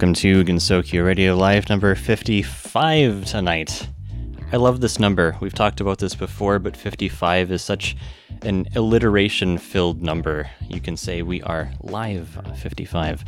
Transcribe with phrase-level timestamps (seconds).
[0.00, 3.86] Welcome to Gensokyo Radio Live number 55 tonight.
[4.50, 5.36] I love this number.
[5.42, 7.98] We've talked about this before, but 55 is such
[8.40, 10.48] an alliteration filled number.
[10.70, 13.22] You can say we are live 55.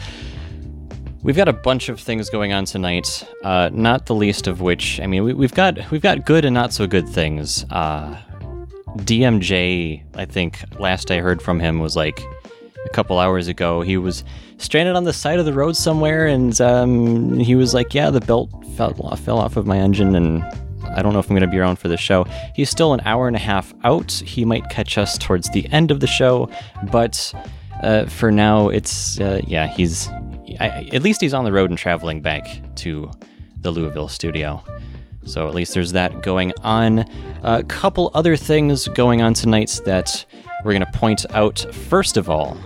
[1.23, 4.99] We've got a bunch of things going on tonight, uh, not the least of which,
[4.99, 7.67] I mean, we, have got we've got good and not so good things.
[7.69, 8.19] Uh,
[9.01, 12.25] DMJ, I think last I heard from him was like
[12.87, 13.83] a couple hours ago.
[13.83, 14.25] He was
[14.63, 18.21] stranded on the side of the road somewhere, and um, he was like, "Yeah, the
[18.21, 20.43] belt fell off, fell off of my engine, and
[20.85, 22.25] I don't know if I'm going to be around for the show."
[22.55, 24.13] He's still an hour and a half out.
[24.13, 26.49] He might catch us towards the end of the show,
[26.91, 27.33] but
[27.83, 30.09] uh, for now, it's uh, yeah, he's
[30.61, 32.47] I, at least he's on the road and traveling back
[32.77, 33.11] to
[33.61, 34.63] the Louisville studio.
[35.25, 37.05] So at least there's that going on.
[37.45, 40.25] A couple other things going on tonight that
[40.65, 41.61] we're going to point out.
[41.73, 42.57] First of all,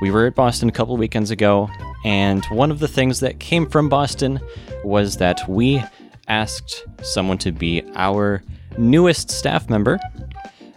[0.00, 1.68] we were at Boston a couple weekends ago,
[2.04, 4.40] and one of the things that came from Boston
[4.84, 5.82] was that we
[6.28, 8.42] asked someone to be our
[8.76, 9.98] newest staff member.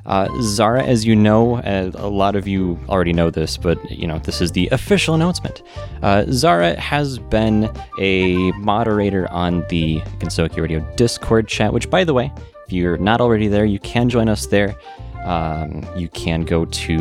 [0.06, 4.08] Uh, Zara, as you know, uh, a lot of you already know this, but you
[4.08, 5.62] know this is the official announcement.
[6.02, 12.14] Uh, Zara has been a moderator on the Gensokyo Radio Discord chat, which, by the
[12.14, 12.32] way,
[12.66, 14.76] if you're not already there, you can join us there.
[15.24, 16.98] Um, you can go to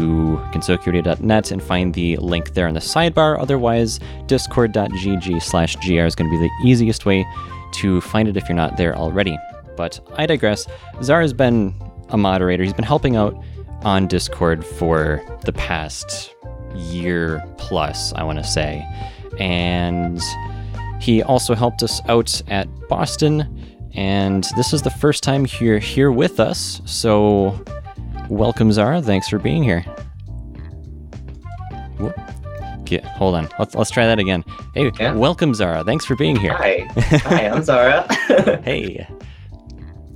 [0.52, 3.38] gensokyoradio.net and find the link there in the sidebar.
[3.38, 7.26] Otherwise, discord.gg slash gr is going to be the easiest way
[7.72, 9.38] to find it if you're not there already.
[9.76, 10.66] But I digress.
[11.02, 11.74] Zara has been
[12.10, 12.62] a moderator.
[12.62, 13.34] He's been helping out
[13.82, 16.34] on Discord for the past
[16.74, 18.86] year plus, I want to say.
[19.38, 20.20] And
[21.00, 23.66] he also helped us out at Boston.
[23.94, 26.82] And this is the first time you're here with us.
[26.84, 27.64] So
[28.30, 29.02] Welcome, Zara.
[29.02, 29.84] Thanks for being here.
[32.84, 33.48] Get, hold on.
[33.58, 34.44] Let's let's try that again.
[34.72, 35.14] Hey, yeah.
[35.14, 35.82] welcome, Zara.
[35.82, 36.54] Thanks for being here.
[36.54, 37.48] Hi, hi.
[37.48, 38.06] I'm Zara.
[38.64, 39.04] hey.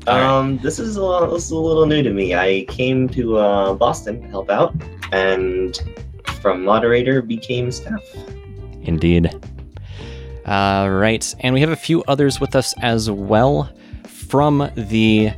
[0.06, 0.62] Um, right.
[0.62, 2.36] this is a little, this is a little new to me.
[2.36, 4.76] I came to uh, Boston to help out,
[5.10, 5.76] and
[6.40, 8.00] from moderator became staff.
[8.82, 9.34] Indeed.
[10.44, 13.72] Uh, right, and we have a few others with us as well
[14.06, 15.32] from the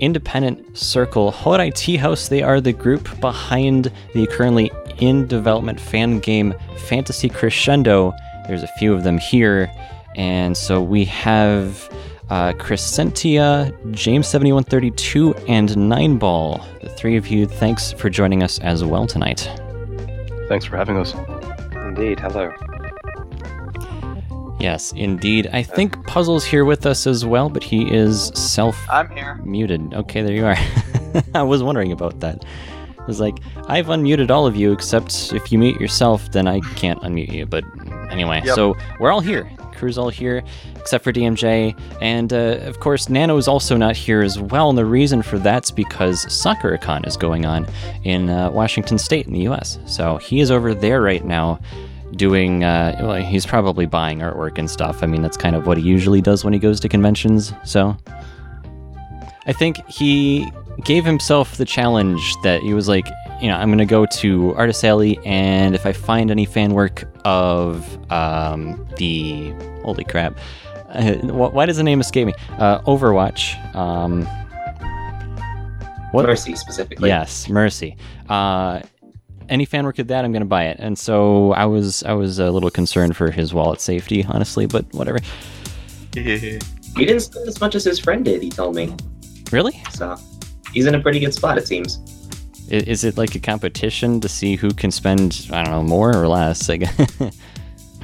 [0.00, 1.30] independent circle.
[1.30, 6.54] Horai Tea House, they are the group behind the currently in development fan game
[6.86, 8.12] Fantasy Crescendo.
[8.46, 9.70] There's a few of them here.
[10.16, 11.88] And so we have
[12.30, 16.64] uh, Crescentia, James7132, and Nineball.
[16.80, 19.50] The three of you, thanks for joining us as well tonight.
[20.48, 21.14] Thanks for having us.
[21.72, 22.20] Indeed.
[22.20, 22.52] Hello.
[24.58, 25.48] Yes, indeed.
[25.52, 29.36] I think Puzzle's here with us as well, but he is self I'm here.
[29.44, 29.92] muted.
[29.92, 30.56] Okay, there you are.
[31.34, 32.44] I was wondering about that.
[32.98, 33.38] I was like,
[33.68, 37.46] I've unmuted all of you except if you mute yourself, then I can't unmute you.
[37.46, 37.64] But
[38.10, 38.54] anyway, yep.
[38.54, 39.48] so we're all here.
[39.74, 40.42] crew's all here,
[40.74, 41.78] except for DMJ.
[42.00, 44.70] And uh, of course, Nano is also not here as well.
[44.70, 47.66] And the reason for that's because SakuraCon is going on
[48.02, 49.78] in uh, Washington State in the US.
[49.86, 51.60] So he is over there right now
[52.12, 55.02] doing, uh, well, he's probably buying artwork and stuff.
[55.02, 57.52] I mean, that's kind of what he usually does when he goes to conventions.
[57.64, 57.96] So
[59.46, 60.50] I think he
[60.84, 63.08] gave himself the challenge that he was like,
[63.40, 66.72] you know, I'm going to go to Artist Alley, and if I find any fan
[66.72, 69.50] work of um, the
[69.82, 70.38] holy crap,
[70.90, 72.34] uh, why does the name escape me?
[72.58, 73.74] Uh, Overwatch.
[73.74, 74.24] Um,
[76.12, 76.24] what?
[76.24, 77.10] Mercy specifically.
[77.10, 77.96] Yes, Mercy.
[78.28, 78.80] Uh,
[79.48, 80.78] any fan work of that, I'm going to buy it.
[80.80, 84.84] And so I was I was a little concerned for his wallet safety, honestly, but
[84.92, 85.18] whatever.
[86.14, 86.58] he
[86.94, 88.42] didn't spend as much as his friend did.
[88.42, 88.94] He told me.
[89.52, 89.82] Really?
[89.92, 90.16] So
[90.72, 91.98] he's in a pretty good spot, it seems.
[92.68, 96.28] Is it like a competition to see who can spend I don't know more or
[96.28, 96.68] less?
[96.68, 96.84] Like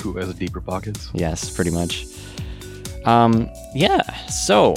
[0.00, 1.10] who has deeper pockets?
[1.14, 2.06] Yes, pretty much.
[3.04, 4.02] Um, yeah.
[4.26, 4.74] So,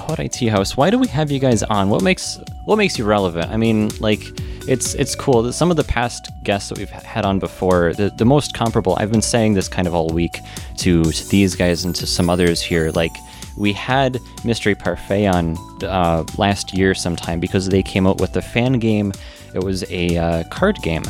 [0.00, 0.76] Horai Tea House.
[0.76, 1.90] Why do we have you guys on?
[1.90, 3.50] What makes what makes you relevant?
[3.50, 4.20] I mean, like
[4.68, 5.42] it's it's cool.
[5.42, 8.96] That some of the past guests that we've had on before, the, the most comparable.
[8.98, 10.38] I've been saying this kind of all week
[10.78, 12.90] to, to these guys and to some others here.
[12.90, 13.12] Like
[13.56, 18.42] we had Mystery Parfait on uh, last year sometime because they came out with a
[18.42, 19.12] fan game.
[19.54, 21.02] It was a uh, card game,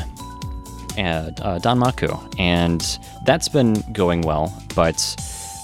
[0.96, 4.52] uh, uh, and that's been going well.
[4.74, 5.16] But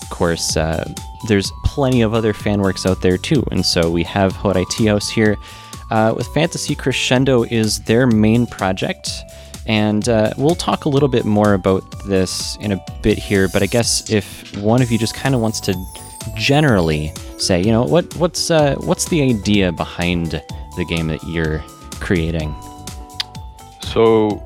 [0.03, 0.85] of course, uh,
[1.29, 3.45] there's plenty of other fan works out there too.
[3.51, 5.37] And so we have Horai House here
[5.91, 9.11] uh, with Fantasy Crescendo is their main project.
[9.67, 13.63] And uh, we'll talk a little bit more about this in a bit here, but
[13.63, 15.75] I guess if one of you just kind of wants to
[16.37, 20.41] generally say, you know, what what's uh, what's the idea behind
[20.77, 21.65] the game that you're
[22.01, 22.55] creating?
[23.81, 24.41] So,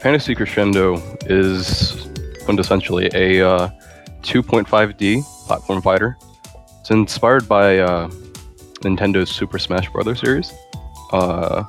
[0.00, 0.96] Fantasy Crescendo
[1.26, 2.08] is
[2.48, 3.70] essentially a uh,
[4.22, 6.18] 2.5D platform fighter.
[6.80, 8.08] It's inspired by uh,
[8.82, 10.18] Nintendo's Super Smash Bros.
[10.20, 10.52] series.
[11.12, 11.64] Uh,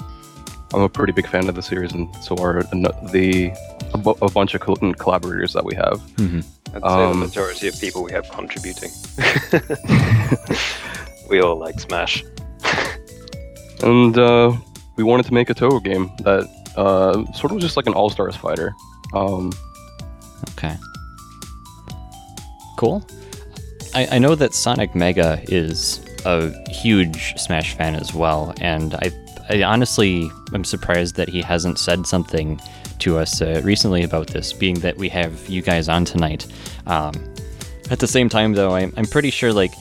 [0.73, 3.53] I'm a pretty big fan of the series, and so are the
[3.93, 5.99] a, a bunch of collaborators that we have.
[6.17, 6.39] Mm-hmm.
[6.75, 8.91] I'd say um, the majority of people we have contributing.
[11.29, 12.23] we all like Smash.
[13.83, 14.55] and uh,
[14.97, 18.09] we wanted to make a Touhou game that uh, sort of just like an All
[18.09, 18.75] Stars fighter.
[19.13, 19.53] Um,
[20.51, 20.75] okay.
[22.77, 23.05] Cool.
[23.97, 29.09] I, I know that Sonic Mega is a huge Smash fan as well, and I,
[29.49, 32.61] I honestly am surprised that he hasn't said something
[32.99, 36.45] to us uh, recently about this, being that we have you guys on tonight.
[36.85, 37.13] Um,
[37.89, 39.73] at the same time, though, I'm, I'm pretty sure, like,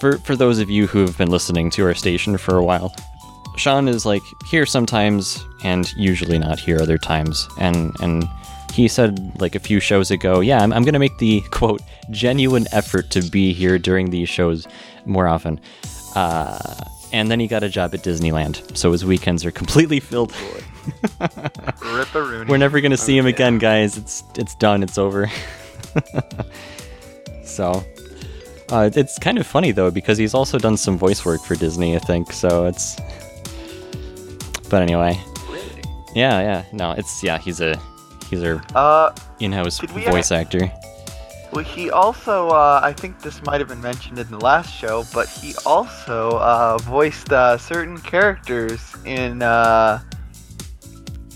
[0.00, 2.92] for, for those of you who have been listening to our station for a while,
[3.56, 7.48] Sean is like here sometimes and usually not here other times.
[7.58, 8.24] And and
[8.72, 12.66] he said like a few shows ago, yeah, I'm, I'm gonna make the quote genuine
[12.72, 14.66] effort to be here during these shows
[15.04, 15.60] more often.
[16.14, 20.32] Uh, and then he got a job at Disneyland, so his weekends are completely filled.
[22.48, 23.98] We're never gonna see him again, guys.
[23.98, 24.82] It's it's done.
[24.82, 25.30] It's over.
[27.44, 27.84] so,
[28.70, 31.94] uh, it's kind of funny though because he's also done some voice work for Disney,
[31.94, 32.32] I think.
[32.32, 32.96] So it's.
[34.70, 35.20] But anyway.
[35.50, 35.82] Really?
[36.14, 36.64] Yeah, yeah.
[36.72, 37.36] No, it's yeah.
[37.36, 37.78] He's a
[38.32, 40.72] he's our uh, in-house voice actor.
[41.52, 45.04] Well, he also, uh, I think this might have been mentioned in the last show,
[45.12, 50.00] but he also uh, voiced uh, certain characters in uh,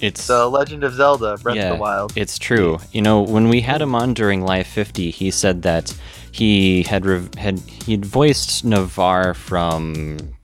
[0.01, 2.13] it's The Legend of Zelda: Breath yeah, of the Wild.
[2.17, 2.79] It's true.
[2.93, 5.95] You know, when we had him on during Live 50, he said that
[6.33, 10.35] he had rev- had he'd voiced Navarre from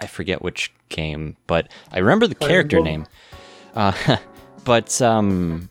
[0.00, 3.06] I forget which game, but I remember the character name.
[3.74, 4.16] Uh,
[4.64, 5.70] but um,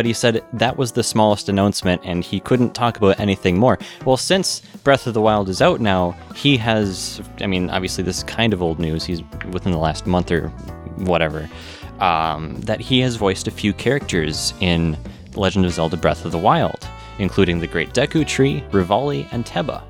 [0.00, 3.78] but he said that was the smallest announcement and he couldn't talk about anything more.
[4.06, 8.16] Well, since Breath of the Wild is out now, he has, I mean, obviously this
[8.16, 10.48] is kind of old news, he's within the last month or
[10.96, 11.50] whatever,
[11.98, 14.96] um, that he has voiced a few characters in
[15.34, 16.88] Legend of Zelda Breath of the Wild,
[17.18, 19.82] including the Great Deku Tree, Revali, and Teba.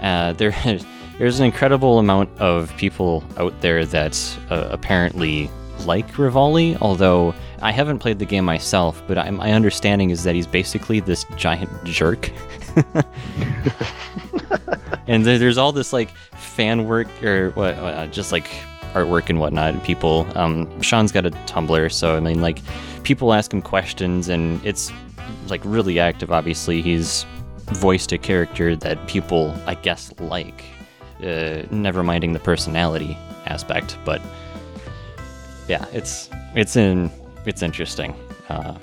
[0.00, 0.54] Uh, there,
[1.18, 4.16] there's an incredible amount of people out there that
[4.48, 5.50] uh, apparently
[5.86, 10.34] like Revali, although I haven't played the game myself, but I, my understanding is that
[10.34, 12.30] he's basically this giant jerk.
[15.06, 18.48] and there's all this like fan work or what, uh, just like
[18.94, 19.74] artwork and whatnot.
[19.74, 22.60] And people, um, Sean's got a Tumblr, so I mean, like,
[23.02, 24.90] people ask him questions, and it's
[25.48, 26.32] like really active.
[26.32, 27.24] Obviously, he's
[27.72, 30.64] voiced a character that people, I guess, like.
[31.22, 33.14] Uh, never minding the personality
[33.44, 34.22] aspect, but
[35.68, 37.10] yeah, it's it's in
[37.46, 38.14] it's interesting.
[38.48, 38.74] Uh,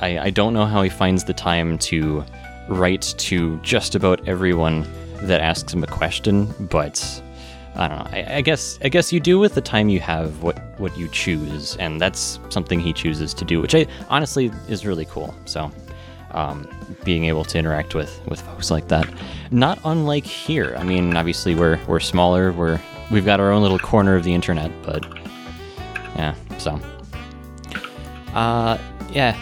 [0.00, 2.24] I, I don't know how he finds the time to
[2.68, 4.86] write to just about everyone
[5.22, 7.22] that asks him a question, but
[7.74, 8.06] I don't know.
[8.10, 11.08] I, I, guess I guess you do with the time you have what what you
[11.08, 15.34] choose, and that's something he chooses to do, which I honestly is really cool.
[15.44, 15.70] So,
[16.32, 16.68] um,
[17.04, 19.08] being able to interact with with folks like that,
[19.50, 20.74] not unlike here.
[20.78, 22.52] I mean, obviously we're we're smaller.
[22.52, 25.04] We're we've got our own little corner of the internet, but
[26.16, 26.34] yeah.
[26.58, 26.80] So,
[28.34, 28.78] uh,
[29.12, 29.36] yeah,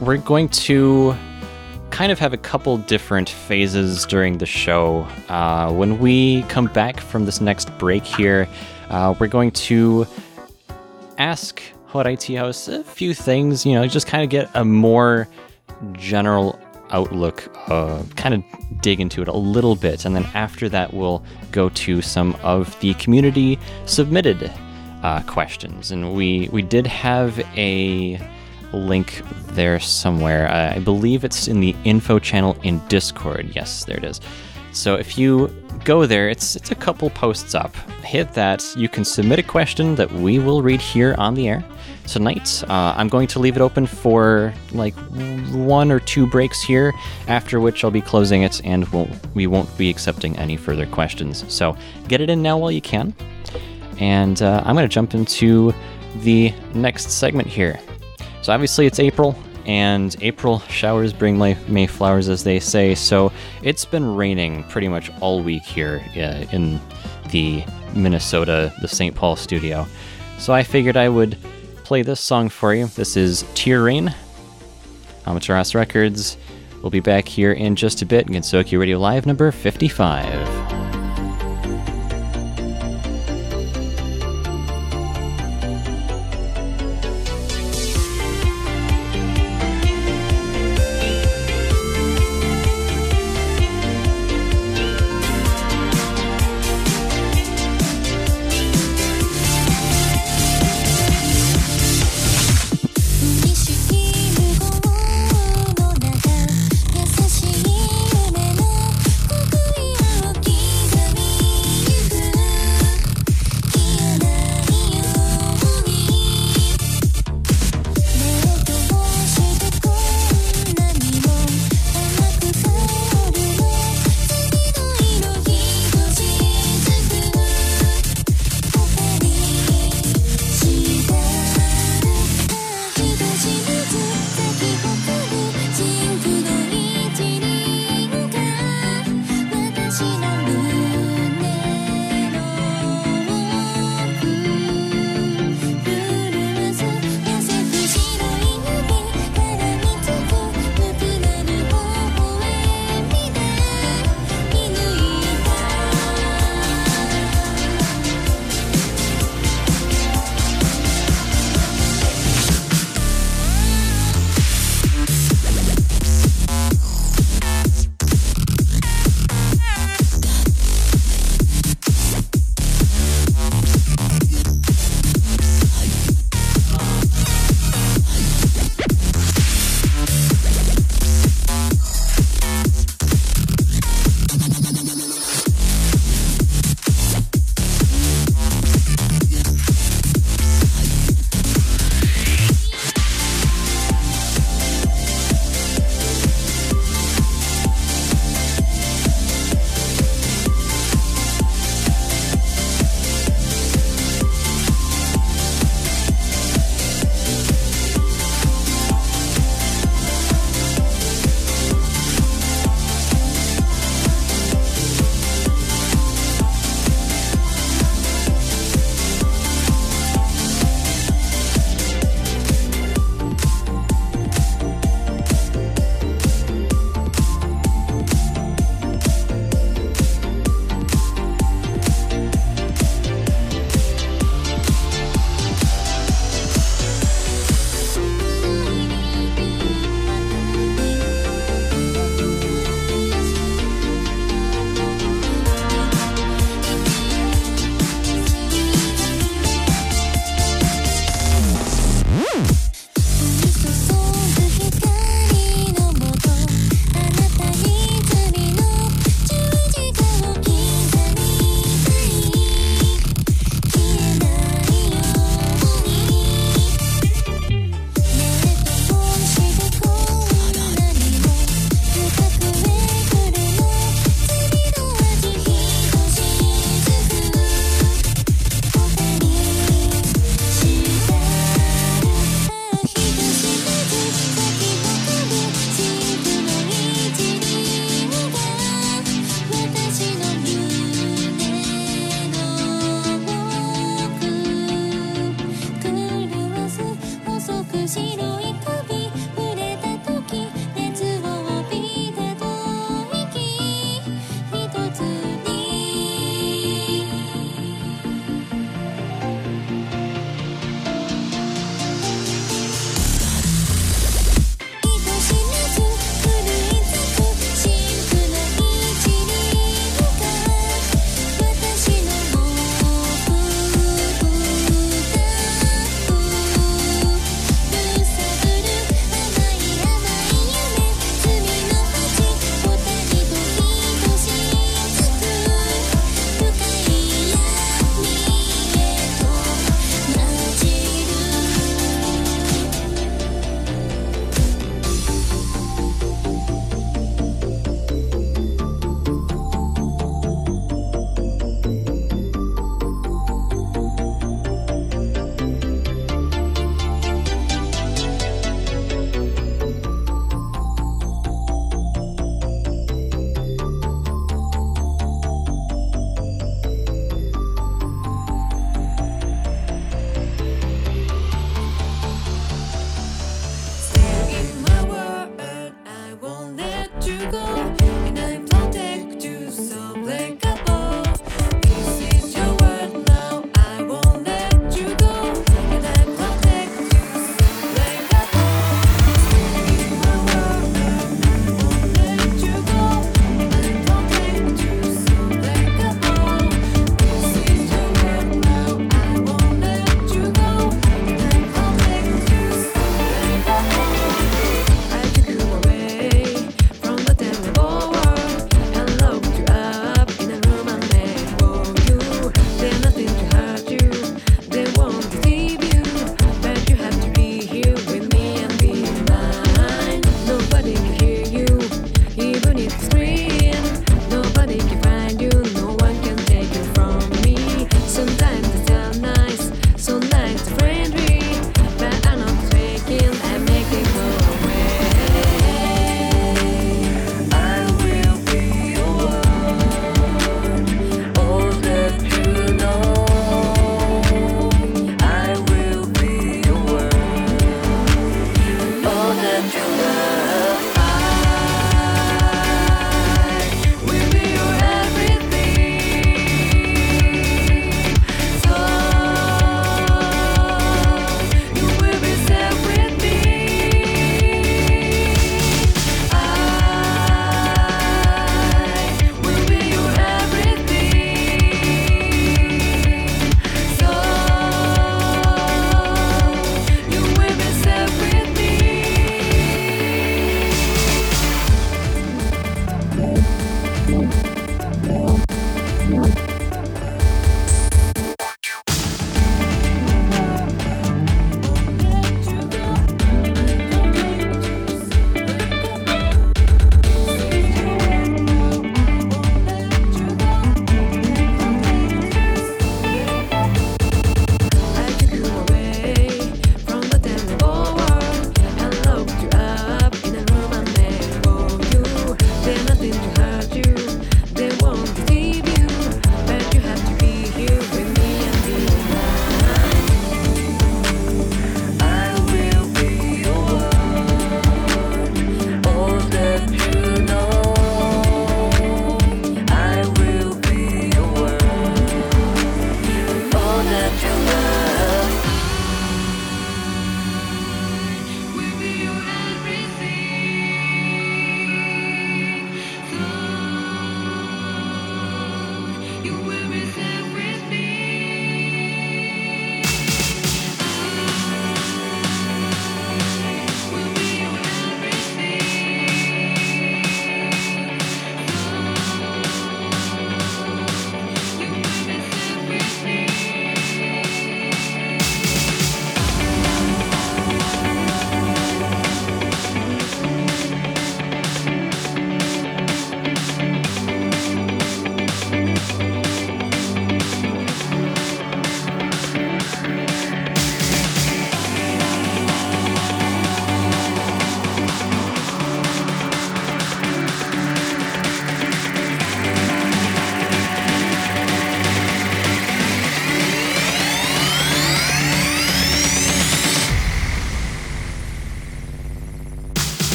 [0.00, 1.14] we're going to
[1.90, 5.06] kind of have a couple different phases during the show.
[5.28, 8.48] Uh, when we come back from this next break here,
[8.88, 10.06] uh, we're going to
[11.18, 15.28] ask Horai Tea House a few things, you know, just kind of get a more
[15.92, 16.58] general
[16.90, 20.04] outlook, uh, kind of dig into it a little bit.
[20.04, 24.50] And then after that, we'll go to some of the community submitted
[25.02, 25.90] uh, questions.
[25.90, 28.20] And we, we did have a
[28.72, 30.48] link there somewhere.
[30.48, 33.52] Uh, I believe it's in the info channel in Discord.
[33.54, 34.20] Yes, there it is.
[34.72, 35.48] So if you
[35.84, 37.74] go there, it's it's a couple posts up.
[38.02, 38.64] Hit that.
[38.76, 41.62] You can submit a question that we will read here on the air
[42.06, 42.64] tonight.
[42.68, 44.94] Uh, I'm going to leave it open for like
[45.52, 46.92] one or two breaks here,
[47.28, 51.44] after which I'll be closing it and we'll, we won't be accepting any further questions.
[51.52, 51.76] So
[52.08, 53.14] get it in now while you can.
[54.02, 55.72] And uh, I'm going to jump into
[56.16, 57.78] the next segment here.
[58.42, 62.96] So obviously it's April, and April showers bring May flowers, as they say.
[62.96, 63.30] So
[63.62, 66.80] it's been raining pretty much all week here uh, in
[67.30, 67.62] the
[67.94, 69.14] Minnesota, the St.
[69.14, 69.86] Paul studio.
[70.36, 71.38] So I figured I would
[71.84, 72.86] play this song for you.
[72.88, 74.12] This is Tear Rain,
[75.26, 76.36] Amaterasu Records.
[76.82, 78.26] We'll be back here in just a bit.
[78.26, 81.01] Gensokyo Radio Live number 55.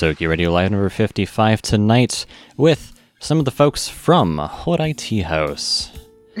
[0.00, 2.24] Gensokyo Radio Live number 55 tonight
[2.56, 5.90] with some of the folks from Horai House.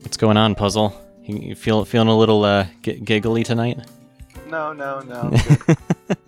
[0.00, 0.92] What's going on, Puzzle?
[1.22, 3.78] You, you feel feeling a little uh, g- giggly tonight?
[4.48, 5.30] No, no, no.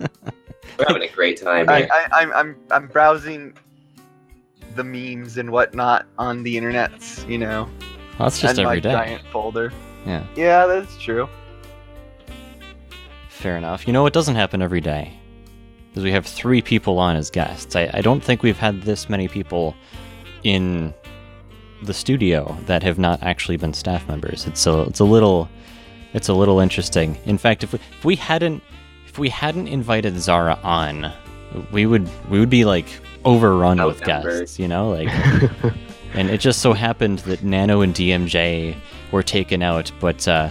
[0.79, 1.69] We're having a great time.
[1.69, 1.89] I, here.
[1.91, 3.53] I, I'm, I'm, I'm browsing
[4.77, 7.69] the memes and whatnot on the internets, you know,
[8.17, 8.93] Well, that's just and every my day.
[8.93, 9.73] giant folder.
[10.07, 11.29] Yeah, Yeah, that's true.
[13.37, 13.87] Fair enough.
[13.87, 15.13] You know, it doesn't happen every day.
[15.91, 17.75] Because we have three people on as guests.
[17.75, 19.75] I, I don't think we've had this many people
[20.43, 20.93] in
[21.83, 24.47] the studio that have not actually been staff members.
[24.47, 25.49] It's a, it's a little
[26.13, 27.19] it's a little interesting.
[27.27, 28.63] In fact, if we, if we hadn't
[29.07, 31.13] if we hadn't invited Zara on,
[31.73, 32.87] we would we would be like
[33.25, 35.09] overrun with guests, you know, like
[36.15, 38.77] and it just so happened that Nano and DMJ
[39.13, 40.51] were taken out, but uh,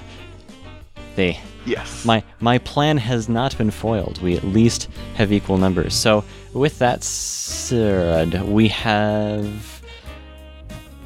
[1.16, 2.06] they Yes.
[2.06, 4.22] my my plan has not been foiled.
[4.22, 5.94] We at least have equal numbers.
[5.94, 6.24] So
[6.54, 9.82] with that said, we have.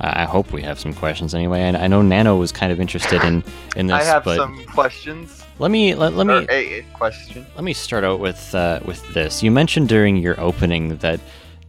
[0.02, 1.64] I hope we have some questions anyway.
[1.64, 3.44] I, I know Nano was kind of interested in
[3.76, 5.44] in this, I have but some questions.
[5.60, 7.46] let me let, let me a question.
[7.56, 9.44] let me start out with uh, with this.
[9.44, 11.20] You mentioned during your opening that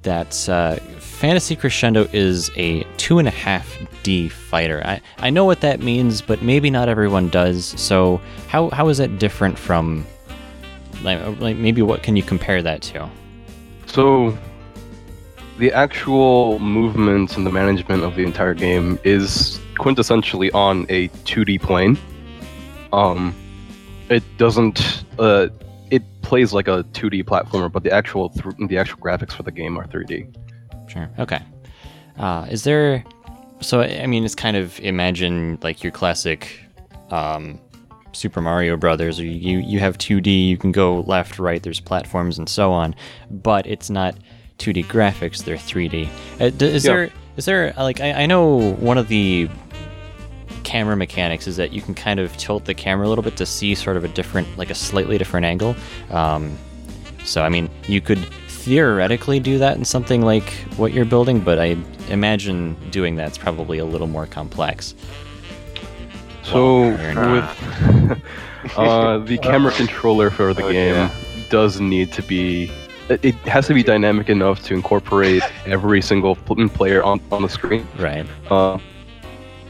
[0.03, 4.83] that uh, Fantasy Crescendo is a two and a half D fighter.
[4.85, 7.67] I, I know what that means, but maybe not everyone does.
[7.81, 10.07] So how how is that different from
[11.03, 13.09] like, like maybe what can you compare that to?
[13.87, 14.37] So,
[15.59, 21.61] the actual movement and the management of the entire game is quintessentially on a 2D
[21.61, 21.99] plane.
[22.93, 23.35] Um,
[24.09, 25.05] it doesn't.
[25.19, 25.49] Uh,
[25.91, 29.51] it plays like a 2D platformer, but the actual th- the actual graphics for the
[29.51, 30.35] game are 3D.
[30.89, 31.09] Sure.
[31.19, 31.41] Okay.
[32.19, 33.05] Uh, is there?
[33.61, 36.61] So I mean, it's kind of imagine like your classic
[37.11, 37.61] um,
[38.13, 39.19] Super Mario Brothers.
[39.21, 40.47] Or you you have 2D.
[40.49, 41.63] You can go left, right.
[41.63, 42.95] There's platforms and so on,
[43.31, 44.17] but it's not
[44.59, 45.45] 2D graphics.
[45.45, 46.09] They're 3D.
[46.41, 46.93] Uh, d- is Yeah.
[46.93, 47.11] there?
[47.37, 49.49] Is there like I, I know one of the
[50.61, 53.47] camera mechanics is that you can kind of tilt the camera a little bit to
[53.47, 55.75] see sort of a different, like a slightly different angle.
[56.11, 56.57] Um,
[57.25, 61.59] so, I mean, you could theoretically do that in something like what you're building, but
[61.59, 61.77] I
[62.09, 64.95] imagine doing that's probably a little more complex.
[66.43, 68.23] So Well, with
[68.77, 71.11] uh, the camera controller for the Oh, game yeah.
[71.49, 72.71] does need to be.
[73.09, 77.49] It it has to be dynamic enough to incorporate every single player on, on the
[77.49, 77.87] screen.
[77.99, 78.27] Right.
[78.51, 78.79] uh,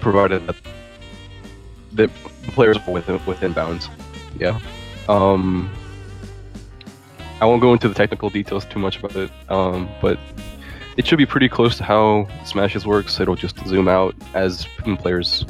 [0.00, 0.57] provided that
[1.92, 2.09] the
[2.55, 3.88] players within within bounds.
[4.38, 4.59] Yeah.
[5.09, 5.70] Um,
[7.40, 10.18] I won't go into the technical details too much about it, um, but
[10.96, 13.18] it should be pretty close to how Smashes works.
[13.18, 14.66] It'll just zoom out as
[14.98, 15.44] players.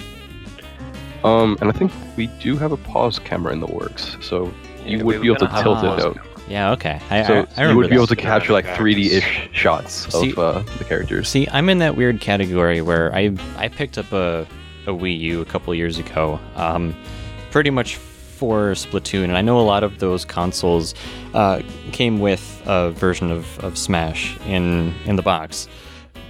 [1.25, 4.53] Um, and I think we do have a pause camera in the works, so
[4.85, 6.17] you Yeah, would be able to tilt it out.
[6.49, 6.73] Yeah.
[6.73, 7.01] Okay.
[7.11, 10.33] I, So I, I you remember would be able to capture like 3D-ish shots See-
[10.33, 11.29] of uh, the characters.
[11.29, 14.47] See, I'm in that weird category where I I picked up a,
[14.87, 16.95] a Wii U a couple years ago, um,
[17.51, 20.95] pretty much for Splatoon, and I know a lot of those consoles
[21.35, 21.61] uh,
[21.93, 25.69] came with a version of, of Smash in in the box,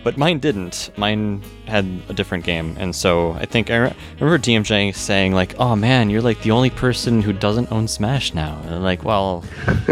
[0.02, 0.90] but mine didn't.
[0.96, 5.34] Mine had a different game, and so I think I, re- I remember DMJ saying
[5.34, 8.82] like, "Oh man, you're like the only person who doesn't own Smash now." And I'm
[8.82, 9.44] like, well.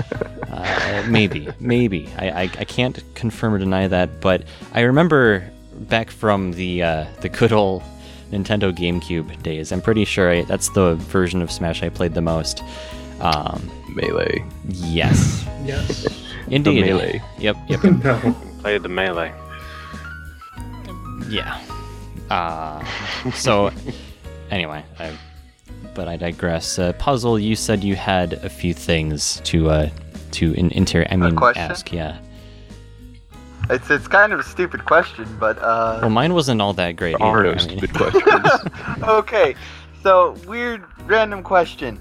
[0.50, 2.08] Uh, maybe, maybe.
[2.18, 4.42] I, I, I can't confirm or deny that, but
[4.72, 7.82] I remember back from the uh, the good old
[8.30, 9.72] Nintendo GameCube days.
[9.72, 12.62] I'm pretty sure I, that's the version of Smash I played the most.
[13.20, 14.44] Um, Melee.
[14.68, 16.06] yes, Yes.
[16.48, 16.84] indeed.
[16.86, 17.22] melee.
[17.38, 18.36] Yep, yep, no.
[18.60, 19.32] Play the melee.
[21.28, 21.60] yeah.
[22.30, 22.84] Uh,
[23.32, 23.70] so,
[24.50, 25.16] anyway, I,
[25.94, 26.78] but I digress.
[26.78, 29.90] Uh, Puzzle, you said you had a few things to uh,
[30.32, 31.06] to in, inter.
[31.10, 31.62] I mean, question?
[31.70, 31.90] ask.
[31.92, 32.18] Yeah.
[33.70, 35.98] It's it's kind of a stupid question, but uh.
[36.00, 37.18] Well, mine wasn't all that great.
[37.18, 37.56] There are either.
[37.56, 39.02] no I mean- stupid questions.
[39.02, 39.54] okay,
[40.02, 42.00] so weird random question.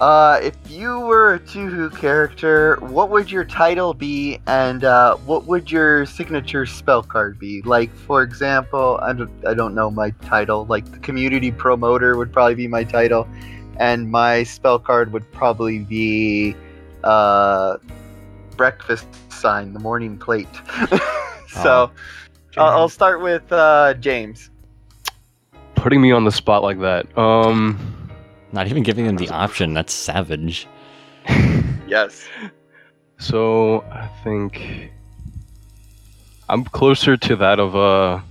[0.00, 5.46] Uh, if you were a Touhou character, what would your title be, and uh, what
[5.46, 7.62] would your signature spell card be?
[7.62, 10.66] Like, for example, I don't, I don't know my title.
[10.66, 13.28] Like, the community promoter would probably be my title,
[13.78, 16.56] and my spell card would probably be
[17.04, 17.76] uh,
[18.56, 19.06] breakfast
[19.44, 20.48] sign, the morning plate.
[21.48, 21.90] so,
[22.56, 24.48] uh, I'll start with uh, James.
[25.74, 27.06] Putting me on the spot like that.
[27.18, 27.78] Um,
[28.52, 29.74] Not even giving them the option.
[29.74, 30.66] That's savage.
[31.86, 32.26] Yes.
[33.18, 34.90] so I think
[36.48, 38.24] I'm closer to that of a,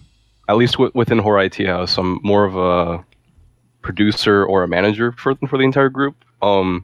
[0.49, 1.97] at least w- within Horai Tea House.
[1.99, 3.05] I'm more of a
[3.83, 6.15] producer or a manager for for the entire group.
[6.41, 6.83] Um,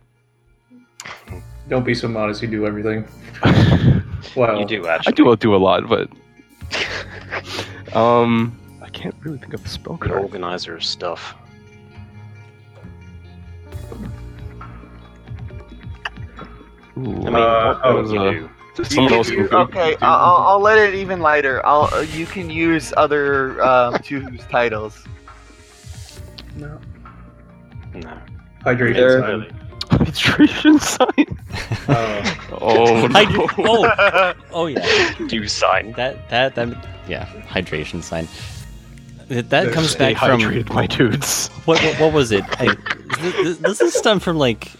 [1.67, 2.43] Don't be so modest.
[2.43, 3.03] You do everything.
[4.35, 5.13] Well, You do I actually.
[5.13, 6.09] do do a lot, but
[7.95, 10.21] um, I can't really think of a spell Good card.
[10.23, 11.35] organizer of stuff.
[16.97, 18.49] Ooh, I mean, Uh, what don't you uh, do?
[18.75, 19.47] just someone else can.
[19.53, 21.65] Okay, I'll, I'll- I'll let it even lighter.
[21.65, 25.03] I'll uh, you can use other um, Touhou's titles.
[26.55, 26.79] no.
[27.93, 28.17] No.
[28.65, 29.51] Hydration
[30.11, 30.47] There- sign.
[30.47, 31.39] Hydration sign.
[31.87, 33.13] Uh, Oh no.
[33.13, 35.13] Hydra- oh, oh yeah.
[35.27, 35.93] Do sign.
[35.93, 36.67] That that that
[37.07, 37.25] yeah.
[37.47, 38.27] Hydration sign.
[39.29, 41.47] That that comes Stay back from hydrated, my dudes.
[41.65, 42.43] what, what what was it?
[42.59, 42.75] I,
[43.21, 44.71] this, this is stem from like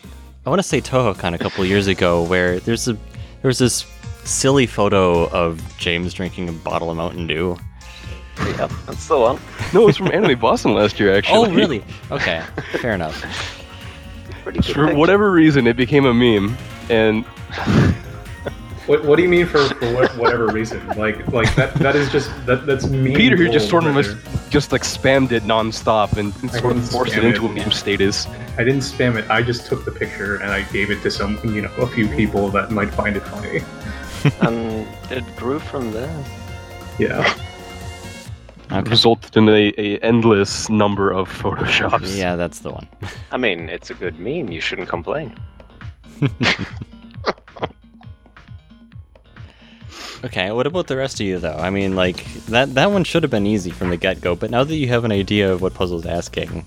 [0.45, 3.85] I want to say TohoCon a couple years ago, where there's a there was this
[4.25, 7.57] silly photo of James drinking a bottle of Mountain Dew.
[8.57, 9.39] Yep, that's the one.
[9.73, 11.37] No, it's from Anime Boston last year, actually.
[11.49, 11.83] Oh, really?
[12.09, 12.41] Okay,
[12.81, 13.21] fair enough.
[14.49, 14.97] Pretty good For picture.
[14.97, 16.57] whatever reason, it became a meme,
[16.89, 17.23] and
[18.87, 20.85] what, what do you mean for, for what, whatever reason?
[20.97, 23.15] Like like that that is just that that's me.
[23.15, 24.15] Peter here just sort of was,
[24.49, 27.71] just like spammed it nonstop and I sort of forced it spam into a meme
[27.71, 28.25] status.
[28.57, 29.29] I didn't spam it.
[29.29, 32.07] I just took the picture and I gave it to some you know a few
[32.07, 33.61] people that might find it funny.
[34.41, 36.25] and it grew from there.
[36.97, 37.31] Yeah.
[38.71, 38.89] Okay.
[38.89, 42.15] Resulted in a, a endless number of photoshops.
[42.17, 42.87] Yeah, that's the one.
[43.31, 44.49] I mean, it's a good meme.
[44.49, 45.35] You shouldn't complain.
[50.23, 51.55] Okay, what about the rest of you though?
[51.55, 54.51] I mean, like that that one should have been easy from the get go, but
[54.51, 56.65] now that you have an idea of what puzzle's asking,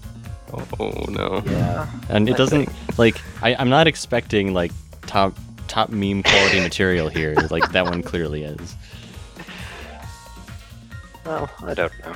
[0.80, 1.42] Oh no.
[1.44, 1.86] Yeah.
[2.08, 5.34] and it I doesn't like I, I'm not expecting like top
[5.68, 7.34] top meme quality material here.
[7.50, 8.74] Like that one clearly is.
[11.24, 12.14] Well, I don't know.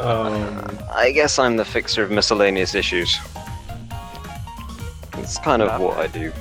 [0.00, 3.18] Um, I guess I'm the fixer of miscellaneous issues.
[5.18, 6.32] It's kind of what I do.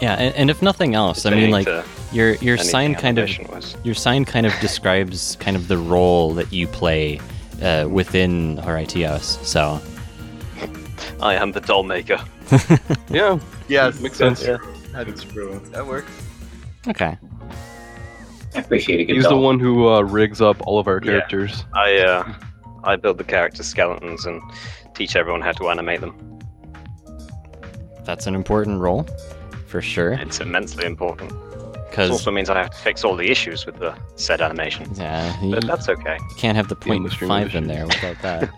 [0.00, 1.66] Yeah, and, and if nothing else, I mean, like
[2.12, 3.76] your your sign kind of animation-wise.
[3.82, 7.18] your sign kind of describes kind of the role that you play
[7.62, 9.38] uh, within Horai Tea House.
[9.48, 9.80] So
[11.20, 12.20] I am the doll maker.
[13.10, 14.42] Yeah, Yes, makes sense.
[14.42, 14.72] that's true.
[14.92, 15.60] That's true.
[15.72, 16.10] that works.
[16.88, 17.16] okay,
[18.54, 21.10] I appreciate a good He's the one who uh, rigs up all of our Yeah.
[21.12, 21.64] characters.
[21.74, 22.32] I uh,
[22.84, 24.40] I build the character skeletons and
[24.94, 26.14] teach everyone how to animate them.
[28.04, 29.06] that's an important role
[29.66, 30.12] for sure.
[30.14, 31.30] It's immensely important.
[31.30, 34.88] It Because also means I have to fix all the issues with the said animation.
[34.94, 36.16] yeah, you But that's okay.
[36.30, 38.50] You can't have the The point industry five in there without that.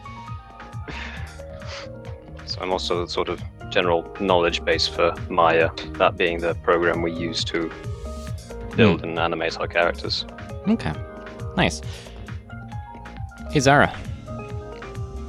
[2.46, 7.02] So I'm also the sort of general knowledge base for Maya, that being the program
[7.02, 7.70] we use to
[8.76, 10.24] build and animate our characters.
[10.68, 10.92] okay,
[11.56, 11.80] nice.
[13.50, 13.92] Hey Zara,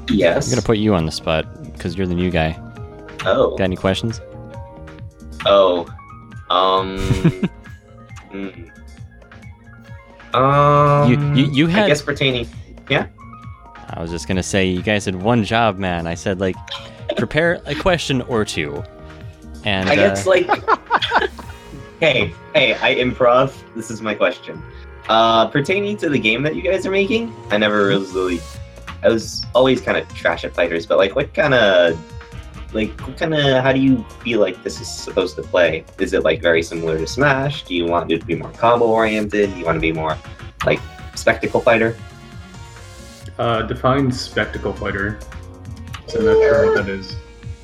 [0.09, 0.47] Yes.
[0.47, 2.57] I'm gonna put you on the spot because you're the new guy.
[3.25, 3.51] Oh.
[3.57, 4.19] Got any questions?
[5.45, 5.87] Oh.
[6.49, 6.97] Um.
[8.31, 8.49] hmm.
[10.35, 11.09] Um.
[11.11, 12.47] You- you- you I had- guess pertaining.
[12.89, 13.07] Yeah.
[13.89, 16.07] I was just gonna say you guys had one job, man.
[16.07, 16.55] I said like
[17.17, 18.83] prepare a question or two,
[19.65, 20.47] and I uh, guess like.
[22.01, 22.73] hey, hey!
[22.73, 23.53] I improv.
[23.75, 24.61] This is my question.
[25.07, 28.41] Uh, pertaining to the game that you guys are making, I never really.
[29.03, 31.97] I was always kind of trash at fighters, but like, what kind of,
[32.73, 33.63] like, what kind of?
[33.63, 35.85] How do you feel like this is supposed to play?
[35.99, 37.63] Is it like very similar to Smash?
[37.63, 39.53] Do you want it to be more combo oriented?
[39.53, 40.17] Do you want to be more
[40.65, 40.81] like
[41.15, 41.95] spectacle fighter?
[43.37, 45.19] Uh, define spectacle fighter.
[46.07, 47.15] So I'm not sure what that is.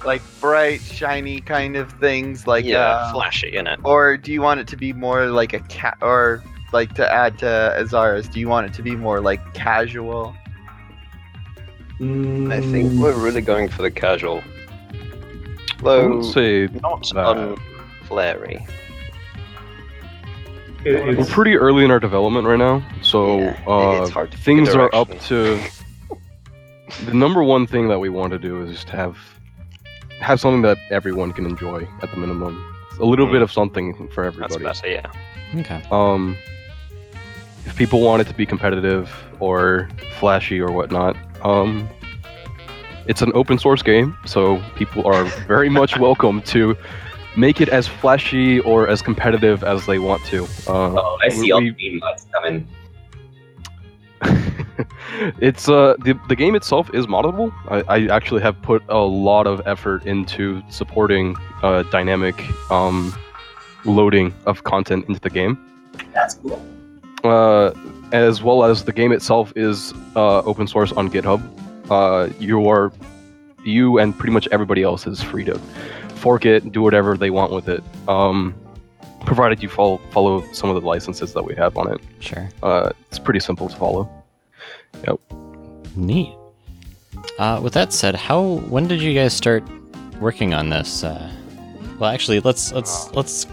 [0.07, 2.47] Like bright, shiny kind of things.
[2.47, 3.79] Like yeah, uh, flashy, it.
[3.83, 5.97] Or do you want it to be more like a cat?
[6.01, 6.41] Or
[6.71, 10.33] like to add to Azara's, do you want it to be more like casual?
[11.99, 14.41] I think Mm, we're really going for the casual.
[14.93, 17.57] I Though would say not that.
[18.07, 18.65] unflary.
[20.85, 24.41] it- we're pretty early in our development right now, so Yeah, uh, hard to pick
[24.41, 25.59] a things are up to.
[27.05, 29.17] The number one thing that we want to do is to have
[30.21, 32.63] have something that everyone can enjoy at the minimum.
[32.99, 33.33] A little Mm.
[33.33, 34.63] bit of something for everybody.
[34.63, 34.93] That's better,
[35.53, 35.59] yeah.
[35.61, 35.81] okay.
[35.91, 36.35] Um,
[37.65, 39.87] if people want it to be competitive or
[40.19, 41.87] flashy or whatnot, um,
[43.05, 46.75] it's an open source game, so people are very much welcome to
[47.35, 50.43] make it as flashy or as competitive as they want to.
[50.67, 52.67] Uh, Oh, I see we- all the meme bots coming.
[55.39, 57.51] it's uh the, the game itself is moddable.
[57.69, 62.35] I, I actually have put a lot of effort into supporting uh, dynamic
[62.71, 63.13] um,
[63.85, 65.57] loading of content into the game.
[66.13, 66.61] That's cool.
[67.23, 67.71] uh,
[68.11, 71.41] as well as the game itself is uh, open source on GitHub.
[71.89, 72.91] Uh, you are
[73.63, 75.59] you and pretty much everybody else is free to
[76.15, 78.55] fork it, do whatever they want with it, um,
[79.25, 81.99] provided you follow follow some of the licenses that we have on it.
[82.19, 82.49] Sure.
[82.63, 84.09] Uh, it's pretty simple to follow.
[85.95, 86.33] Neat.
[87.39, 89.63] Uh, with that said, how when did you guys start
[90.19, 91.03] working on this?
[91.03, 91.31] Uh,
[91.99, 93.47] well, actually, let's let's let's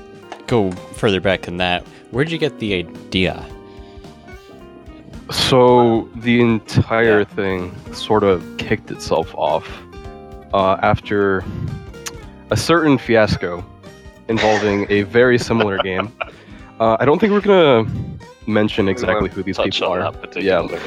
[0.46, 1.86] go further back than that.
[2.10, 3.44] Where'd you get the idea?
[5.30, 9.66] So the entire thing sort of kicked itself off
[10.52, 11.42] uh, after
[12.50, 13.64] a certain fiasco
[14.28, 16.12] involving a very similar game.
[16.78, 17.90] Uh, I don't think we're gonna
[18.46, 20.12] mention exactly who these Touch people on are.
[20.12, 20.78] that particularly.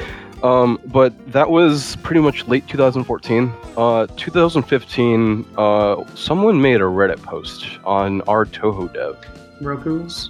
[0.44, 3.52] Um, but that was pretty much late 2014.
[3.76, 9.18] Uh, 2015, uh, someone made a Reddit post on our Touhou dev,
[9.62, 10.30] Roku's.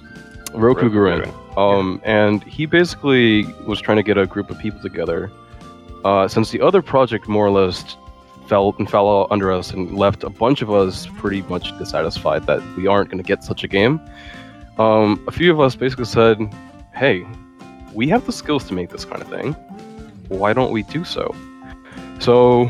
[0.54, 1.58] Roku Roku Gurun.
[1.58, 5.30] Um, and he basically was trying to get a group of people together.
[6.04, 7.96] Uh, since the other project more or less
[8.46, 12.46] fell and fell out under us and left a bunch of us pretty much dissatisfied
[12.46, 14.00] that we aren't going to get such a game.
[14.78, 16.38] Um, a few of us basically said,
[16.94, 17.26] "Hey,
[17.92, 19.56] we have the skills to make this kind of thing.
[20.28, 21.34] Why don't we do so?"
[22.18, 22.68] So,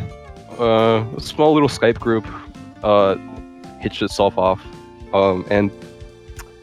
[0.59, 2.27] uh, a small little Skype group
[2.83, 3.17] uh,
[3.81, 4.65] hitched itself off,
[5.13, 5.71] um, and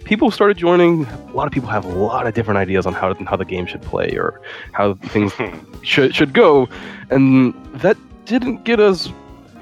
[0.03, 1.05] people started joining.
[1.05, 3.65] A lot of people have a lot of different ideas on how how the game
[3.65, 5.34] should play or how things
[5.84, 6.69] should should go,
[7.10, 9.12] and that didn't get us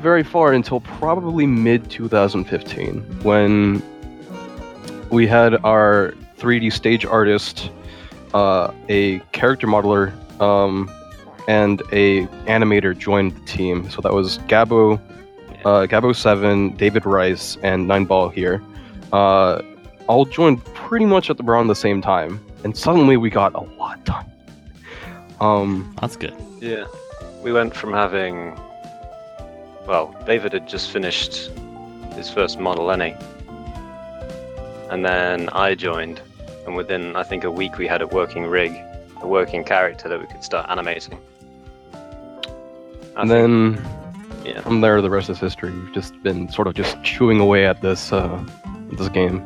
[0.02, 3.82] very far until probably mid 2015 when
[5.10, 7.70] we had our 3D stage artist,
[8.34, 10.92] uh, a character modeler, um,
[11.48, 13.90] and a animator joined the team.
[13.90, 15.00] So that was Gabo,
[15.66, 18.62] uh, Gabo Seven, David Rice, and Nine Ball here.
[19.12, 19.62] Uh,
[20.08, 23.62] all joined pretty much at the, around the same time, and suddenly we got a
[23.62, 24.26] lot done.
[25.40, 26.36] Um, That's good.
[26.60, 26.86] Yeah.
[27.42, 28.58] We went from having.
[29.86, 31.52] Well, David had just finished
[32.16, 33.16] his first Model Any.
[34.90, 36.22] And then I joined.
[36.66, 38.72] And within, I think, a week, we had a working rig,
[39.24, 41.18] a working character that we could start animating.
[43.16, 44.62] I and think- then yeah.
[44.62, 45.72] from there, the rest is history.
[45.72, 48.44] We've just been sort of just chewing away at this uh,
[48.92, 49.42] this game.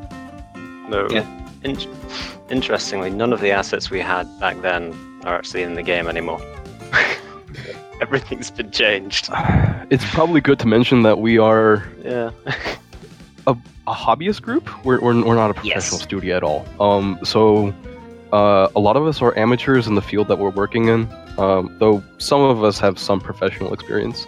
[0.90, 1.08] No.
[1.10, 1.26] Yeah.
[1.64, 1.78] In-
[2.50, 4.94] interestingly, none of the assets we had back then
[5.26, 6.42] are actually in the game anymore.
[8.02, 9.30] Everything's been changed.
[9.90, 12.32] It's probably good to mention that we are Yeah.
[13.48, 13.56] a
[13.88, 14.68] hobbyist group.
[14.84, 15.76] We're, we're, we're not a Yes.
[15.76, 16.66] professional studio at all.
[16.82, 17.74] Um, so
[18.34, 21.10] uh, a lot of us are amateurs in the field that we're working in.
[21.38, 24.28] Um, though some of us have some professional experience.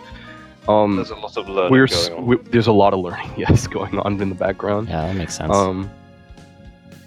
[0.68, 2.26] Um, There's a lot of learning we're going on.
[2.28, 4.88] we, there's a lot of learning, yes, going on in the background.
[4.88, 5.56] Yeah, that makes sense.
[5.56, 5.90] Um,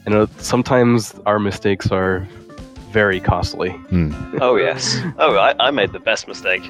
[0.04, 2.26] and uh, sometimes our mistakes are
[2.90, 3.70] very costly.
[3.70, 4.12] Hmm.
[4.42, 4.98] Oh yes.
[5.18, 6.62] Oh, I, I made the best mistake.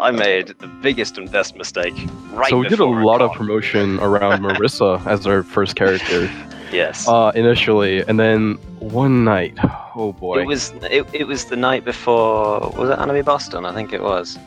[0.00, 1.94] I made the biggest and best mistake.
[2.30, 2.48] Right.
[2.50, 6.26] so we did a before lot of promotion around Marisa as our first character
[6.72, 7.06] Yes.
[7.08, 9.54] uh, initially, and then one night,
[9.94, 13.64] oh boy, It was it, it was the night before was it Anime Boston?
[13.64, 14.38] I think it was.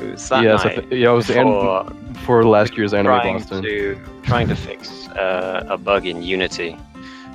[0.00, 2.76] It was that yes, I night thi- yeah, it was the before end for last
[2.76, 3.62] year's anime trying Boston.
[3.62, 6.76] to trying to fix uh, a bug in Unity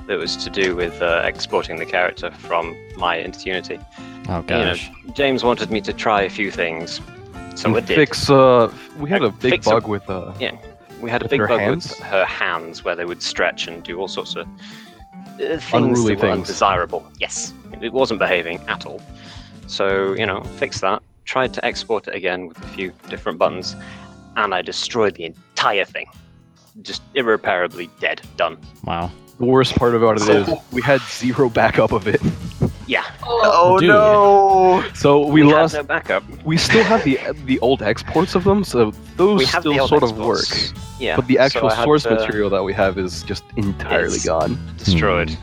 [0.06, 3.78] that was to do with uh, exporting the character from Maya into Unity.
[4.28, 4.90] oh You know, gosh.
[5.14, 7.00] James wanted me to try a few things,
[7.54, 7.94] so And I did.
[7.96, 8.30] fix.
[8.30, 10.08] Uh, we had a big fix a- bug with.
[10.08, 10.32] Uh,
[11.04, 11.90] We had a With big her bug hands?
[11.90, 16.14] with her hands where they would stretch and do all sorts of uh, things Unruly
[16.14, 16.48] that were things.
[16.48, 17.06] undesirable.
[17.20, 17.52] Yes,
[17.82, 19.02] it wasn't behaving at all.
[19.66, 21.02] So you know, fix that.
[21.26, 23.76] Tried to export it again with a few different buttons,
[24.36, 26.06] and I destroyed the entire thing.
[26.80, 28.22] Just irreparably dead.
[28.36, 28.56] Done.
[28.84, 29.10] Wow.
[29.38, 32.20] The worst part about it is we had zero backup of it,
[32.86, 33.02] Yeah.
[33.26, 33.88] Oh dude.
[33.88, 34.84] no!
[34.94, 35.74] so we, had lost.
[35.74, 36.22] no backup.
[36.44, 40.04] We still have the the old exports of them, so those still the old sort
[40.04, 40.46] of work.
[41.00, 41.16] Yeah.
[41.16, 44.24] But the actual I had source to- material that we have is just entirely It's-
[44.24, 44.52] gone.
[44.78, 45.36] destroyed.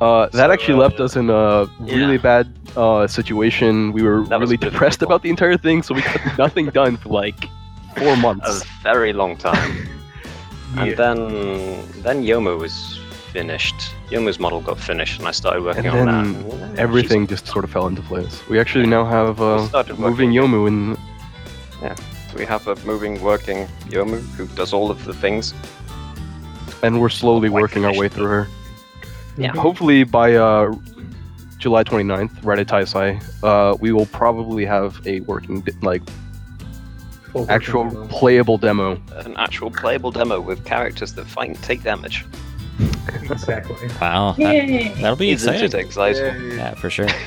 [0.00, 2.30] Uh, that So, actually left uh, us in a really yeah.
[2.32, 3.92] bad uh, situation.
[3.92, 6.00] We were That really a bit of a depressed about the entire thing, so we
[6.02, 7.40] got nothing done for like
[7.96, 8.62] four months.
[8.62, 9.72] A very long time.
[10.76, 11.18] And then
[12.02, 12.98] then Youmu was
[13.38, 13.74] finished.
[14.10, 16.68] Youmu's model got finished, and I started working And on then that.
[16.70, 18.34] And, Everything just sort of fell into place.
[18.48, 20.30] We actually now have We uh, started moving.
[20.30, 20.96] Youmu, and
[21.80, 21.98] she's-
[22.38, 25.52] We have a moving, working Youmu who does all of the things.
[26.84, 28.46] and we're slowly Quite working our way through her.
[29.36, 29.52] Yeah.
[29.66, 30.72] Hopefully by uh,
[31.58, 33.08] July 29th, right at Taisai,
[33.42, 36.02] uh, we will probably have a working di- like
[37.32, 38.08] Full actual version.
[38.08, 38.88] playable demo.
[39.26, 42.24] An actual playable demo with characters that fight and take damage.
[43.30, 43.88] Exactly.
[44.00, 44.32] Wow.
[44.38, 45.80] That, that'll be Isn't exciting.
[45.80, 46.50] it exciting?
[46.52, 47.08] Yeah, for sure.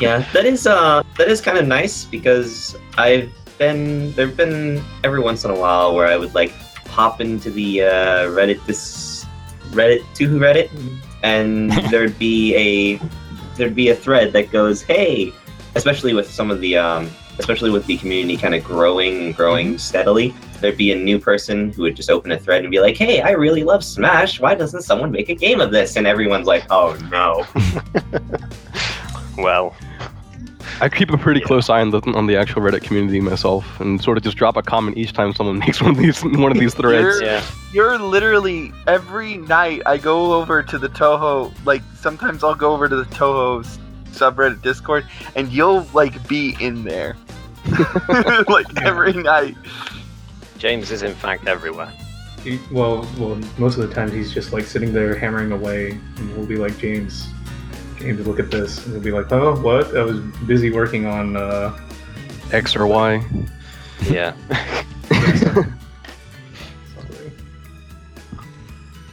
[0.00, 5.20] Yeah, that is uh that is kind of nice because I've been there've been every
[5.20, 6.52] once in a while where I would like
[6.84, 7.88] pop into the uh,
[8.34, 9.24] Reddit this
[9.70, 10.68] Reddit to who Reddit,
[11.22, 13.00] and there'd be a
[13.56, 15.32] there'd be a thread that goes, "Hey,"
[15.76, 20.34] especially with some of the um, especially with the community kind of growing growing steadily.
[20.64, 23.20] There'd be a new person who would just open a thread and be like, "Hey,
[23.20, 24.40] I really love Smash.
[24.40, 27.44] Why doesn't someone make a game of this?" And everyone's like, "Oh no."
[29.36, 29.74] Well,
[30.80, 34.00] I keep a pretty close eye on the on the actual Reddit community myself, and
[34.00, 36.58] sort of just drop a comment each time someone makes one of these one of
[36.58, 37.20] these threads.
[37.20, 37.44] You're- yeah.
[37.74, 41.52] You're literally every night I go over to the Touhou.
[41.66, 43.66] Like sometimes I'll go over to the Touhou
[44.12, 47.16] subreddit Discord, and you'll like be in there,
[48.48, 49.56] like every night.
[50.64, 51.92] James is in fact everywhere.
[52.42, 56.34] He, well, well, most of the time he's just like sitting there hammering away, and
[56.34, 57.28] we'll be like, James,
[57.98, 59.94] James, look at this, and he'll be like, Oh, what?
[59.94, 61.36] I was busy working on.
[61.36, 61.78] Uh,
[62.50, 63.22] X or Y.
[64.08, 64.32] Yeah.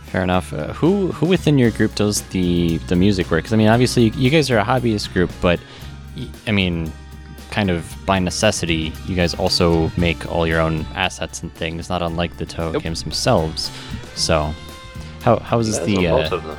[0.06, 0.54] Fair enough.
[0.54, 3.44] Uh, who who within your group does the the music work?
[3.44, 5.60] 'Cause, I mean, obviously you guys are a hobbyist group, but
[6.48, 6.92] I mean,
[7.52, 12.02] kind of by necessity, you guys also make all your own assets and things, not
[12.02, 12.82] unlike the Touhou Yep.
[12.84, 13.70] games themselves.
[14.16, 14.54] So,
[15.22, 16.56] how how is this the a uh.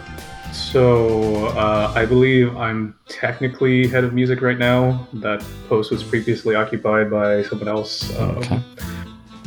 [0.53, 5.09] So uh, I believe I'm technically head of music right now.
[5.15, 8.15] That post was previously occupied by someone else.
[8.19, 8.61] Um, Okay.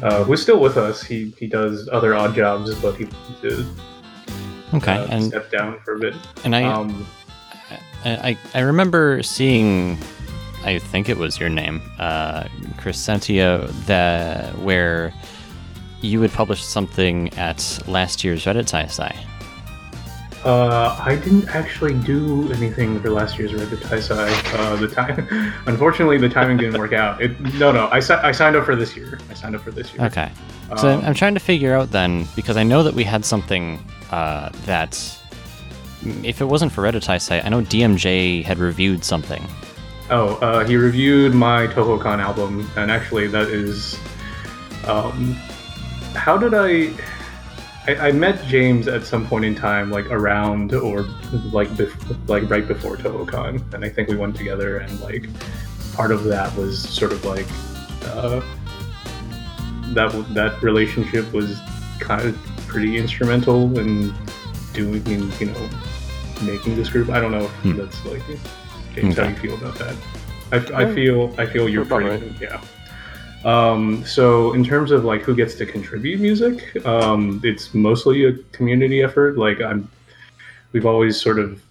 [0.02, 1.04] uh, who's still with us.
[1.04, 3.06] He he does other odd jobs, but he
[3.42, 3.66] did
[4.74, 4.94] okay?
[4.98, 6.16] uh, and step down for a bit.
[6.44, 7.06] and I, Um,
[8.04, 9.98] I I I remember seeing.
[10.66, 12.44] I think it was your name, uh,
[12.78, 15.14] Crescentia, that where
[16.02, 19.16] you had published something at last year's Reddit TSI.
[20.44, 24.30] Uh, I didn't actually do anything for last year's Reddit Taisai.
[24.60, 25.28] Uh, the time,
[25.66, 27.20] unfortunately, the timing didn't work out.
[27.20, 29.18] It, no, no, I, si- I signed up for this year.
[29.30, 30.06] I signed up for this year.
[30.06, 30.30] Okay.
[30.78, 33.26] So I'm- Um, I'm trying to figure out then, because I know that we had
[33.26, 34.94] something uh, that,
[36.24, 39.44] if it wasn't for Reddit site, I know DMJ had reviewed something.
[40.10, 43.98] Oh, uh, he reviewed my TouhouCon album, and actually, that is.
[44.88, 45.34] Um,
[46.14, 46.92] how did I,
[47.88, 48.10] I?
[48.10, 51.02] I met James at some point in time, like around or
[51.52, 55.28] like bef- like right before TouhouCon, and I think we went together, and like
[55.96, 57.48] part of that was sort of like
[58.04, 58.42] uh,
[59.96, 61.60] that that relationship was
[62.00, 62.38] kind of
[62.68, 64.14] pretty instrumental in
[64.74, 65.70] doing, in, you know,
[66.44, 67.10] making this group.
[67.10, 67.78] I don't know if Hmm.
[67.78, 68.22] that's like
[68.96, 69.32] James, how Okay.
[69.32, 69.96] you feel about that?
[70.52, 72.62] I, I feel I feel you're About pretty yeah.
[73.44, 78.34] Um, so in terms of like who gets to contribute music, um, it's mostly a
[78.52, 79.38] community effort.
[79.38, 79.88] Like I'm,
[80.72, 81.62] we've always sort of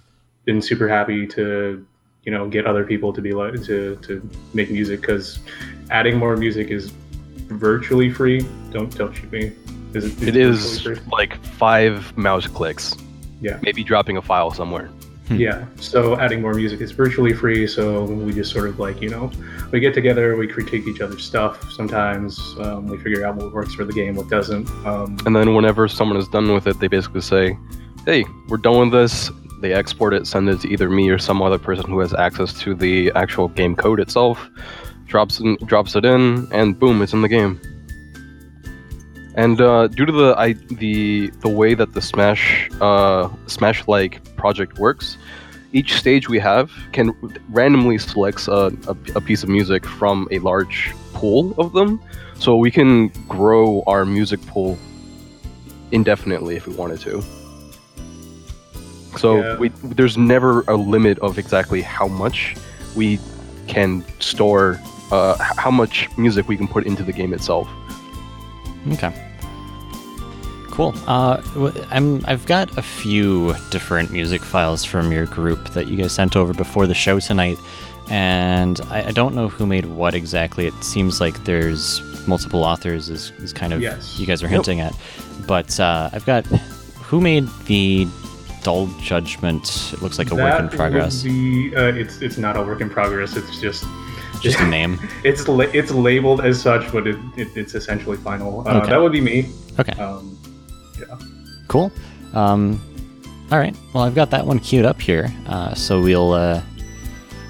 [0.45, 1.85] been super happy to
[2.25, 5.41] you know get other people to be like to to make music because
[5.91, 6.91] adding more music is
[7.49, 8.41] virtually free.
[8.71, 9.53] Don't don't shoot me.
[9.95, 12.95] Is it, It is like five mouse clicks.
[13.41, 13.59] Yeah.
[13.63, 14.91] Maybe dropping a file somewhere.
[15.29, 15.37] Hmm.
[15.37, 15.65] Yeah.
[15.77, 17.67] So adding more music is virtually free.
[17.67, 19.31] So we just sort of like you know
[19.71, 21.71] we get together, we critique each other's stuff.
[21.73, 24.69] Sometimes um, we figure out what works for the game, what doesn't.
[24.85, 27.57] Um, And then whenever someone is done with it, they basically say,
[28.05, 31.41] "Hey, we're done with this." They export it, send it to either me or some
[31.41, 34.51] other person who has access to the actual game code itself.
[35.07, 37.59] Drops in, drops it in, and boom, it's in the game.
[39.37, 44.23] And uh, due to the I, the the way that the Smash uh, Smash like
[44.37, 45.19] project works,
[45.73, 47.13] each stage we have can
[47.51, 52.01] randomly selects a, a, a piece of music from a large pool of them,
[52.39, 54.79] so we can grow our music pool
[55.91, 57.23] indefinitely if we wanted to.
[59.19, 59.57] So Yeah.
[59.59, 62.57] we there's never a limit of exactly how much
[62.95, 63.19] we
[63.67, 64.81] can store,
[65.11, 67.69] uh, how much music we can put into the game itself.
[68.93, 69.13] Okay.
[70.71, 70.93] Cool.
[71.07, 71.41] Uh,
[71.91, 76.35] I'm, I've got a few different music files from your group that you guys sent
[76.37, 77.59] over before the show tonight,
[78.11, 80.67] and I, I don't know who made what exactly.
[80.67, 84.19] It seems like there's multiple authors, is, is kind of Yes.
[84.19, 84.95] you guys are hinting at.
[85.47, 88.09] But uh, I've got who made the
[88.65, 89.91] Dull Judgment.
[89.93, 91.23] It looks like a work in progress.
[91.23, 93.37] be- uh, it's it's not a work in progress.
[93.37, 93.85] It's just
[94.45, 95.01] Just a name.
[95.25, 98.67] it's la- it's labeled as such, but it, it it's essentially final.
[98.69, 98.91] Uh, Okay.
[98.91, 99.51] That would be me.
[99.79, 99.93] Okay.
[100.01, 100.39] Um,
[101.69, 101.91] Cool.
[102.35, 102.81] Um,
[103.51, 103.75] all right.
[103.93, 106.63] Well, I've got that one queued up here, uh, so we'll uh,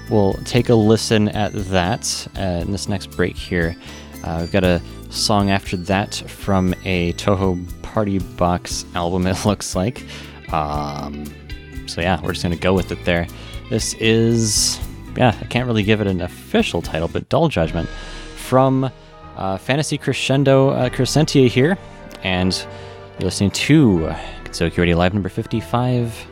[0.09, 3.75] we'll take a listen at that uh, in this next break here.
[4.23, 9.27] Uh, we've got a song after that from a Touhou Party Box album.
[9.27, 10.03] It looks like.
[10.51, 11.25] Um,
[11.87, 13.27] so yeah, we're just gonna go with it there.
[13.69, 14.79] This is
[15.17, 17.87] yeah, I can't really give it an official title, but Dull Judgment
[18.35, 18.89] from
[19.37, 21.77] Uh, Fantasy Crescendo uh, Crescentia here,
[22.23, 22.53] and
[23.19, 24.13] you're listening to
[24.45, 26.27] Gensokyo Radio Live number 55.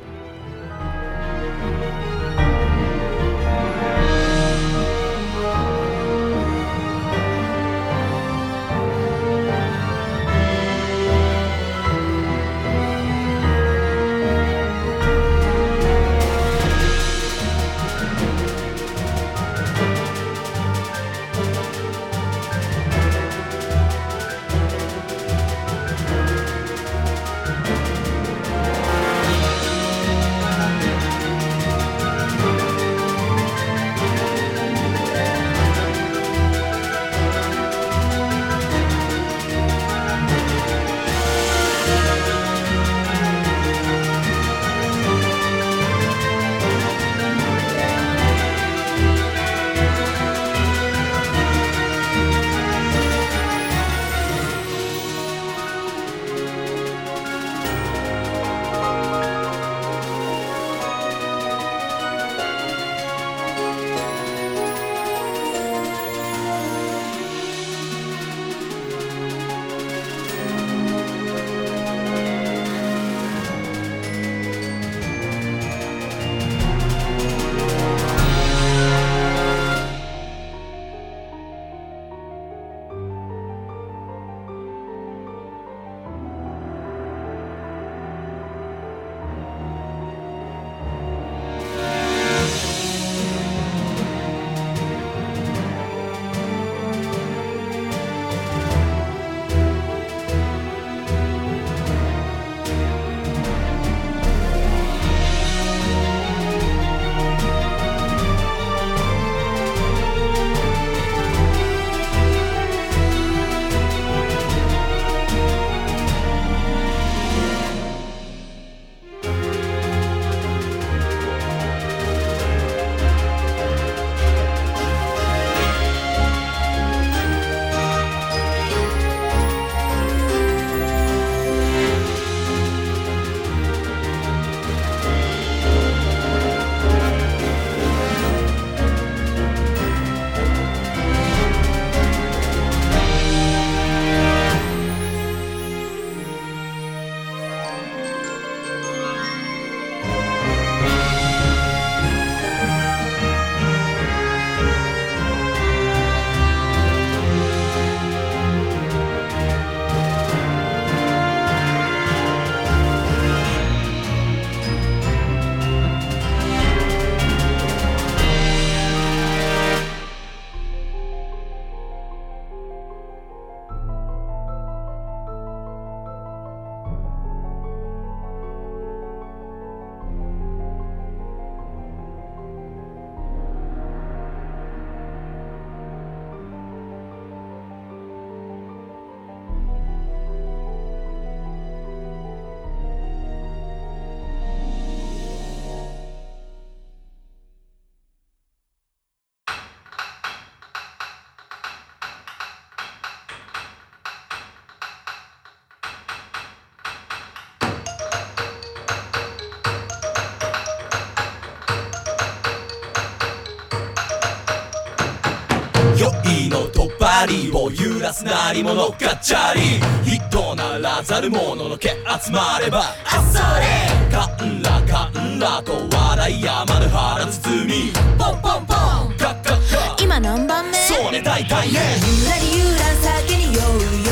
[217.55, 219.79] を揺らす鳴り物ガチャリ。
[220.17, 221.95] 人ならざる者の毛集
[222.31, 224.11] まればあっそれ。
[224.11, 227.91] かんらかんらと笑い山の腹包み。
[228.17, 229.17] ポンポンポン。
[229.17, 230.03] カッカッカ。
[230.03, 230.73] 今何番目？
[230.73, 231.79] そうね大体ね。
[232.05, 232.79] ゆらりゆら
[233.21, 233.63] 酒に酔う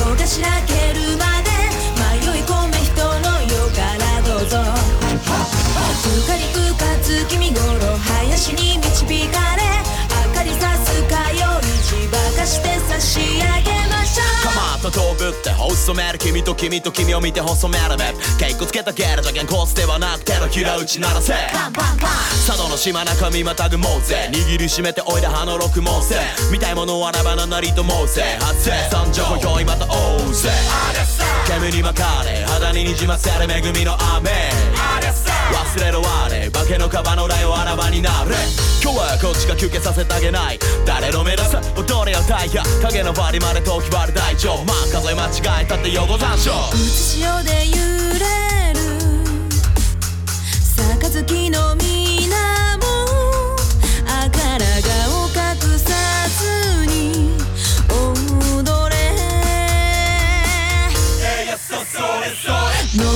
[0.10, 1.50] よがしらけるまで。
[1.98, 4.60] 迷い込め人の世からどうぞ。
[6.04, 7.51] うかりうかつ君
[14.82, 18.06] と飛ぶって細める君と君と君を見て細める目
[18.40, 21.34] 稽古つけたゲルじゃけんコースではなく手のひら打ち鳴らせ。
[22.48, 24.32] 佐渡の島中身またぐもうぜ。
[24.34, 26.20] 握りしめておいで葉の六もうぜ。
[26.52, 28.38] 見たいものはラバのなりともうぜ。
[28.40, 28.72] 発生。
[28.90, 30.50] 参上今宵またおうぜ。
[31.48, 34.32] 煙に巻かれ肌ににじませる恵みの雨。
[35.52, 38.36] 忘れろ我化けののあらわになれ。
[38.82, 40.60] 今日はこっちが休憩させてあげない。
[40.86, 44.64] 誰の目指す踊れよ太陽影のバリまで遠きバリ大丈夫。
[44.64, 46.74] まあ数え間違えたって横断椒う。
[46.74, 47.76] つ潮で揺
[48.20, 48.24] れ
[48.72, 48.80] る。
[50.98, 52.86] 杯の皆も
[54.08, 55.92] あから顔隠さ
[56.30, 57.36] ずに
[62.94, 63.11] No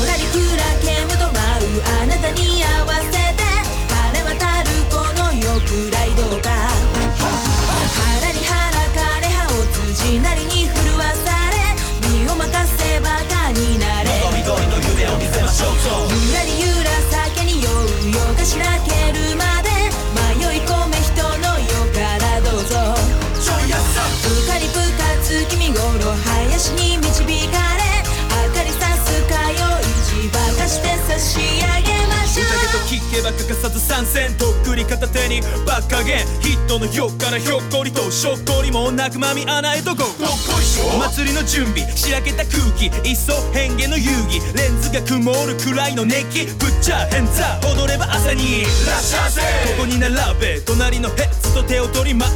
[33.00, 36.42] 聞けば欠かさず参戦とっくり片手にバッカゲン。
[36.42, 44.40] ヒットのよっからひょっこりとしょっこりもなくまみ穴へとゴーどっこいしょ祭りの準備しらけた空気いっそ変化の遊戯。
[44.54, 47.60] レンズが曇るくらいの熱気ぶっちゃ変座。
[47.76, 49.42] 踊れば朝にらっしゃいせ
[49.76, 52.30] ここに並べ隣のヘッズと手を取り前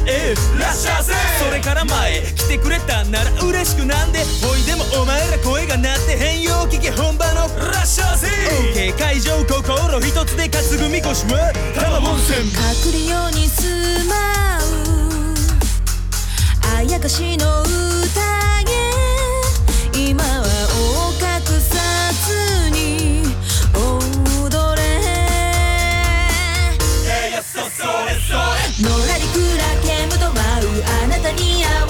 [0.58, 1.12] らっしゃいせ。
[1.44, 4.20] それから前来てくれたんなら嬉しくなんで。
[4.44, 8.28] おいでもお前ら声が鳴って変よ聞け本場のらっしゃいせ。
[8.28, 14.14] OK 会場心一つで担ぐみこしは玉温泉隠れように住ま
[14.58, 14.60] う
[16.78, 17.70] あやかしの宴。
[19.94, 20.28] 今は
[20.76, 21.20] お隠
[21.60, 21.78] さ
[22.26, 23.22] ずに
[23.74, 24.80] 踊れ。
[28.82, 30.68] のらりくらけむと舞う
[31.04, 31.89] あなたに合わ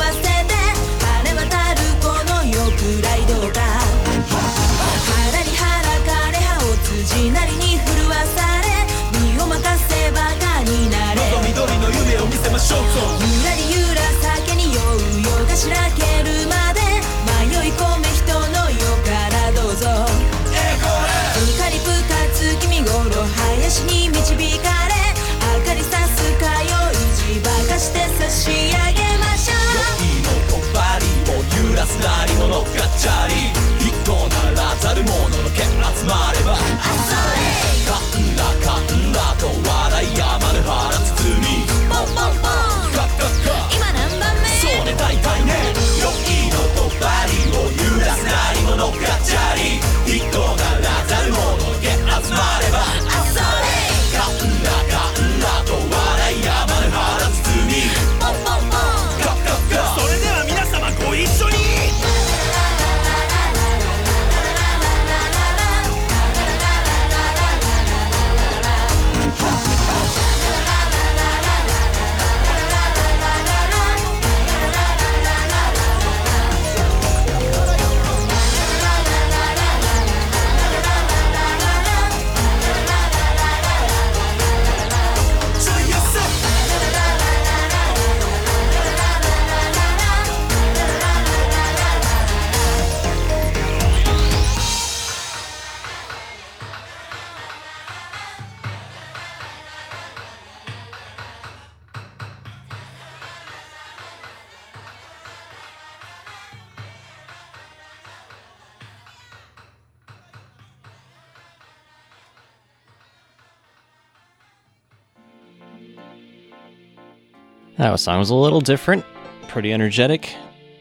[117.91, 119.05] That song was a little different,
[119.49, 120.33] pretty energetic,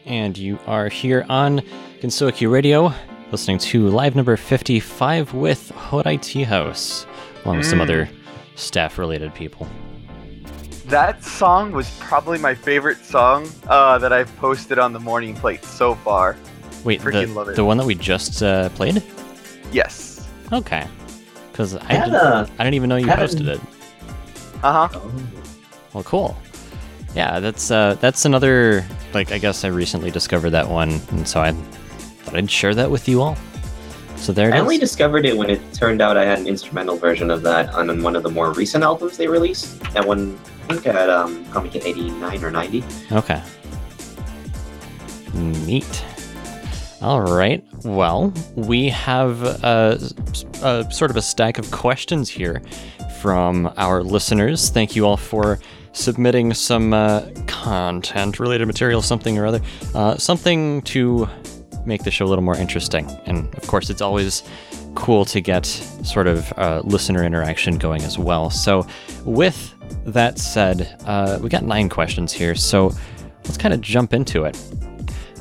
[0.04, 1.58] and you are here on
[2.00, 2.94] Gensokyo Radio,
[3.32, 7.06] listening to live number 55 with Horai Tea House,
[7.44, 8.08] along with some other
[8.54, 9.66] staff-related people.
[10.86, 15.64] That song was probably my favorite song uh, that I've posted on the morning plate
[15.64, 16.36] so far.
[16.84, 17.56] Wait, the, love it.
[17.56, 19.02] the one that we just uh, played?
[19.72, 20.28] Yes.
[20.52, 20.86] Okay.
[21.50, 23.60] Because I, had didn't- a- I didn't even know you posted it.
[24.62, 25.00] Uh huh.
[25.92, 26.36] Well, cool.
[27.14, 28.84] Yeah, that's uh, that's another
[29.14, 32.90] like I guess I recently discovered that one, and so I thought I'd share that
[32.90, 33.36] with you all.
[34.16, 34.62] So there it I is.
[34.62, 38.02] only discovered it when it turned out I had an instrumental version of that on
[38.02, 39.80] one of the more recent albums they released.
[39.94, 40.38] That one,
[40.68, 42.84] I think, at um, Comiket 89 or 90.
[43.12, 43.42] Okay.
[45.34, 46.04] Neat.
[47.00, 47.64] All right.
[47.82, 49.98] Well, we have a,
[50.62, 52.60] a sort of a stack of questions here
[53.20, 54.68] from our listeners.
[54.68, 55.58] Thank you all for
[55.92, 59.60] submitting some uh, content related material, something or other,
[59.94, 61.28] uh, something to
[61.84, 63.08] make the show a little more interesting.
[63.26, 64.42] And of course, it's always
[64.94, 68.50] cool to get sort of uh, listener interaction going as well.
[68.50, 68.86] So,
[69.24, 69.74] with
[70.06, 72.54] that said, uh, we got nine questions here.
[72.54, 72.92] So,
[73.44, 74.58] let's kind of jump into it.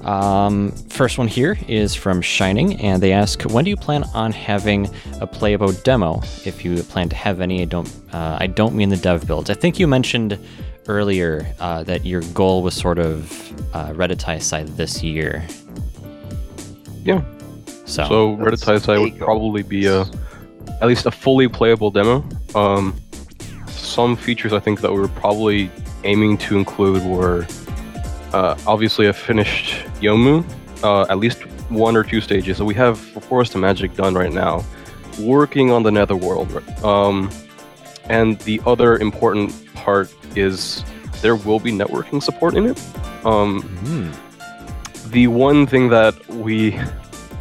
[0.04, 4.32] Um, first one here is from Shining, and they ask, "When do you plan on
[4.32, 4.90] having
[5.20, 6.22] a playable demo?
[6.46, 7.90] If you plan to have any, I don't.
[8.14, 9.50] Uh, I don't mean the dev builds.
[9.50, 10.38] I think you mentioned
[10.88, 13.32] earlier uh, that your goal was sort of
[13.74, 15.46] uh, Reddit Taisai this year.
[17.04, 17.22] Yeah.
[17.86, 20.06] So, So Reddit Taisai would probably be a
[20.82, 22.24] at least a fully playable demo.
[22.56, 22.96] Um,
[23.68, 25.70] some features I think that we were probably
[26.04, 27.46] aiming to include were
[28.34, 30.44] uh, obviously a finished Youmu,
[30.84, 32.58] uh, at least one or two stages.
[32.58, 34.64] So we have Forest of Magic done right now,
[35.20, 36.52] working on the Netherworld.
[36.84, 37.30] Um,
[38.06, 40.84] and the other important part is
[41.22, 42.82] there will be networking support in it.
[43.26, 44.12] Um, Hmm.
[45.12, 46.80] the one thing that we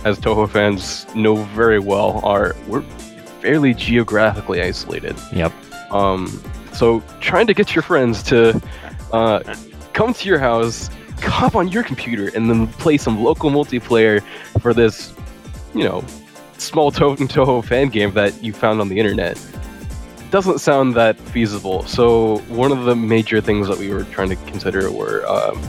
[0.05, 2.83] as Touhou fans know very well are we're
[3.41, 5.17] fairly geographically isolated.
[5.33, 5.53] Yep.
[5.91, 8.61] Um, so trying to get your friends to
[9.13, 9.41] uh,
[9.93, 14.23] come to your house, hop on your computer, and then play some local multiplayer
[14.61, 15.13] for this,
[15.75, 16.05] you know,
[16.59, 19.39] small Touhou, Touhou fan game that you found on the internet
[20.31, 21.85] doesn't sound that feasible.
[21.87, 25.61] So one of the major things that we were trying to consider were um,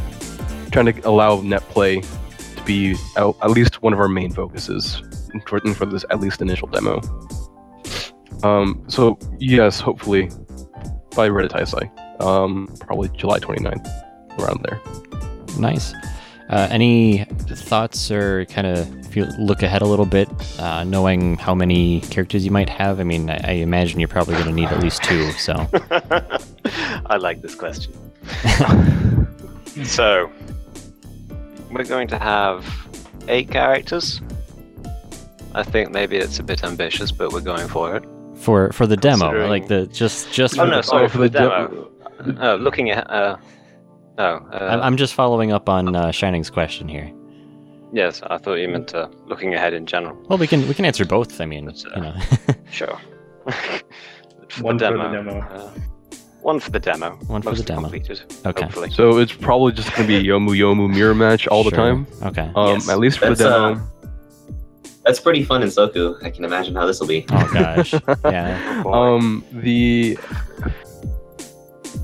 [0.72, 5.02] trying to allow net play to be at, least one of our main focuses
[5.48, 7.02] for, for this at least initial demo.
[8.44, 10.30] Um, so yes, hopefully
[11.16, 13.88] by Reddit um, probably July 29th,
[14.40, 14.80] around there.
[15.58, 15.94] Nice.
[16.50, 20.28] Uh, any thoughts or kind of if you look ahead a little bit,
[20.60, 23.00] uh, knowing how many characters you might have?
[23.00, 25.32] I mean, I, I imagine you're probably going to need at least two.
[25.34, 25.54] So,
[27.06, 27.94] I like this question.
[29.84, 30.32] so,
[31.72, 32.66] we're going to have
[33.28, 34.22] eight characters.
[35.54, 38.04] I think maybe it's a bit ambitious, but we're going for it.
[38.36, 41.14] for for the demo, like the just just Oh for no, the- sorry oh, for
[41.14, 41.92] for the the demo.
[42.42, 43.38] Oh, looking at uh,
[44.20, 47.12] no, I'm, uh, I'm just following up on uh, Shining's question here.
[47.94, 50.16] yes, I thought you meant uh, looking ahead in general.
[50.28, 51.40] Well, we can we can answer both.
[51.42, 52.16] I mean, That's, uh, you know.
[52.72, 53.00] Sure.
[54.50, 55.12] for One the for the demo.
[55.12, 55.40] demo.
[55.40, 55.72] Uh,
[56.42, 57.10] one for the demo.
[57.28, 57.82] One for the demo.
[57.90, 58.64] Completed, Okay.
[58.64, 58.92] Hopefully.
[58.92, 62.08] So it's probably just going to be Youmu Youmu mirror match all the time.
[62.24, 62.50] Okay.
[62.56, 63.88] Um, Yes, at least for the that's, uh, demo.
[65.06, 66.22] That's pretty fun in Soku.
[66.24, 67.26] I can imagine how this will be.
[67.32, 67.94] Oh gosh.
[68.26, 68.84] Yeah.
[68.86, 70.18] Um, the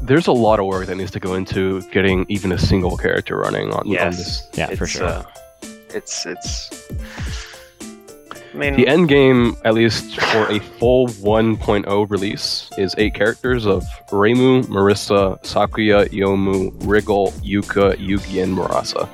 [0.06, 3.38] there's a lot of work that needs to go into getting even a single character
[3.38, 4.18] running on, on yes.
[4.18, 4.58] this.
[4.58, 5.06] Yeah, for sure.
[5.06, 5.26] Uh,
[5.90, 6.70] it's it's.
[8.54, 13.66] I mean, The end game, at least for a full 1.0 release, is eight characters
[13.66, 19.10] of Reimu, Marisa, Sakuya, Youmu, Wriggle, Yuka, Yugi, and Murasa.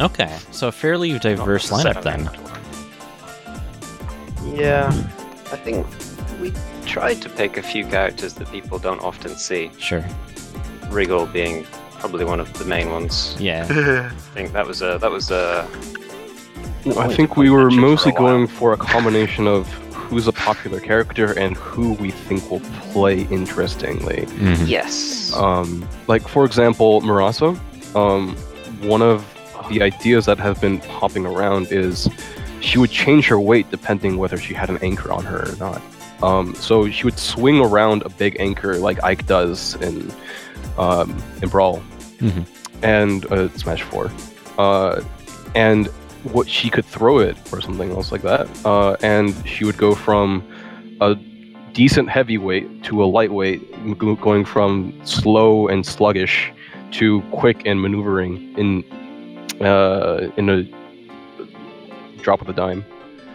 [0.00, 0.36] Okay.
[0.50, 2.28] So a fairly diverse lineup then.
[4.54, 4.88] Yeah,
[5.50, 5.86] I think
[6.40, 6.52] we
[6.90, 9.70] tried to pick a few characters that people don't often see.
[9.78, 10.04] Sure.
[10.88, 11.64] Wriggle being
[12.00, 13.36] probably one of the main ones.
[13.38, 13.66] Yeah.
[14.10, 15.68] I think that was a that was a
[16.86, 20.32] I Only think we were mention for mostly going for a combination of who's a
[20.32, 22.60] popular character and who we think will
[22.92, 24.22] play interestingly.
[24.26, 24.66] Mhm.
[24.66, 25.32] yes.
[25.36, 27.50] Um, like for example, Murasa.
[27.94, 28.34] Um,
[28.88, 29.24] one of
[29.68, 32.08] the ideas that have been popping around is
[32.60, 35.80] she would change her weight depending whether she had an anchor on her or not.
[36.22, 40.12] Um, so she would swing around a big anchor like Ike does in
[40.78, 41.82] um, in Brawl
[42.18, 42.44] Mhm.
[42.82, 44.10] and uh, Smash Four,
[44.58, 45.00] uh,
[45.54, 45.86] and
[46.32, 49.94] what she could throw it or something else like that, uh, and she would go
[49.94, 50.42] from
[51.00, 51.14] a
[51.72, 56.52] decent heavyweight to a lightweight, m- going from slow and sluggish
[56.92, 58.84] to quick and maneuvering in
[59.64, 60.64] uh, in a
[62.22, 62.84] drop of a dime.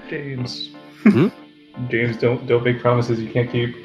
[0.09, 0.69] James.
[1.03, 1.29] Hmm?
[1.89, 3.76] James, don't don't make promises you can't keep.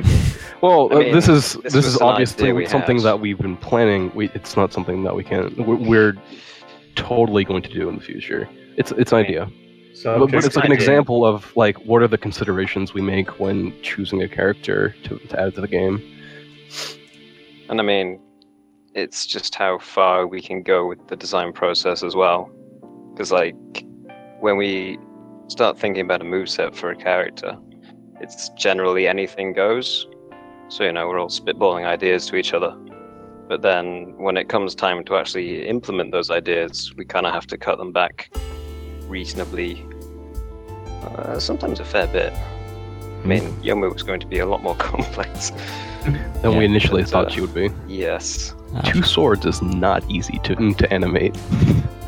[0.62, 3.04] Well, I uh, mean, this is this this, is obviously something had.
[3.04, 4.12] that we've been planning.
[4.14, 5.54] We, it's not something that we can.
[5.56, 6.14] We're, we're
[6.96, 8.48] totally going to do in the future.
[8.76, 9.50] It's it's an I idea,
[9.94, 13.40] So but, but it's like an example of like what are the considerations we make
[13.40, 16.02] when choosing a character to, to add to the game.
[17.68, 18.20] And I mean,
[18.94, 22.50] it's just how far we can go with the design process as well.
[23.12, 23.54] Because, like,
[24.40, 24.98] when we
[25.48, 27.56] start thinking about a moveset for a character,
[28.20, 30.06] it's generally anything goes.
[30.68, 32.76] So, you know, we're all spitballing ideas to each other.
[33.48, 37.46] But then when it comes time to actually implement those ideas, we kind of have
[37.48, 38.30] to cut them back
[39.08, 39.84] reasonably,
[41.02, 42.32] uh, sometimes a fair bit.
[42.32, 45.50] I mean, Youmu was going to be a lot more complex.
[46.42, 47.70] Than we initially but, thought uh, she would be.
[47.88, 48.54] yes.
[48.74, 51.36] Uh, Two swords is not easy to to animate.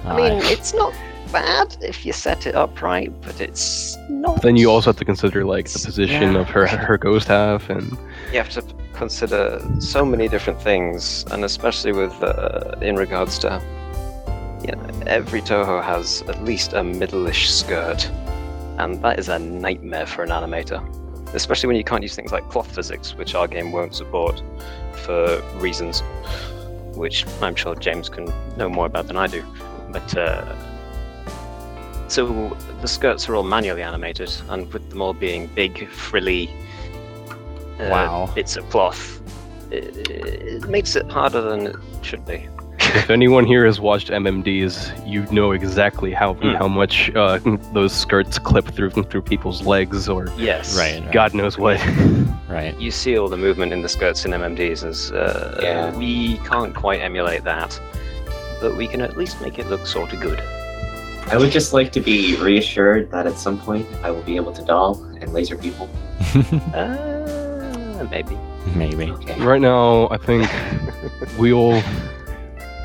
[0.04, 0.94] I mean, it's not
[1.32, 4.42] bad if you set it up right, but it's not.
[4.42, 6.40] Then you also have to consider like the position Yeah.
[6.40, 7.90] of her her ghost half and
[8.32, 8.62] you have to
[8.92, 13.60] consider so many different things, and especially with uh, in regards to,
[14.64, 18.08] you know, every Touhou has at least a middle-ish skirt,
[18.78, 20.80] and that is a nightmare for an animator,
[21.34, 24.42] especially when you can't use things like cloth physics, which our game won't support
[25.04, 26.02] for reasons,
[26.94, 28.26] which I'm sure James can
[28.56, 29.42] know more about than I do.
[29.90, 30.54] But uh,
[32.12, 36.50] So the skirts are all manually animated, and with them all being big, frilly
[37.80, 38.30] uh, Wow.
[38.34, 39.22] bits of cloth,
[39.70, 42.46] it, it makes it harder than it should be.
[42.80, 46.52] If anyone here has watched MMDs, you know exactly how Hmm.
[46.56, 47.38] how much uh,
[47.72, 50.76] those skirts clip through through people's legs or Yes.
[50.76, 51.00] Right.
[51.00, 51.80] right, God knows what.
[52.52, 52.78] Right.
[52.78, 55.96] You see all the movement in the skirts in MMDs, as uh, Yeah.
[55.96, 57.80] we can't quite emulate that,
[58.60, 60.38] but we can at least make it look sort of good.
[61.28, 64.52] I would just like to be reassured that at some point I will be able
[64.52, 65.88] to doll and laser people.
[66.74, 68.36] Uh, maybe.
[68.74, 69.10] Maybe.
[69.12, 69.38] Okay.
[69.44, 70.50] Right now, I think
[71.38, 71.80] we all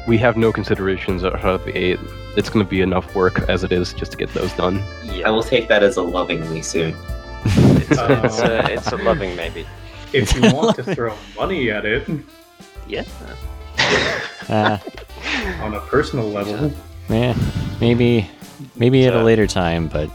[0.08, 2.00] we have no considerations out of the eight.
[2.36, 4.82] It's going to be enough work as it is just to get those done.
[5.26, 6.96] I will take that as a lovingly soon.
[7.46, 8.00] It's, it's,
[8.42, 9.66] Uh, a, it's a loving maybe.
[10.14, 12.08] If you want to throw money at it
[12.88, 13.04] Yeah.
[14.50, 14.78] Uh,
[15.62, 16.72] on a personal level,
[17.10, 17.36] yeah.
[17.80, 18.30] Maybe.
[18.76, 20.10] Maybe at a later time, but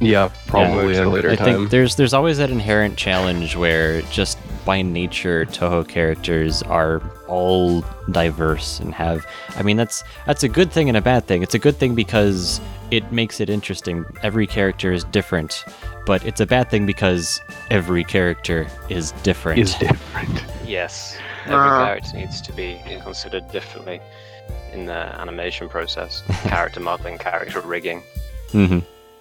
[0.00, 1.48] Yeah, probably at a later I time.
[1.48, 7.02] I think there's there's always that inherent challenge where just by nature Touhou characters are
[7.28, 11.42] all diverse and have I mean that's that's a good thing and a bad thing.
[11.42, 12.60] It's a good thing because
[12.90, 14.04] it makes it interesting.
[14.22, 15.64] Every character is different,
[16.06, 17.40] but it's a bad thing because
[17.70, 19.58] every character is different.
[19.60, 20.44] is different.
[20.66, 21.16] Yes.
[21.44, 21.84] Every Uh.
[21.86, 24.00] character needs to be considered differently
[24.72, 26.22] in the animation process.
[26.42, 28.02] character modeling, character rigging.
[28.50, 28.78] hmm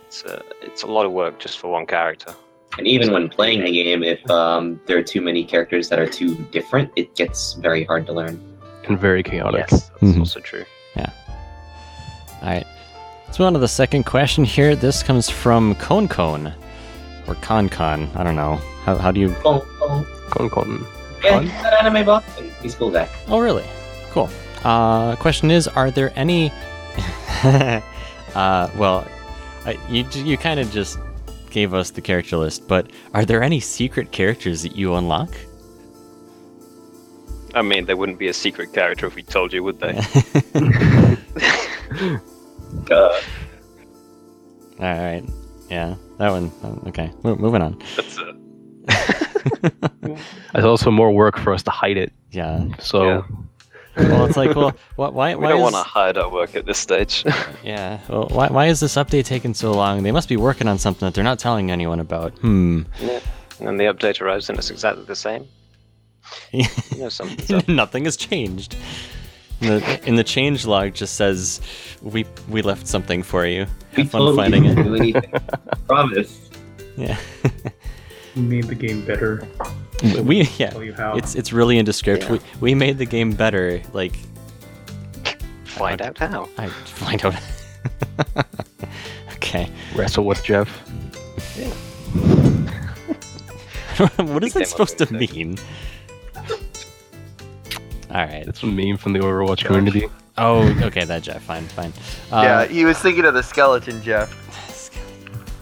[0.07, 2.33] It's a, it's a lot of work just for one character.
[2.77, 6.07] And even when playing the game, if um, there are too many characters that are
[6.07, 8.39] too different, it gets very hard to learn.
[8.87, 9.65] and very chaotic.
[9.69, 10.19] Yes, that's Mhm.
[10.19, 10.65] also true.
[10.95, 11.09] Yeah.
[12.41, 12.65] All right.
[13.27, 14.75] Let's move on to the second question here.
[14.75, 16.51] This comes from Con Con
[17.27, 18.09] or Con Con.
[18.15, 18.55] I don't know.
[18.85, 19.33] How, how do you?
[19.45, 20.05] Oh, oh.
[20.31, 20.85] Con con.
[21.23, 22.23] Yeah, he's that anime boss.
[22.61, 23.07] He's a cool guy.
[23.29, 23.63] Oh, really?
[24.11, 24.29] Cool.
[24.63, 26.51] Uh, question is, are there any?
[27.43, 27.81] uh,
[28.77, 29.05] well,
[29.65, 30.97] I, you you kind of just
[31.49, 35.29] gave us the character list, but are there any secret characters that you unlock?
[37.55, 39.93] I mean, they wouldn't be a secret character if we told you, would they?
[42.89, 42.95] Uh,
[44.79, 45.23] All right.
[45.69, 46.51] Yeah, that one.
[46.63, 47.79] um, Okay, Mo- moving on.
[47.95, 48.35] That's it.
[50.53, 52.11] There's also more work for us to hide it.
[52.31, 52.65] Yeah.
[52.79, 53.21] So Yeah.
[53.95, 55.35] Well, it's like, well, wh- why?
[55.35, 57.23] We why don't is, want to hide our work at this stage.
[57.63, 57.99] Yeah.
[58.09, 58.47] Well, why?
[58.49, 60.03] Why is this update taking so long?
[60.03, 62.33] They must be working on something that they're not telling anyone about.
[62.39, 62.83] Hmm.
[62.99, 63.19] yeah.
[63.59, 65.47] And then the update arrives and it's exactly the same.
[66.51, 66.65] You
[66.97, 67.67] know something's.
[67.67, 68.75] Nothing has changed.
[69.61, 71.61] In the, in the change log just says
[72.01, 73.65] we we left something for you.
[73.95, 74.75] we Have fun totally finding it.
[74.75, 75.31] do anything.
[75.87, 76.49] Promise.
[76.97, 77.17] Yeah.
[78.35, 79.47] made the game better.
[80.23, 80.69] we yeah.
[80.69, 81.15] Tell you how.
[81.15, 82.23] It's it's really in the script.
[82.23, 82.33] Yeah.
[82.33, 83.81] We we made the game better.
[83.93, 84.13] Like
[85.73, 86.47] Find out how.
[86.59, 87.35] I find out.
[89.33, 89.67] okay.
[89.95, 90.69] wrestle with Jeff.
[94.19, 95.57] what is that supposed to game mean?
[98.11, 98.47] All right.
[98.47, 100.05] It's a meme from the Overwatch community.
[100.37, 101.05] Oh, okay.
[101.05, 101.41] That Jeff.
[101.41, 101.91] Fine, fine.
[102.31, 104.29] Uh, yeah, he was thinking of the skeleton, Jeff.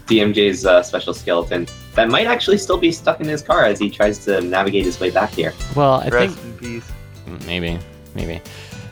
[0.08, 3.90] DMJ's uh, special skeleton that might actually still be stuck in his car as he
[3.90, 5.54] tries to navigate his way back here.
[5.76, 6.92] Well, I Rest think in peace.
[7.46, 7.78] Maybe,
[8.16, 8.42] maybe.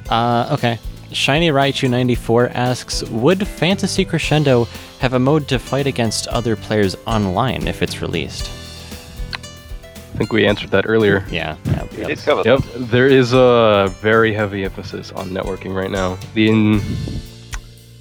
[0.09, 0.79] Uh, okay.
[1.11, 4.65] Shiny Raichu 94 asks, would Fantasy Crescendo
[4.99, 8.49] have a mode to fight against other players online if it's released?
[10.13, 11.25] I think we answered that earlier.
[11.31, 11.55] Yeah.
[11.65, 12.91] yeah, We did cover Yep, that.
[12.91, 16.17] there is a very heavy emphasis on networking right now.
[16.33, 16.81] The in,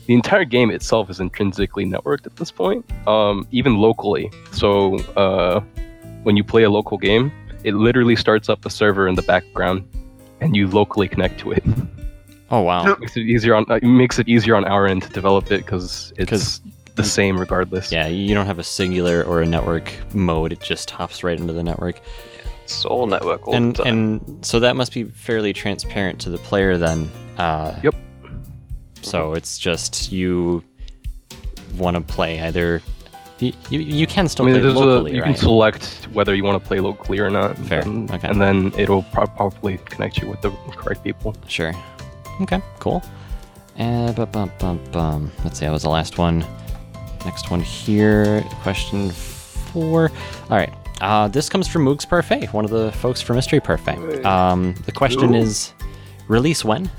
[0.09, 4.31] the entire game itself is intrinsically networked at this point, um, even locally.
[4.53, 5.61] So uh,
[6.25, 7.31] when you play a local game,
[7.63, 9.89] it literally starts up a server in the background,
[10.41, 11.63] and you locally connect to it.
[12.51, 12.97] Oh wow.
[12.99, 15.59] makes it easier on uh, it makes it easier on our end to develop it
[15.65, 16.61] because it's 'Cause-
[16.95, 17.93] the same regardless.
[17.93, 20.51] Yeah, you don't have a singular or a network mode.
[20.53, 22.01] It just hops right into the network.
[22.65, 23.93] It's all network all and the time.
[24.21, 27.09] and so that must be fairly transparent to the player then.
[27.37, 27.95] Uh, Yep.
[29.03, 30.62] So it's just you
[31.76, 32.82] want to play either.
[33.38, 35.28] You, you, you can I still mean, play locally, a, you right?
[35.28, 37.57] can select whether you want to play locally or not.
[37.57, 38.26] Fair, And, okay.
[38.28, 41.36] and then it'll pro- probably connect you with the correct people.
[41.46, 41.72] Sure.
[42.40, 43.03] Okay, cool.
[43.78, 45.32] Uh, bum, bum, bum, bum.
[45.44, 46.44] Let's see, that was the last one.
[47.24, 50.11] Next one here, question four.
[50.51, 50.72] All right.
[51.01, 54.24] Uh, this comes from Moogs Parfait, one of the folks from Mystery Parfait.
[54.24, 55.38] Um, the question Ooh.
[55.38, 55.72] is
[56.26, 56.90] release when?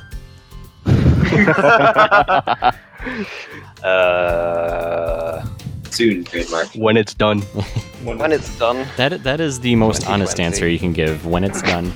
[3.83, 5.45] Uh,
[5.89, 6.67] Soon, trademark.
[6.75, 7.41] When it's done.
[8.03, 11.61] when it's done, That that is the most honest answer you can give when it's
[11.61, 11.93] done.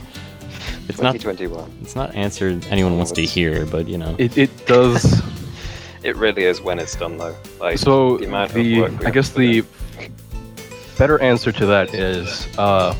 [0.90, 1.80] It's not 2021.
[1.82, 4.16] it's not answer anyone wants to hear, but you know.
[4.18, 5.22] It, it does
[6.04, 7.36] It really is when it's done though.
[7.60, 9.62] Like So the amount of the I guess to put in.
[9.64, 10.10] the
[10.98, 12.94] better answer to that is uh,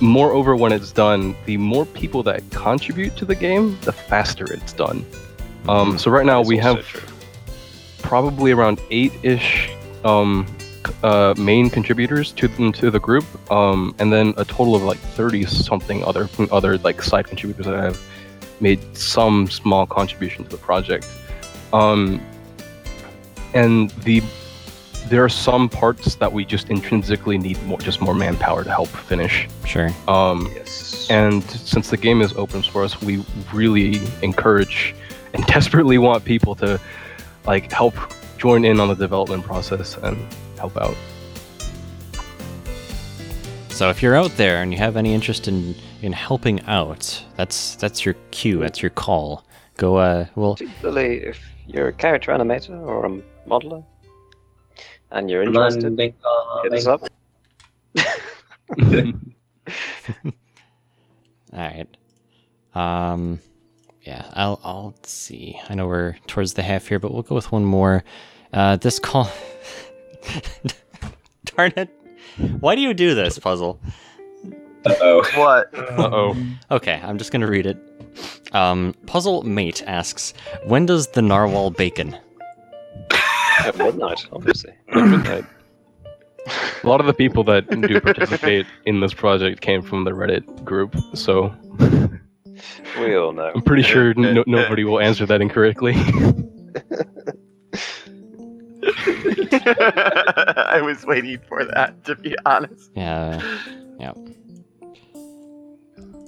[0.00, 4.72] moreover when it's done, the more people that contribute to the game, the faster it's
[4.72, 5.04] done.
[5.68, 7.02] Um, so right now It's we have true.
[8.02, 9.70] probably around eight-ish
[10.04, 10.46] um,
[11.02, 15.44] uh, main contributors to to the group, um, and then a total of like thirty
[15.44, 18.00] something other other like side contributors that have
[18.60, 21.06] made some small contribution to the project.
[21.72, 22.20] Um,
[23.54, 24.22] and the
[25.08, 28.88] there are some parts that we just intrinsically need more just more manpower to help
[28.88, 29.48] finish.
[29.64, 29.90] Sure.
[30.06, 31.06] Um, Yes.
[31.10, 34.94] and since the game is open source, we really encourage
[35.34, 36.80] and desperately want people to
[37.46, 37.94] like help
[38.38, 40.16] join in on the development process and
[40.58, 40.96] help out.
[43.70, 47.76] So if you're out there and you have any interest in in helping out, that's
[47.76, 48.58] that's your cue.
[48.58, 49.44] That's your call.
[49.76, 49.96] Go.
[49.96, 50.26] Uh.
[50.34, 50.54] Well.
[50.56, 53.84] Particularly if you're a character animator or a modeler
[55.10, 57.02] and you're Come on, interested, make, uh, hit us up.
[61.52, 61.86] All right.
[62.74, 63.40] Um.
[64.02, 64.24] Yeah.
[64.34, 64.60] I'll.
[64.62, 65.58] I'll see.
[65.68, 68.04] I know we're towards the half here, but we'll go with one more.
[68.52, 68.76] Uh.
[68.76, 69.30] This call.
[71.56, 71.88] Darn it!
[72.60, 73.80] Why do you do this puzzle?
[74.84, 75.22] Uh-oh.
[75.34, 75.74] What?
[75.74, 76.36] Uh oh.
[76.70, 77.78] Okay, I'm just gonna read it.
[78.52, 80.34] Um, Puzzle Mate asks,
[80.64, 82.16] "When does the narwhal bacon?"
[83.64, 84.72] At midnight, obviously.
[84.94, 85.44] Midnight.
[86.82, 90.64] A lot of the people that do participate in this project came from the Reddit
[90.64, 91.54] group, so
[92.98, 93.52] We all know.
[93.54, 95.94] I'm pretty sure no- nobody will answer that incorrectly.
[99.52, 102.90] I was waiting for that, to be honest.
[102.94, 103.40] Yeah.
[103.98, 104.12] Yeah.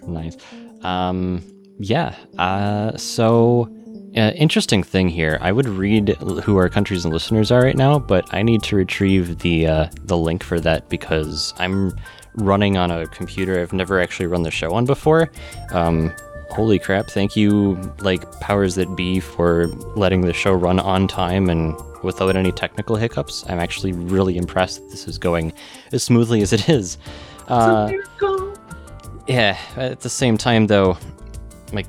[0.07, 0.37] Nice.
[0.83, 1.43] Um.
[1.79, 2.15] Yeah.
[2.39, 2.97] Uh.
[2.97, 3.69] So.
[4.17, 5.39] Uh, interesting thing here.
[5.41, 8.77] I would read who our countries and listeners are right now, but I need to
[8.77, 11.93] retrieve the uh, the link for that because I'm
[12.35, 15.31] running on a computer I've never actually run the show on before.
[15.73, 16.13] Um,
[16.51, 17.07] holy crap!
[17.09, 22.35] Thank you, like powers that be, for letting the show run on time and without
[22.35, 23.45] any technical hiccups.
[23.49, 25.53] I'm actually really impressed that this is going
[25.93, 26.99] as smoothly as it is.
[27.47, 27.93] Uh,
[29.27, 29.59] yeah.
[29.77, 30.97] At the same time, though,
[31.73, 31.87] like,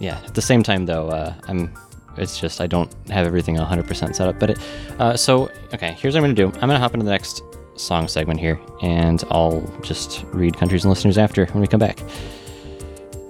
[0.00, 0.20] yeah.
[0.24, 1.72] At the same time, though, uh, I'm.
[2.16, 4.40] It's just I don't have everything 100% set up.
[4.40, 4.58] But it.
[4.98, 6.46] Uh, so okay, here's what I'm gonna do.
[6.60, 7.42] I'm gonna hop into the next
[7.76, 12.00] song segment here, and I'll just read countries and listeners after when we come back.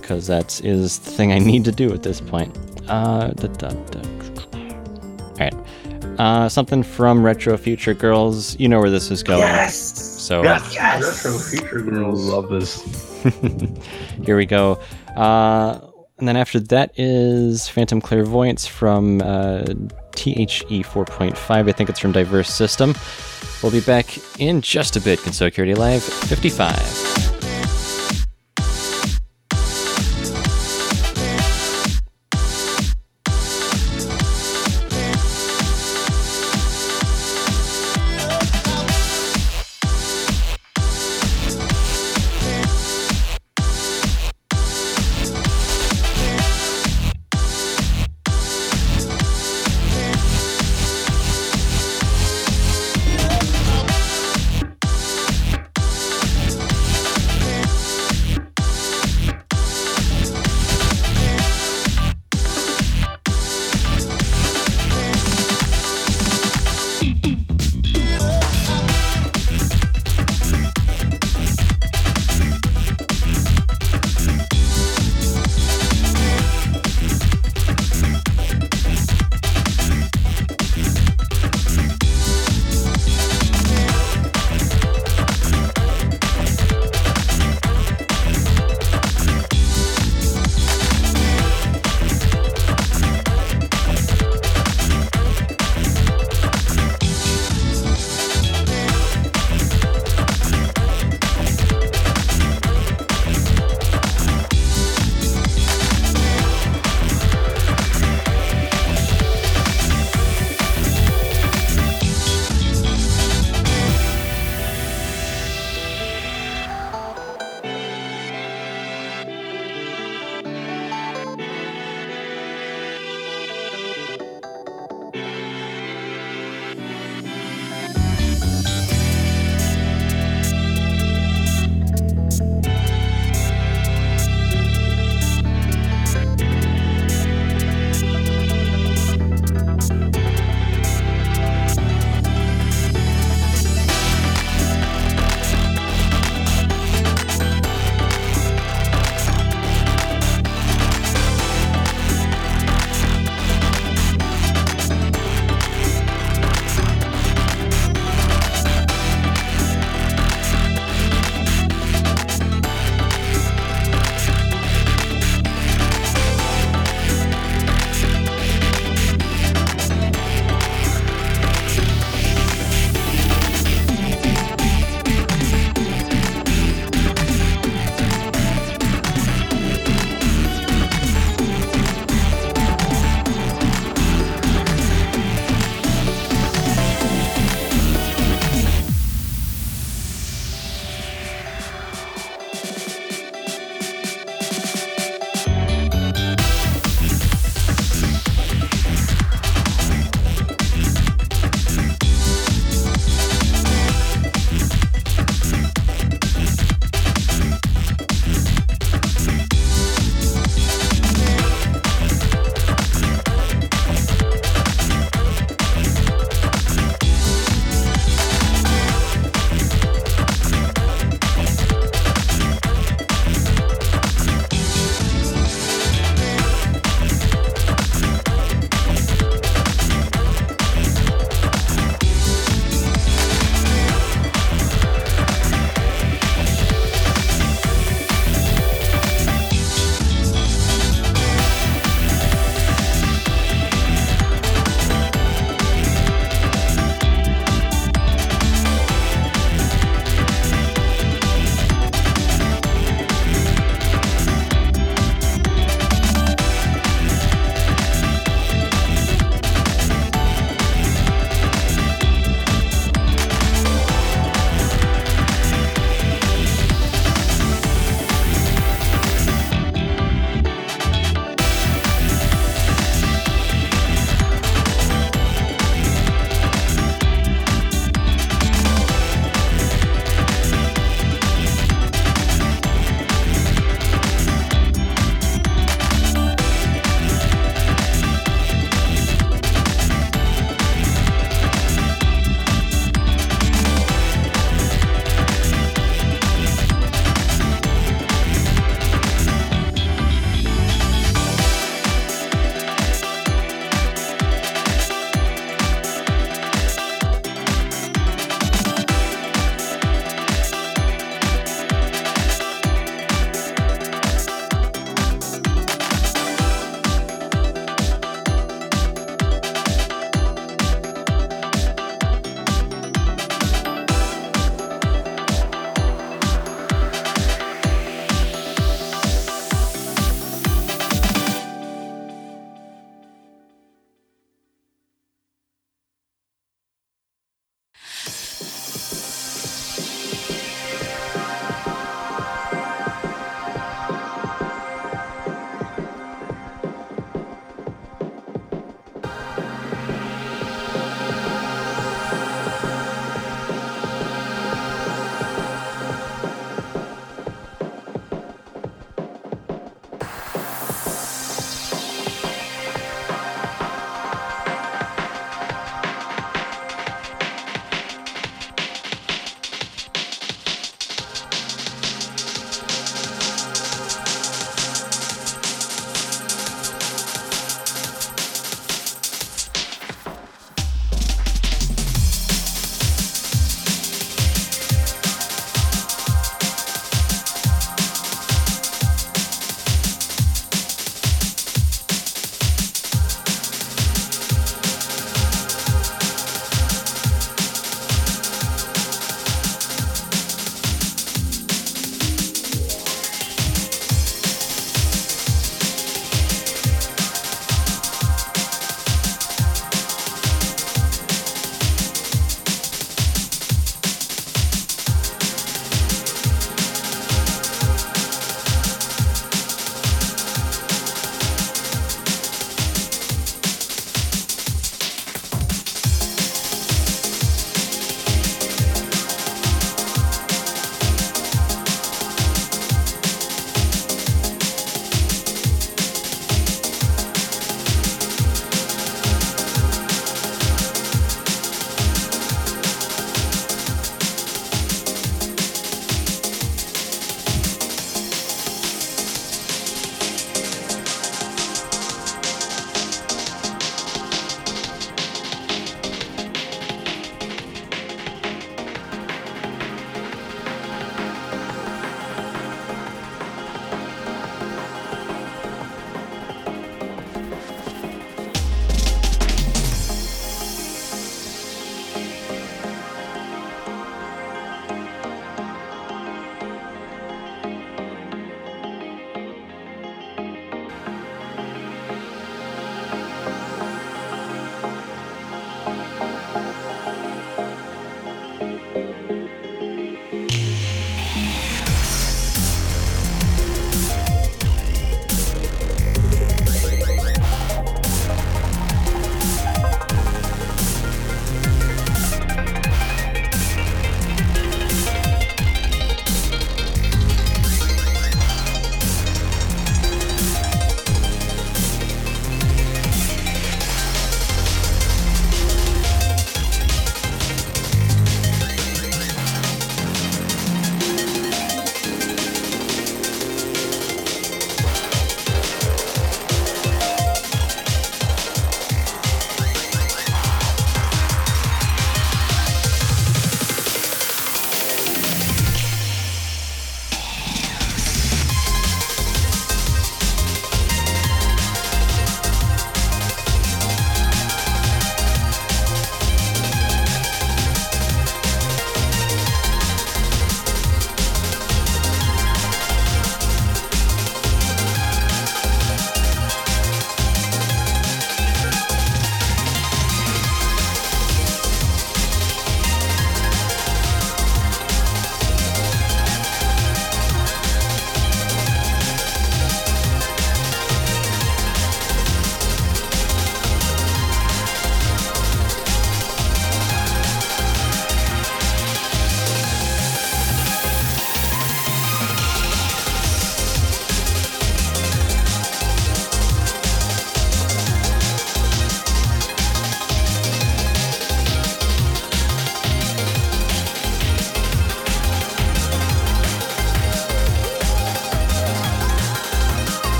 [0.00, 2.56] Because that is the thing I need to do at this point.
[2.88, 4.00] Uh, da, da, da.
[4.54, 5.54] All right.
[6.18, 8.58] Uh, something from Retro Future Girls.
[8.58, 9.40] You know where this is going.
[9.40, 9.76] Yes.
[10.20, 10.74] So Yes.
[11.24, 12.24] Retro Future Girls.
[12.24, 12.82] Love this.
[14.24, 14.80] Here we go.
[15.16, 15.80] Uh,
[16.20, 19.64] and then after that is Phantom Clairvoyance from uh,
[20.12, 21.50] THE 4.5.
[21.50, 22.94] I think it's from Diverse System.
[23.62, 25.18] We'll be back in just a bit.
[25.22, 27.29] Consecurity Live 55.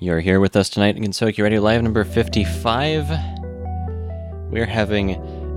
[0.00, 3.08] You're here with us tonight in Gensokyo Radio Live number 55.
[4.48, 5.10] We're having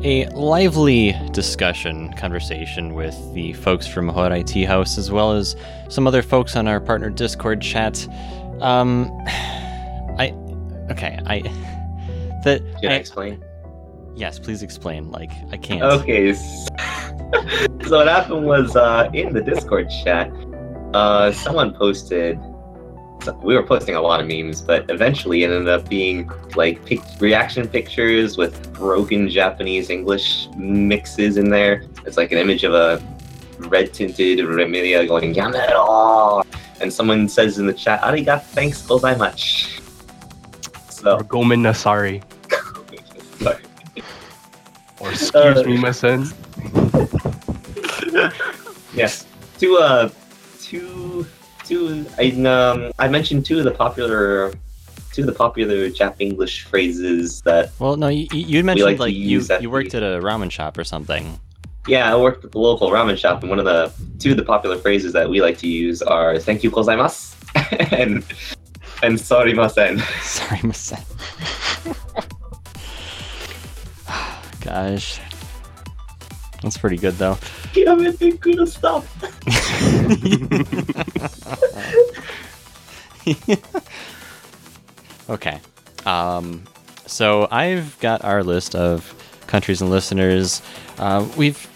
[0.03, 5.55] a lively discussion, conversation with the folks from Mahor IT House, as well as
[5.89, 8.07] some other folks on our partner Discord chat.
[8.61, 9.11] Um,
[10.17, 10.33] I,
[10.89, 11.41] okay, I,
[12.43, 13.45] that, Can I I- explain?
[14.15, 15.11] yes, please explain.
[15.11, 15.83] Like, I can't.
[15.83, 16.33] Okay.
[16.33, 16.55] so
[17.91, 20.31] what happened was uh, in the Discord chat,
[20.95, 22.39] uh, someone posted.
[23.43, 27.01] We were posting a lot of memes, but eventually it ended up being like pic-
[27.19, 31.83] reaction pictures with broken Japanese English mixes in there.
[32.05, 33.01] It's like an image of a
[33.59, 36.43] red tinted Remilia going Yamero!
[36.79, 39.79] And someone says in the chat, Arigato, thanks gozaimasu.
[40.89, 42.23] So, Or Gomen Nasari.
[43.39, 43.59] sorry.
[44.99, 46.25] Or excuse Uh, me, my son.
[48.93, 49.25] Yes.
[49.59, 50.09] To, uh
[50.61, 51.25] two
[51.71, 54.53] two I um I mentioned two of the popular
[55.13, 59.13] two of the popular Jap English phrases that Well, no, you, you mentioned like like
[59.13, 61.39] you, you worked at a ramen shop or something.
[61.87, 64.43] yeah, I worked at the local ramen shop and one of the two of the
[64.45, 67.35] popular phrases that we like to use are thank you gozaimasu
[67.91, 68.23] and
[69.03, 69.99] and sorry masen.
[70.21, 70.99] Sorry, Masen.
[74.61, 75.19] Gosh.
[76.61, 77.37] That's pretty good though.
[85.29, 85.61] Okay.
[86.05, 86.63] Um,
[87.05, 89.13] so I've got our list of
[89.47, 90.61] countries and listeners.
[90.97, 91.69] Uh, we've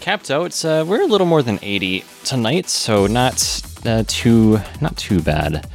[0.00, 0.64] capped out.
[0.64, 5.68] Uh, we're a little more than 80 tonight, so not uh, too not too bad.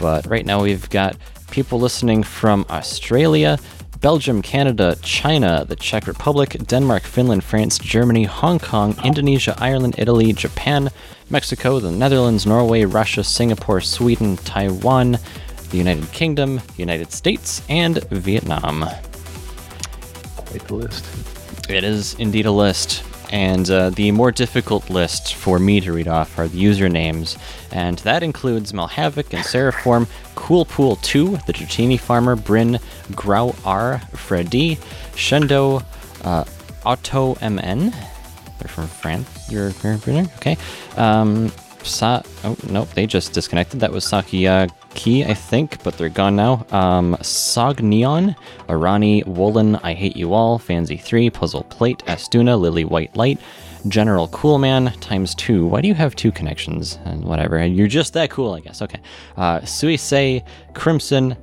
[0.00, 1.16] But right now we've got
[1.52, 3.58] people listening from Australia,
[4.00, 10.32] Belgium, Canada, China, the Czech Republic, Denmark, Finland, France, Germany, Hong Kong, Indonesia, Ireland, Italy,
[10.32, 10.90] Japan,
[11.30, 15.18] Mexico, the Netherlands, Norway, Russia, Singapore, Sweden, Taiwan,
[15.70, 18.88] the United Kingdom, United States, and Vietnam.
[20.36, 21.04] Quite the list.
[21.68, 23.02] It is indeed a list.
[23.30, 27.36] And uh, the more difficult list for me to read off are the usernames.
[27.70, 32.78] And that includes Malhavoc and Seraform, Coolpool2, the Dratini Farmer, Bryn,
[33.14, 34.76] Grau R, Freddy,
[35.12, 35.84] Shendo,
[36.24, 36.44] uh,
[36.86, 37.90] Otto MN.
[37.90, 39.50] They're from France.
[39.50, 40.56] You're you're- okay.
[40.96, 41.52] Um,
[41.84, 43.80] Sa- oh, nope, they just disconnected.
[43.80, 44.04] That was
[44.98, 46.66] Sakiyaki, I think, but they're gone now.
[46.70, 48.36] Um, Sogneon,
[48.68, 53.38] Arani, Woolen, I Hate You All, Fancy3, Puzzle Plate, Astuna, Lily White Light,
[53.86, 55.66] General Coolman, times two.
[55.66, 56.98] Why do you have two connections?
[57.04, 57.64] And whatever.
[57.64, 58.82] You're just that cool, I guess.
[58.82, 59.00] Okay.
[59.36, 60.44] Uh, Suisei,
[60.74, 61.36] Crimson,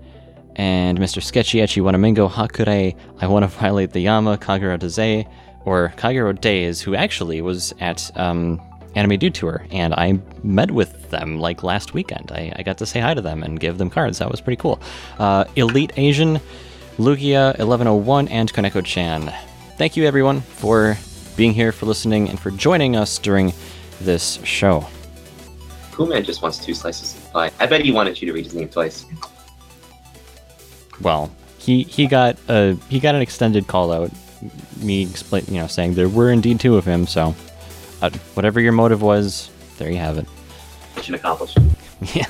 [0.56, 1.22] and Mr.
[1.22, 5.26] Sketchy Etchy Wanamingo Hakure, I Want to Violate the Yama, Kagero Daze,
[5.65, 8.61] or Kagero Days, who actually was at um,
[8.96, 12.32] Anime Detour, and I met with them like last weekend.
[12.32, 14.20] I, I got to say hi to them and give them cards.
[14.20, 14.80] That was pretty cool.
[15.20, 16.40] Uh, Elite Asian,
[16.98, 19.34] Lugia 1101, and Koneko Chan.
[19.78, 20.98] Thank you, everyone, for
[21.36, 23.54] being here, for listening, and for joining us during
[24.00, 24.86] this show.
[25.92, 27.52] Coolman just wants two slices of pie.
[27.60, 29.06] I bet he wanted you to read his name twice.
[31.02, 34.12] well, he he got a he got an extended call out.
[34.82, 37.08] Me explain, you know, saying there were indeed two of him.
[37.08, 37.34] So,
[38.06, 40.26] uh, whatever your motive was, there you have it.
[40.95, 41.57] Mission accomplished.
[42.14, 42.26] Yeah.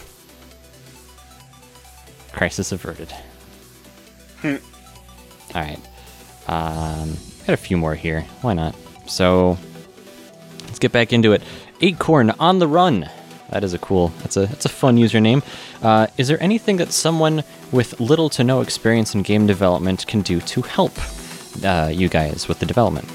[2.32, 3.12] Crisis averted.
[4.42, 4.56] Hmm.
[5.56, 5.80] All right.
[6.48, 8.22] Um, got a few more here.
[8.42, 8.76] Why not?
[9.08, 9.58] So,
[10.66, 11.42] let's get back into it.
[11.82, 13.10] Acorn on the run.
[13.50, 14.10] That is a cool.
[14.20, 15.44] That's a that's a fun username.
[15.82, 20.22] Uh, is there anything that someone with little to no experience in game development can
[20.22, 20.94] do to help
[21.64, 23.10] uh, you guys with the development?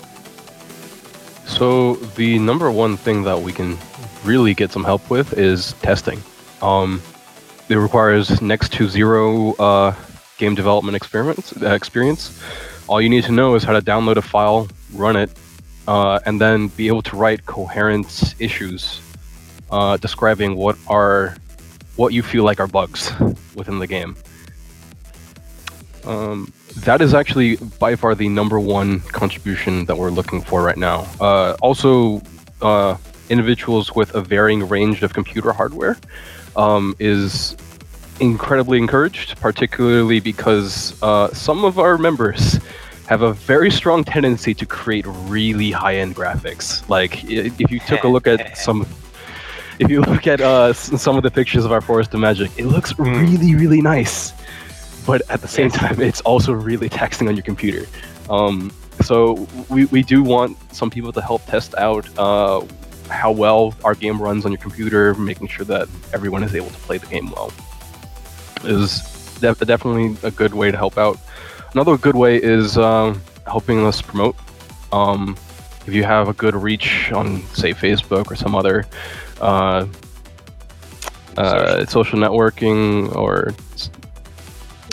[1.50, 3.76] So the number one thing that we can
[4.24, 6.22] really get some help with is testing.
[6.62, 7.02] Um,
[7.68, 9.94] it requires next to zero uh,
[10.38, 12.40] game development uh, experience.
[12.88, 15.30] All you need to know is how to download a file, run it,
[15.86, 19.00] uh, and then be able to write coherent issues
[19.70, 21.36] uh, describing what are
[21.96, 23.12] what you feel like are bugs
[23.54, 24.16] within the game.
[26.04, 30.76] Um, that is actually by far the number one contribution that we're looking for right
[30.76, 31.06] now.
[31.20, 32.22] Uh, also,
[32.62, 32.96] uh,
[33.28, 35.96] individuals with a varying range of computer hardware
[36.56, 37.56] um, is
[38.20, 42.58] incredibly encouraged, particularly because uh, some of our members
[43.06, 46.88] have a very strong tendency to create really high-end graphics.
[46.88, 48.86] Like if you took a look at some,
[49.78, 52.66] if you look at uh, some of the pictures of our Forest of Magic, it
[52.66, 54.32] looks really, really nice.
[55.10, 57.84] But at the same time, it's also really taxing on your computer.
[58.28, 58.70] Um,
[59.02, 62.64] so we, we do want some people to help test out uh,
[63.08, 66.78] how well our game runs on your computer, making sure that everyone is able to
[66.86, 67.52] play the game well.
[68.62, 69.02] is
[69.40, 71.18] def- definitely a good way to help out.
[71.72, 74.36] Another good way is um, helping us promote.
[74.92, 75.36] Um,
[75.88, 78.86] if you have a good reach on, say, Facebook or some other
[79.40, 79.88] uh,
[81.36, 83.56] uh, social networking or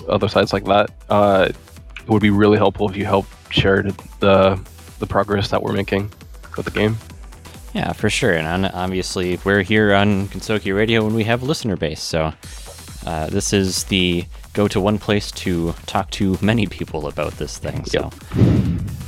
[0.08, 3.84] other sites like that, uh, it would be really helpful if you help share
[4.20, 4.60] the
[5.00, 6.12] the progress that we're making
[6.56, 6.98] with the game.
[7.74, 8.34] Yeah, for sure.
[8.34, 12.02] And on- obviously, we're here on Gensokyo Radio and we have a listener base.
[12.02, 12.34] So
[13.06, 17.60] uh, this is the go to one place to talk to many people about this
[17.60, 17.86] thing.
[17.86, 18.10] So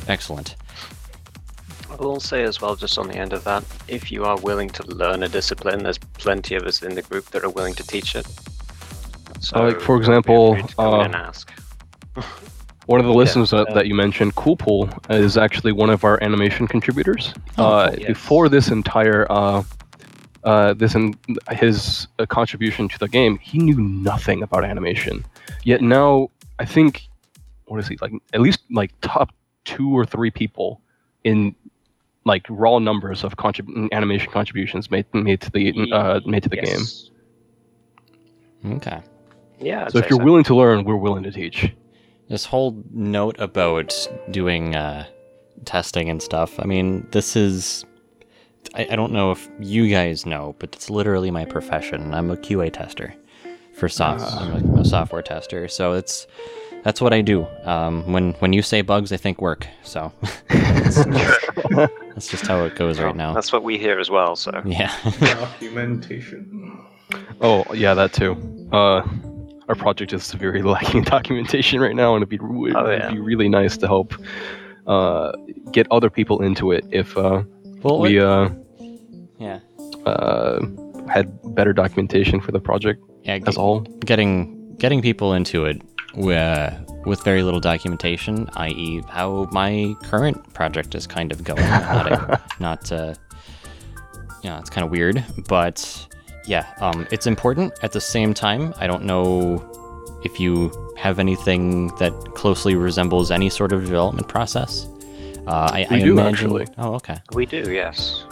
[0.08, 0.56] excellent.
[1.90, 4.70] I will say as well, just on the end of that, if you are willing
[4.70, 7.84] to learn a discipline, there's plenty of us in the group that are willing to
[7.86, 8.28] teach it.
[9.40, 11.52] So like, for example, afraid to come in uh, and ask.
[12.86, 16.22] One of the listeners that, uh, that you mentioned, Coolpool, is actually one of our
[16.24, 17.36] animation contributors.
[17.56, 18.08] uh, yes.
[18.08, 19.62] Before this entire uh,
[20.44, 21.16] uh, this in,
[21.52, 25.24] his uh, contribution to the game, he knew nothing about animation.
[25.64, 27.08] Yet now, I think,
[27.66, 28.12] what is he like?
[28.34, 29.30] At least like top
[29.66, 30.82] two or three people
[31.24, 31.56] in
[32.26, 36.58] like raw numbers of contrib- animation contributions made made to the uh, made to the
[36.58, 36.82] game.
[38.78, 39.02] Okay.
[39.60, 39.88] Yeah.
[39.90, 41.72] So if you're willing to learn, we're willing to teach.
[42.30, 43.96] This whole note about
[44.32, 45.06] doing uh,
[45.66, 47.86] testing and stuff, I mean, this is.
[48.76, 52.14] I, I don't know if you guys know, but it's literally my profession.
[52.14, 53.16] I'm a QA tester
[53.74, 54.22] for soft.
[54.36, 56.28] I'm a, a software tester, so it's
[56.84, 57.48] that's what I do.
[57.64, 59.68] Um, when when you say bugs, I think work.
[59.84, 60.12] So
[60.50, 61.04] that's,
[62.16, 63.34] that's just how it goes right now.
[63.34, 64.36] That's what we hear as well.
[64.36, 64.94] So Yeah.
[65.20, 66.80] Documentation.
[67.42, 68.38] Oh yeah, that too.
[68.72, 69.08] Uh,
[69.70, 73.12] our project is severely lacking documentation right now, and it'd be, Oh, it'd yeah.
[73.12, 74.14] be really nice to help
[74.88, 75.32] uh,
[75.72, 77.44] get other people into it if uh,
[77.84, 78.50] well, we uh,
[79.38, 79.60] yeah.
[80.06, 80.60] uh,
[81.08, 83.40] had better documentation for the project Yeah.
[83.46, 83.82] as a whole.
[84.06, 85.82] getting getting people into it
[86.18, 86.72] uh,
[87.06, 91.62] with very little documentation, i.e., how my current project is kind of going.
[91.62, 93.14] not, a, not uh,
[94.44, 96.08] you know, it's kind of weird, but
[96.50, 97.74] yeah, um, it's important.
[97.84, 99.64] At the same time, I don't know
[100.24, 104.88] if you have anything that closely resembles any sort of development process.
[105.48, 106.34] Uh, I, We I do, imagine.
[106.34, 106.68] actually.
[106.80, 107.18] Oh, okay.
[107.34, 107.72] we do.
[107.72, 108.26] Yes.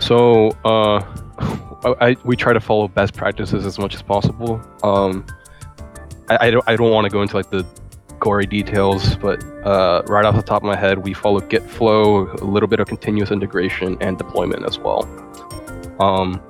[0.00, 0.98] So uh,
[1.84, 4.60] I, I we try to follow best practices as much as possible.
[4.82, 5.24] Um,
[6.28, 7.64] I, I don't I don't want to go into like the
[8.18, 12.30] gory details, but uh, right off the top of my head, we follow Git flow,
[12.32, 15.04] a little bit of continuous integration, and deployment as well.
[16.00, 16.42] Um,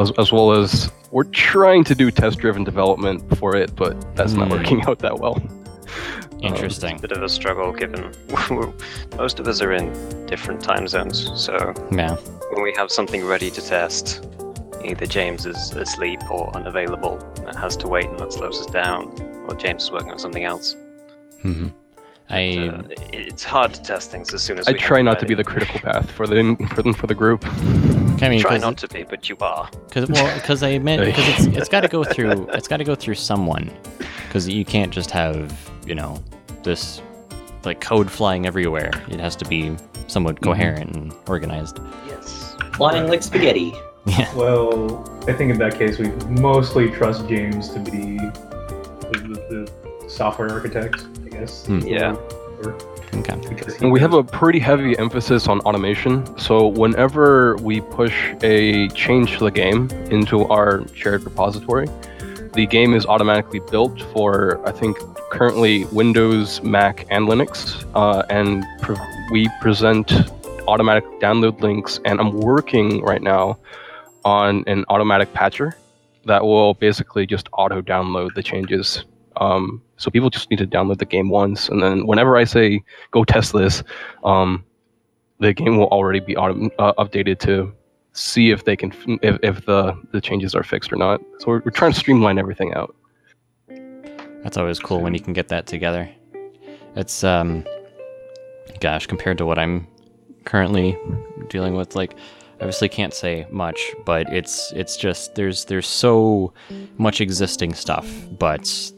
[0.00, 4.48] as, as well as we're trying to do test-driven development for it, but that's not
[4.48, 4.54] Hmm.
[4.54, 5.40] working out that well.
[6.40, 6.98] Interesting.
[6.98, 8.12] Bit of a struggle given
[9.16, 9.92] most of us are in
[10.26, 11.30] different time zones.
[11.34, 12.16] So yeah.
[12.52, 14.26] when we have something ready to test,
[14.84, 19.08] either James is asleep or unavailable and has to wait, and that slows us down,
[19.48, 20.76] or James is working on something else.
[21.42, 21.68] hmm
[22.30, 25.02] I Uh, it's hard to test things as soon as I we have try it
[25.04, 27.44] not to be the critical path for the for the, for the group.
[28.22, 29.68] I mean, Try 'cause not to be, but you are.
[29.88, 32.84] Because well, because I meant because it's it's got to go through it's got to
[32.84, 33.70] go through someone
[34.26, 35.52] because you can't just have
[35.86, 36.22] you know
[36.62, 37.02] this
[37.64, 38.90] like code flying everywhere.
[39.08, 39.76] It has to be
[40.06, 41.78] somewhat coherent and organized.
[42.06, 42.56] Yes.
[42.74, 43.72] Flying like spaghetti.
[44.06, 44.30] Yeah.
[44.36, 49.18] Well, I think in that case we mostly trust James to be the,
[49.48, 49.68] the,
[50.02, 51.64] the software architect, I guess.
[51.66, 51.78] Hmm.
[51.78, 52.12] Yeah.
[52.62, 52.76] Or,
[53.14, 53.38] Okay.
[53.80, 56.26] And we have a pretty heavy emphasis on automation.
[56.38, 61.88] So whenever we push a change to the game into our shared repository,
[62.54, 64.96] the game is automatically built for I think
[65.30, 68.96] currently Windows, Mac, and Linux, uh, and pre-
[69.30, 70.12] we present
[70.68, 72.00] automatic download links.
[72.04, 73.58] And I'm working right now
[74.24, 75.76] on an automatic patcher
[76.26, 79.04] that will basically just auto download the changes.
[79.36, 82.82] Um, so people just need to download the game once, and then whenever I say
[83.10, 83.82] go test this,
[84.24, 84.64] um,
[85.40, 87.72] the game will already be autom- uh, updated to
[88.12, 91.20] see if they can f- if, if the the changes are fixed or not.
[91.38, 92.94] So we're, we're trying to streamline everything out.
[94.42, 96.08] That's always cool when you can get that together.
[96.96, 97.64] It's um,
[98.80, 99.86] gosh, compared to what I'm
[100.44, 100.96] currently
[101.48, 102.14] dealing with, like
[102.60, 106.52] obviously can't say much, but it's it's just there's there's so
[106.98, 108.08] much existing stuff,
[108.38, 108.92] but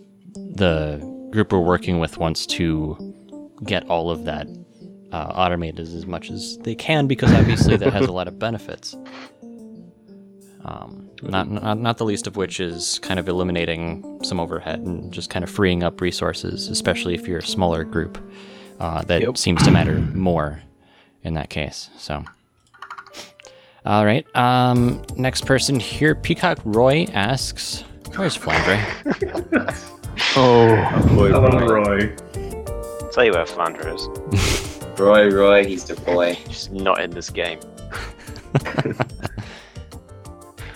[0.55, 0.99] the
[1.33, 2.97] group we're working with wants to
[3.65, 4.47] get all of that
[5.13, 8.97] uh, automated as much as they can because obviously that has a lot of benefits.
[10.65, 15.13] Um, not, not not the least of which is kind of eliminating some overhead and
[15.13, 18.19] just kind of freeing up resources, especially if you're a smaller group.
[18.81, 19.39] Uh, that Yep.
[19.39, 20.61] seems to matter more
[21.23, 21.89] in that case.
[21.97, 22.23] So,
[23.87, 24.27] all right.
[24.37, 27.85] Um, next person here, Peacock Roy asks,
[28.17, 28.83] Where's Flandre?
[30.37, 30.67] Oh,
[31.15, 31.67] boy, Hello, boy.
[31.67, 32.17] Roy.
[33.13, 34.09] tell you where Flandre is.
[34.99, 36.39] Roy, Roy, he's the boy.
[36.49, 37.61] Just not in this game.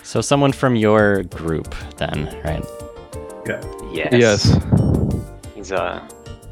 [0.03, 2.65] So someone from your group, then, right?
[3.47, 3.61] Yeah.
[3.93, 4.11] Yes.
[4.11, 4.57] Yes.
[5.55, 6.05] He's uh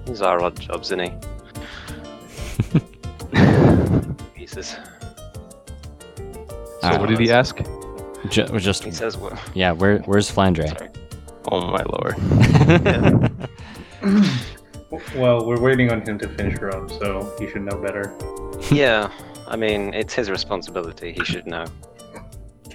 [0.07, 1.11] he's our odd jobs, isn't he?
[4.34, 4.78] Pieces.
[6.82, 7.57] So what did he ask?
[8.30, 9.74] Ju- just He says what yeah.
[9.74, 10.70] Where where's Flandre?
[10.78, 10.90] sorry.
[11.49, 12.15] Oh my lord.
[15.15, 18.15] Well, we're waiting on him to finish her up, so he should know better.
[18.71, 19.11] Yeah.
[19.47, 21.65] I mean it's his responsibility, he should know.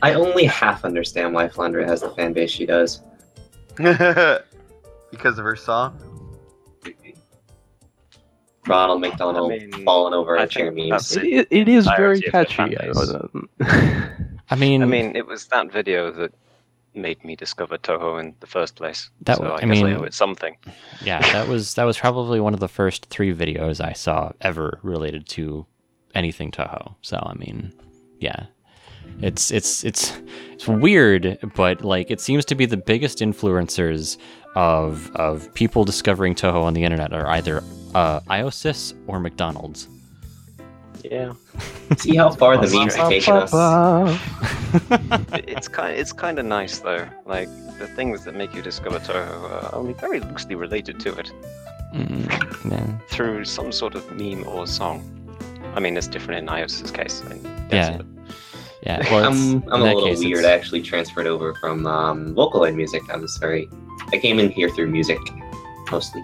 [0.02, 3.02] I only half understand why Flandre has the fan base she does.
[3.76, 5.98] because of her song.
[8.66, 11.16] Ronald McDonald I mean, falling over I chair think memes.
[11.16, 12.78] It, it, it is very Entirety of their catchy.
[13.60, 14.08] I
[14.50, 16.32] I mean, I mean it was that video that
[16.94, 19.10] made me discover Touhou in the first place.
[19.22, 20.56] That so I, I guess I mean- owe it something.
[21.04, 24.78] yeah, that was that was probably one of the first three videos I saw ever
[24.82, 25.66] related to
[26.14, 26.94] anything Touhou.
[27.02, 27.72] So I mean,
[28.20, 28.46] yeah,
[29.20, 30.18] it's it's it's
[30.52, 34.16] it's weird, but like it seems to be the biggest influencers
[34.54, 37.62] of of people discovering Touhou on the internet are either
[37.94, 39.88] uh, IOSYS or McDonald's.
[41.04, 41.34] Yeah.
[41.98, 43.52] See how far the memes have taken us.
[45.48, 47.06] it's kind it's kind of nice though.
[47.26, 47.48] Like
[47.78, 51.30] the things that make you discover Touhou are only very loosely related to it
[51.94, 52.26] Mm,
[52.72, 52.98] yeah.
[53.08, 54.98] through some sort of meme or song.
[55.76, 57.22] I mean, it's different in iOS's case.
[57.24, 58.00] I mean, Yeah.
[58.82, 60.40] Yeah, well, I'm, I'm a little case, weird.
[60.40, 63.02] it's- I actually transferred over from um, Vocaloid music.
[63.12, 63.68] I'm sorry.
[64.12, 65.18] I came in here through music,
[65.92, 66.22] mostly.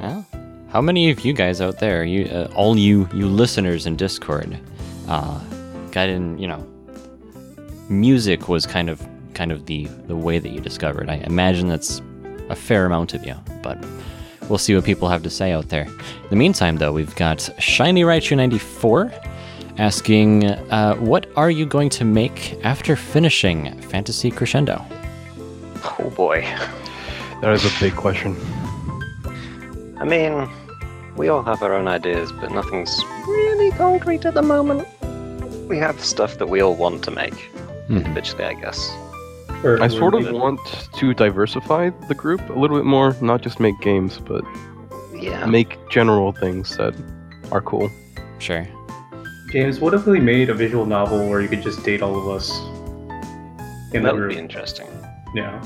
[0.00, 0.24] Well,
[0.70, 4.58] how many of you guys out there, you uh, all you you listeners in Discord,
[5.08, 5.40] uh,
[5.90, 6.38] got in?
[6.38, 6.66] You know,
[7.88, 11.10] music was kind of kind of the the way that you discovered.
[11.10, 12.00] I imagine that's
[12.48, 13.84] a fair amount of you, but
[14.48, 15.84] we'll see what people have to say out there.
[15.84, 19.12] In the meantime, though, we've got Shiny Raichu 94
[19.78, 24.84] asking, uh, "What are you going to make after finishing Fantasy Crescendo?"
[25.98, 26.42] oh boy.
[27.40, 28.36] That is a big question.
[29.96, 30.48] I mean,
[31.20, 32.98] we all have our own ideas, but nothing's
[33.28, 34.88] really concrete at the moment.
[35.68, 37.34] We have stuff that we all want to make,
[37.90, 37.96] Mhm.
[38.06, 38.80] individually, I guess.
[39.62, 40.60] Or- I sort of or- want
[40.94, 44.42] to diversify the group a little bit more, not just make games, but
[45.14, 45.44] Yeah.
[45.44, 46.94] make general things that
[47.52, 47.90] are cool.
[48.38, 48.66] Sure.
[49.52, 52.28] James, what if we made a visual novel where you could just date all of
[52.34, 52.48] us
[53.92, 54.30] in the that would group?
[54.30, 54.86] be interesting.
[55.34, 55.60] Yeah.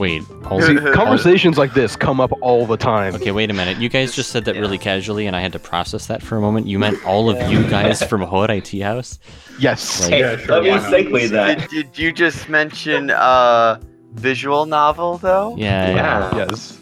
[0.00, 0.22] Wait.
[0.46, 3.14] All, See, conversations like this come up all the time.
[3.14, 3.76] Okay, wait a minute.
[3.78, 4.62] You guys just said that Yeah.
[4.62, 6.66] really casually, and I had to process that for a moment.
[6.66, 9.18] You meant all of you guys from Horai Tea House?
[9.60, 10.00] Yes.
[10.00, 10.90] Like- Hey, Yeah, sure, let me why not?
[10.92, 11.58] segue that.
[11.70, 13.78] Did, did you just mention uh
[14.14, 15.54] visual novel though?
[15.58, 15.94] Yeah, yeah.
[16.36, 16.46] Yeah.
[16.50, 16.78] Yes.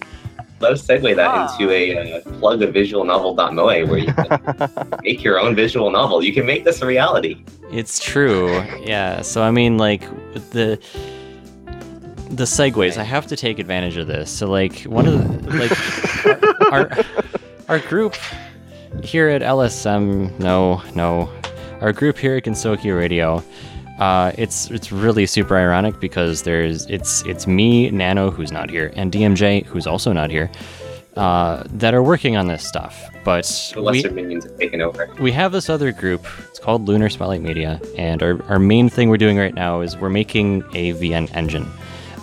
[0.61, 1.53] Let us segue that Ah.
[1.53, 6.23] into a uh, plug of visualnovel.moe where you can make your own visual novel.
[6.25, 7.45] You can make this a reality.
[7.73, 8.63] It's true.
[8.85, 9.23] Yeah.
[9.23, 10.03] So I mean, like
[10.35, 10.79] with the
[12.31, 14.31] the segues, I have to take advantage of this.
[14.31, 17.05] So like one of the like our
[17.69, 18.15] our group
[19.03, 21.31] here at LSM, no, no,
[21.81, 23.43] our group here at Gensokyo Radio.
[23.99, 28.93] Uh, it's it's really super ironic because there's it's it's me, Nano, who's not here,
[28.95, 30.49] and DMJ, who's also not here,
[31.17, 33.11] uh, that are working on this stuff.
[33.25, 33.45] But
[33.75, 35.09] The we, lesser minions have taken over.
[35.21, 36.25] we have this other group.
[36.49, 39.97] It's called Lunar Spotlight Media, and our, our main thing we're doing right now is
[39.97, 41.67] we're making a VN engine.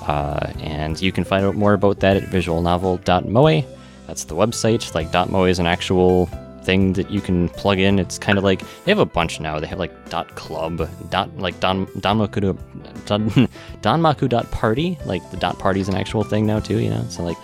[0.08, 3.64] Uh, and you can find out more about that at visualnovel.moe.
[4.08, 4.94] That's the website.
[4.94, 6.30] Like .moe is an actual
[6.64, 8.00] thing that you can plug in.
[8.00, 9.60] It's kind of like they have a bunch now.
[9.60, 9.94] They have like
[10.36, 12.58] .club, dot like don danmaku
[13.06, 13.30] don,
[13.82, 14.98] danmaku dot party.
[15.06, 16.80] Like the dot party is an actual thing now too.
[16.80, 17.38] You know, so like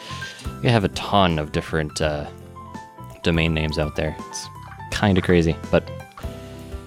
[0.63, 2.27] you have a ton of different uh,
[3.23, 4.15] domain names out there.
[4.29, 4.47] It's
[4.91, 5.89] kind of crazy, but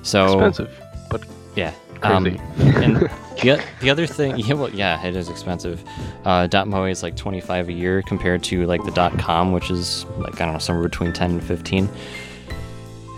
[0.03, 0.81] so Expensive,
[1.11, 1.25] but
[1.57, 1.73] yeah.
[2.01, 2.41] Crazy.
[2.59, 5.83] and the, the other thing, yeah, well, yeah, it is expensive.
[6.25, 10.05] Uh, .moe is like 25 a year compared to like the dot .com, which is
[10.19, 11.89] like I don't know somewhere between 10 and 15.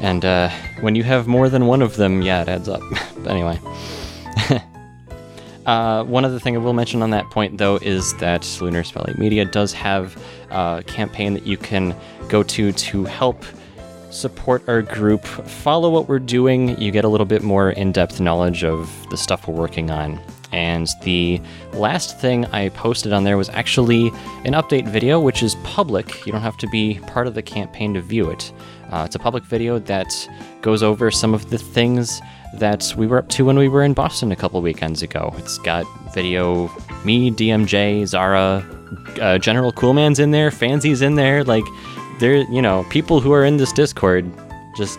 [0.00, 0.50] And uh,
[0.80, 2.82] when you have more than one of them, yeah, it adds up.
[3.18, 3.58] but anyway.
[5.66, 9.18] Uh, one other thing I will mention on that point, though, is that Lunar Spotlight
[9.18, 10.16] Media does have
[10.50, 11.92] a campaign that you can
[12.28, 13.44] go to to help
[14.16, 16.80] support our group, follow what we're doing.
[16.80, 20.20] You get a little bit more in depth knowledge of the stuff we're working on.
[20.52, 21.40] And the
[21.72, 24.08] last thing I posted on there was actually
[24.44, 26.24] an update video, which is public.
[26.24, 28.52] You don't have to be part of the campaign to view it.
[28.90, 30.28] Uh, it's a public video that
[30.62, 32.20] goes over some of the things
[32.54, 35.34] that we were up to when we were in Boston a couple weekends ago.
[35.36, 35.84] It's got
[36.14, 36.70] video,
[37.04, 38.64] me, DMJ, Zara,
[39.20, 41.44] uh, General Coolman's in there, Fansy's in there.
[41.44, 41.64] Like,
[42.18, 44.30] there, you know, people who are in this Discord,
[44.76, 44.98] just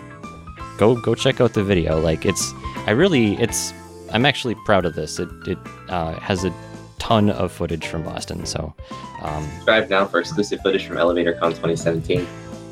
[0.77, 1.99] go go check out the video.
[1.99, 2.53] Like, it's,
[2.85, 3.73] I really, it's,
[4.11, 5.19] I'm actually proud of this.
[5.19, 5.57] It it
[5.89, 6.53] uh, has a
[6.99, 8.45] ton of footage from Boston.
[8.45, 8.73] So,
[9.21, 12.27] um, Subscribe now for exclusive footage from ElevatorCon 2017.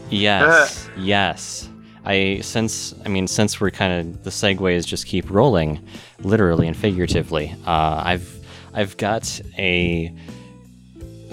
[0.10, 1.70] Yes, yes.
[2.06, 5.80] I since I mean since we're kind of the segues just keep rolling,
[6.20, 7.56] literally and figuratively.
[7.66, 10.14] Uh, I've I've got a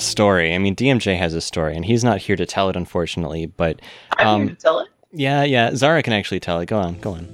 [0.02, 0.54] story.
[0.54, 3.46] I mean DMJ has a story, and he's not here to tell it, unfortunately.
[3.46, 3.80] But
[4.18, 4.88] I'm here um, to tell it.
[5.12, 6.66] yeah, yeah, Zara can actually tell it.
[6.66, 7.28] Go on, go on.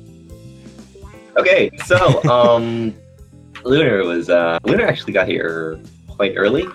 [1.36, 2.94] Okay, so um,
[3.64, 5.78] Lunar was uh, Lunar actually got here
[6.08, 6.66] quite early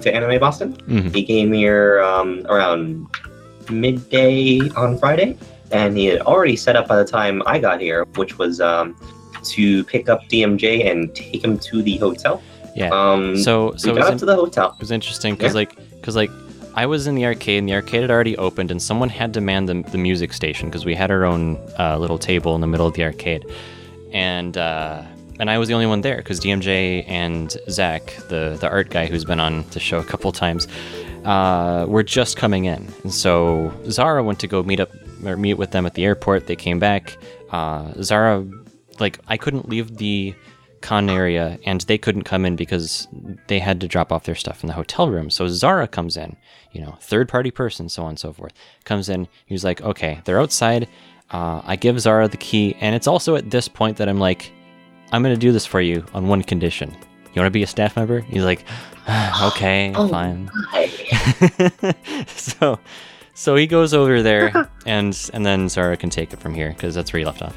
[0.00, 0.74] to Anime Boston.
[0.86, 1.14] Mhm.
[1.14, 3.06] He came here um, around
[3.70, 5.36] midday on Friday,
[5.70, 8.96] and he had already set up by the time I got here, which was um,
[9.44, 12.42] to pick up DMJ and take him to the hotel.
[12.78, 12.90] Yeah.
[12.90, 14.72] Um, so so we it was got up to the hotel.
[14.74, 15.58] It was interesting because Yeah.
[15.60, 16.30] like because like
[16.74, 19.40] I was in the arcade and the arcade had already opened and someone had to
[19.40, 22.66] man the, the music station because we had our own uh, little table in the
[22.68, 23.44] middle of the arcade
[24.12, 25.02] and uh,
[25.40, 29.06] and I was the only one there because DMJ and Zach the the art guy
[29.06, 30.68] who's been on the show a couple times
[31.24, 34.90] uh, were just coming in and so Zara went to go meet up
[35.24, 37.16] or meet with them at the airport they came back
[37.50, 38.46] uh, Zara
[39.00, 40.34] like I couldn't leave the
[40.80, 43.08] con area and they couldn't come in because
[43.48, 45.30] they had to drop off their stuff in the hotel room.
[45.30, 46.36] So Zara comes in,
[46.72, 48.52] you know, third party person, so on and so forth,
[48.84, 49.28] comes in.
[49.46, 50.88] He's like, okay, they're outside.
[51.30, 52.76] Uh, I give Zara the key.
[52.80, 54.52] And it's also at this point that I'm like,
[55.12, 56.90] I'm going to do this for you on one condition.
[57.34, 58.20] You want to be a staff member?
[58.20, 58.64] He's like,
[59.42, 60.08] okay, Oh.
[60.08, 60.50] fine.
[62.28, 62.78] So,
[63.34, 66.94] so he goes over there, and and then Zara can take it from here because
[66.94, 67.56] that's where he left off.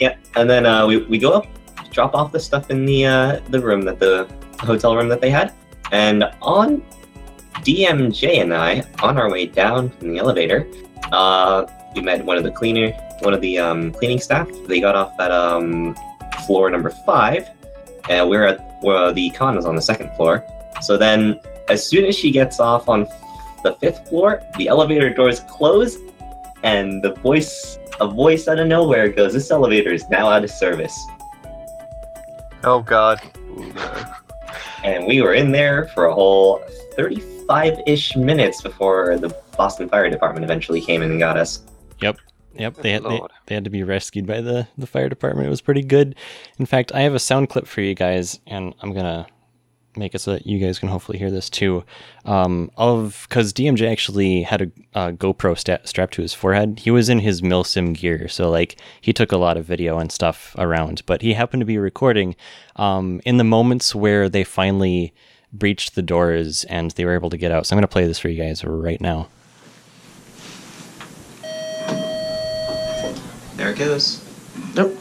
[0.00, 1.46] Yeah, and then uh, we, we go up,
[1.94, 4.28] drop off the stuff in the uh, the room that the
[4.60, 5.52] hotel room that they had,
[5.92, 6.82] and on
[7.60, 10.66] DMJ and I on our way down in the elevator,
[11.12, 12.90] uh, we met one of the cleaner,
[13.20, 14.48] one of the um, cleaning staff.
[14.66, 15.96] They got off at um,
[16.46, 17.48] floor number five,
[18.10, 20.44] and we're at well, the con is on the second floor.
[20.82, 23.06] So then, as soon as she gets off on
[23.62, 25.96] the fifth floor, the elevator doors close,
[26.62, 30.50] and the voice a voice out of nowhere goes, This elevator is now out of
[30.50, 31.06] service.
[32.66, 33.20] Oh God.
[34.82, 36.58] And we were in there for a whole
[36.96, 41.62] 35 ish minutes before the Boston Fire Department eventually came in and got us.
[42.56, 45.46] Yep, they had, they, they had to be rescued by the, the fire department.
[45.46, 46.14] It was pretty good.
[46.58, 49.26] In fact, I have a sound clip for you guys, and I'm gonna
[49.96, 51.84] make it so that you guys can hopefully hear this too.
[52.24, 56.80] Um, of because DMJ actually had a, a GoPro sta- strapped to his forehead.
[56.80, 60.10] He was in his milsim gear, so like he took a lot of video and
[60.10, 61.02] stuff around.
[61.06, 62.36] But he happened to be recording
[62.76, 65.12] um, in the moments where they finally
[65.52, 67.66] breached the doors and they were able to get out.
[67.66, 69.28] So I'm gonna play this for you guys right now.
[73.56, 74.22] There it goes.
[74.74, 74.98] Nope.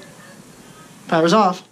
[1.08, 1.68] Power's off.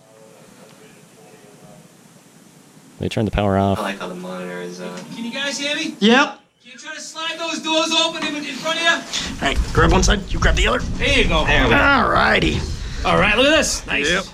[3.02, 3.80] They turned the power off.
[3.80, 4.80] I like how the monitor is.
[4.80, 4.96] Uh...
[5.16, 5.96] Can you guys hear me?
[6.00, 6.40] Yep.
[6.62, 8.92] Can you try to slide those doors open in, in front of you?
[8.92, 10.32] All right, grab one side.
[10.32, 10.78] You grab the other.
[10.78, 11.44] There you go.
[11.48, 11.78] There we go.
[11.78, 12.60] All righty.
[13.04, 13.88] All right, look at this.
[13.88, 14.08] Nice.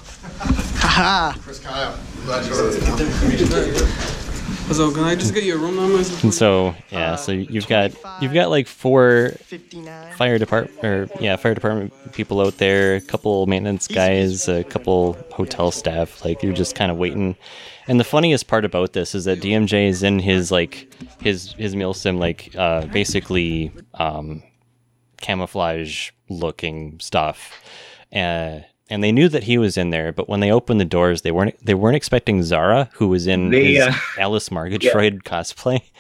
[0.82, 1.32] Haha.
[4.74, 5.98] So can I just get your room number?
[5.98, 10.14] And so yeah, so you've got you've got like four 59.
[10.16, 15.14] fire department or yeah fire department people out there, a couple maintenance guys, a couple
[15.32, 16.24] hotel staff.
[16.24, 17.36] Like you're just kind of waiting.
[17.88, 20.92] And the funniest part about this is that DMJ is in his like
[21.22, 24.44] his his milsim like uh, basically um,
[25.22, 27.54] camouflage looking stuff.
[28.14, 31.22] Uh, and they knew that he was in there, but when they opened the doors,
[31.22, 35.82] they weren't they weren't expecting Zara, who was in They, his uh, Alice Margatroid cosplay.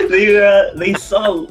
[0.08, 1.46] they uh, they saw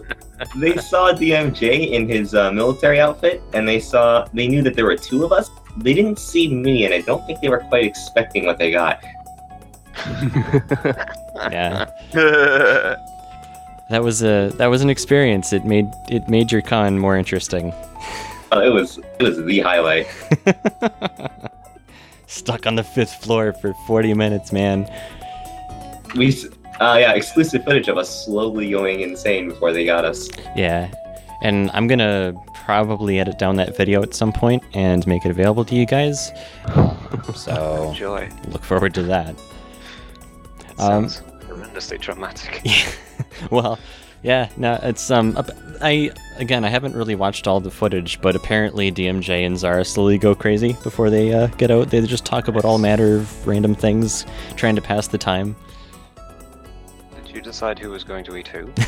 [0.56, 4.86] they saw DMJ in his uh, military outfit, and they saw they knew that there
[4.86, 5.50] were two of us.
[5.78, 9.04] They didn't see me, and I don't think they were quite expecting what they got.
[11.52, 11.86] yeah.
[13.90, 15.52] That was a that was an experience.
[15.54, 17.74] It made it made your con more interesting.
[18.52, 20.08] Uh, it was it was the highlight.
[22.28, 24.90] Stuck on the fifth floor for forty minutes, man.
[26.16, 26.46] We s-
[26.80, 30.30] uh, yeah, exclusive footage of us slowly going insane before they got us.
[30.56, 30.92] Yeah,
[31.42, 32.34] and I'm gonna
[32.66, 36.32] probably edit down that video at some point and make it available to you guys.
[37.36, 38.30] So Joy.
[38.48, 39.36] look forward to that.
[40.80, 42.66] Um, Sounds horrendously traumatic.
[43.52, 43.78] well,
[44.22, 45.38] Yeah, no, it's um,
[45.82, 50.18] I again, I haven't really watched all the footage, but apparently DMJ and Zara slowly
[50.18, 51.90] go crazy before they uh, get out.
[51.90, 54.26] They just talk about all manner of random things,
[54.58, 55.56] trying to pass the time.
[57.26, 58.70] Did you decide who was going to eat who?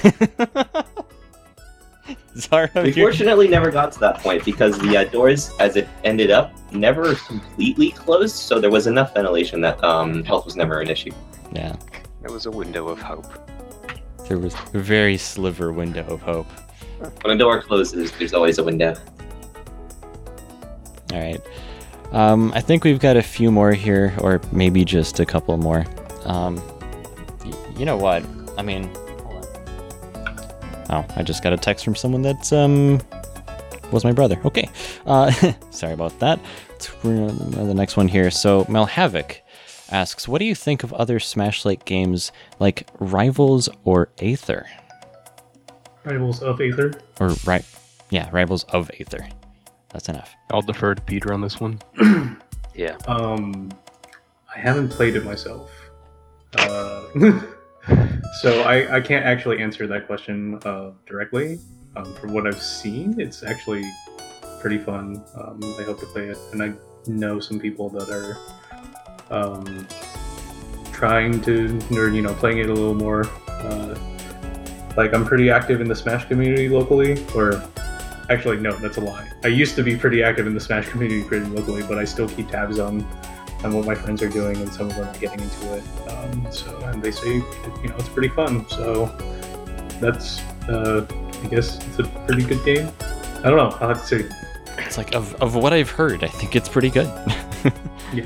[2.38, 5.88] Zara, We you're- fortunately never got to that point because the uh, doors, as it
[6.04, 10.80] ended up, never completely closed, so there was enough ventilation that um, health was never
[10.82, 11.12] an issue.
[11.54, 11.76] yeah,
[12.22, 13.28] There was a window of hope.
[14.32, 16.48] There was a very sliver window of hope.
[17.22, 18.96] When a door closes, there's always a window.
[21.12, 21.42] All right.
[22.14, 25.86] Um, I think we've got a few more here, or maybe just a couple more.
[26.24, 26.56] Um,
[27.44, 28.24] y- you know what?
[28.58, 28.90] I mean,
[30.90, 33.02] oh, I just got a text from someone that's um
[33.92, 34.40] was my brother.
[34.46, 34.70] Okay.
[35.06, 35.30] Uh,
[35.72, 36.40] sorry about that.
[36.70, 38.32] Let's bring on the next one here.
[38.32, 39.41] So Mel Havoc
[39.92, 44.68] asks, "What do you think of other Smash-like games like Rivals or Aether,
[46.04, 46.94] Rivals of Aether.
[47.20, 47.66] or right?
[48.10, 49.28] Yeah, Rivals of Aether.
[49.90, 51.80] That's enough." I'll defer to Peter on this one.
[52.74, 52.96] Yeah.
[53.06, 53.70] Um,
[54.56, 55.70] I haven't played it myself,
[56.56, 57.04] uh,
[58.42, 61.60] so I, I can't actually answer that question uh, directly.
[61.98, 63.84] Um, from what I've seen, it's actually
[64.62, 65.22] pretty fun.
[65.36, 66.72] Um, I hope to play it, and I
[67.08, 68.38] know some people that are
[69.32, 69.88] um,
[70.92, 73.26] trying to, or you know, playing it a little more.
[73.48, 73.98] Uh,
[74.98, 77.64] like I'm pretty active in the Smash community locally, or
[78.30, 79.30] actually, no, that's a lie.
[79.44, 82.28] I used to be pretty active in the Smash community pretty locally, but I still
[82.28, 83.06] keep tabs on
[83.64, 85.84] on what my friends are doing, and some of them are getting into it.
[86.10, 88.68] Um, so, and they say, you know, it's pretty fun.
[88.68, 89.06] So,
[90.00, 91.06] that's, uh,
[91.44, 92.92] I guess, it's a pretty good game.
[93.44, 93.78] I don't know.
[93.80, 94.30] I'll have to see.
[94.80, 97.08] It's like of, of what I've heard, I think it's pretty good.
[98.14, 98.26] Yeah.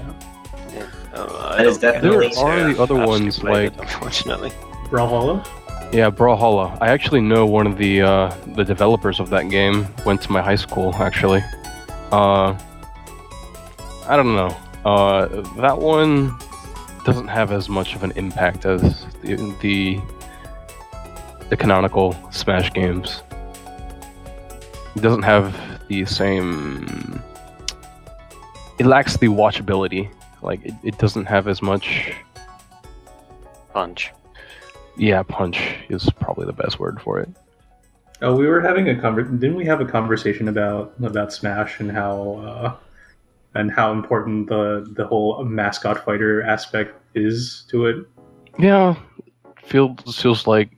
[1.55, 4.51] I That is definitely- There are the other ones, played it, like- unfortunately.
[4.89, 5.45] Brawlhalla.
[5.91, 6.77] Yeah, Brawlhalla.
[6.81, 9.87] I actually know one of the uh, the developers of that game.
[10.05, 11.43] Went to my high school actually.
[12.11, 12.55] Uh,
[14.07, 14.55] I don't know.
[14.83, 15.27] Uh,
[15.61, 16.37] that one
[17.05, 19.99] doesn't have as much of an impact as the the,
[21.49, 23.21] the canonical Smash games.
[24.95, 25.55] It doesn't have
[25.87, 27.21] the same.
[28.79, 30.09] It lacks the watchability.
[30.45, 32.13] Like it, it doesn't have as much
[33.73, 34.13] Punch.
[34.95, 37.29] yeah, punch is probably the best word for it.
[38.21, 41.91] Oh, we were having a conver- Didn't we have a conversation about about Smash and
[41.91, 42.75] how uh,
[43.55, 48.07] and how important the the whole mascot fighter aspect is to it?
[48.57, 48.95] Yeah,
[49.61, 50.69] feels feels like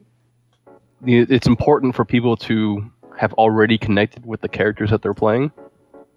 [1.06, 5.52] it's important for people to have already connected with the characters that they're playing.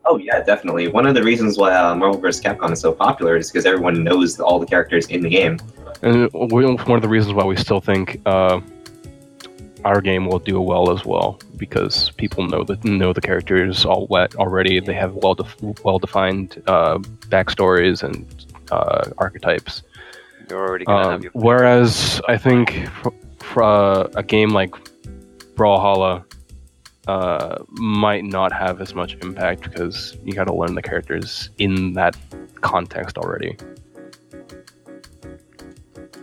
[0.06, 0.88] Oh yeah, definitely.
[0.88, 2.42] One of the reasons why uh, Marvel vs.
[2.42, 5.58] Capcom is so popular is because everyone knows all the characters in the game.
[6.02, 8.60] And one of the reasons why we still think uh,
[9.84, 14.06] our game will do well as well because people know the know the characters all
[14.08, 14.80] wet already.
[14.80, 16.98] They have well def- well defined uh,
[17.28, 18.26] backstories and
[18.72, 19.82] uh, archetypes.
[20.48, 21.32] You're already gonna Um, have your.
[21.34, 24.72] whereas I think for, for uh, a game like
[25.54, 26.24] Brawlhalla
[27.10, 31.94] uh, might not have as much impact because you got to learn the characters in
[31.94, 32.16] that
[32.60, 33.56] context already.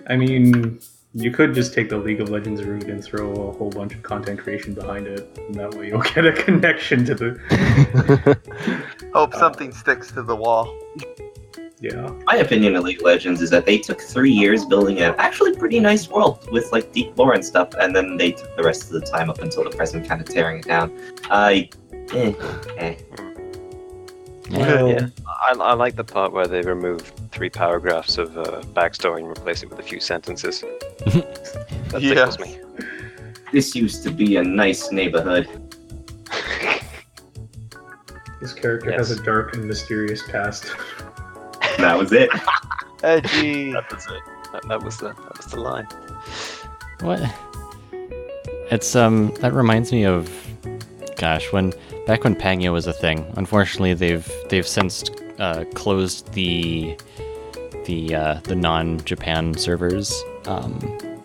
[0.07, 0.79] I mean,
[1.13, 4.03] you could just take the League of Legends route and throw a whole bunch of
[4.03, 8.39] content creation behind it, and that way you'll get a connection to the.
[9.13, 10.73] Hope something sticks to the wall.
[11.79, 12.11] Yeah.
[12.25, 15.55] My opinion of League of Legends is that they took three years building an actually
[15.55, 18.83] pretty nice world with like deep lore and stuff, and then they took the rest
[18.85, 20.91] of the time up until the present kind of tearing it down.
[21.29, 21.69] I,
[22.13, 22.33] eh,
[22.77, 22.95] eh.
[24.49, 24.87] Yeah.
[24.87, 25.07] Yeah.
[25.27, 29.61] I, I like the part where they removed three paragraphs of uh, backstory and replaced
[29.63, 30.61] it with a few sentences.
[31.05, 32.13] that Yeah.
[32.15, 32.59] tickles me.
[33.51, 35.47] This used to be a nice neighborhood.
[38.41, 40.65] This character has a dark and mysterious past.
[41.77, 42.29] That was it.
[43.03, 43.71] Edgy.
[43.71, 44.23] That was it.
[44.51, 45.87] That, that was the that was the line.
[47.01, 47.21] What?
[48.71, 50.29] It's um that reminds me of
[51.17, 51.73] gosh, when
[52.05, 53.25] back when Pangya was a thing.
[53.35, 55.03] Unfortunately, they've they've since
[55.39, 56.97] uh, closed the
[57.85, 60.13] the uh, the non-Japan servers
[60.45, 60.79] um,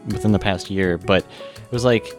[0.08, 2.16] within the past year, but it was like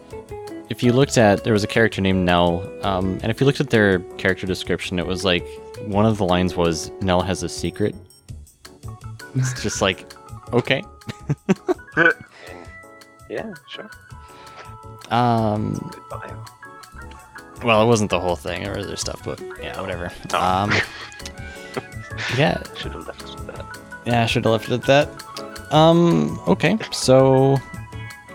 [0.70, 3.60] if you looked at there was a character named Nell, um, and if you looked
[3.60, 5.46] at their character description, it was like
[5.82, 7.94] one of the lines was Nell has a secret.
[9.34, 10.12] It's just like
[10.52, 10.82] okay.
[13.30, 13.90] Yeah, sure.
[15.10, 15.90] Um,
[17.64, 20.10] Well, it wasn't the whole thing or other stuff, but yeah, whatever.
[20.34, 20.38] Oh.
[20.38, 20.70] Um,
[22.38, 23.64] yeah, Should have left us with that.
[24.06, 25.72] yeah, I should have left it at that.
[25.72, 27.56] Um, okay, so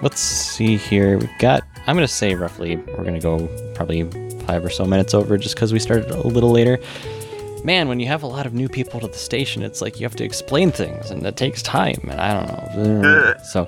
[0.01, 1.17] let's see here.
[1.19, 4.03] We've got I'm gonna say roughly we're gonna go probably
[4.45, 6.79] five or so minutes over just because we started a little later.
[7.63, 10.05] Man, when you have a lot of new people to the station, it's like you
[10.05, 11.99] have to explain things, and that takes time.
[12.09, 13.33] And I don't know.
[13.43, 13.67] so,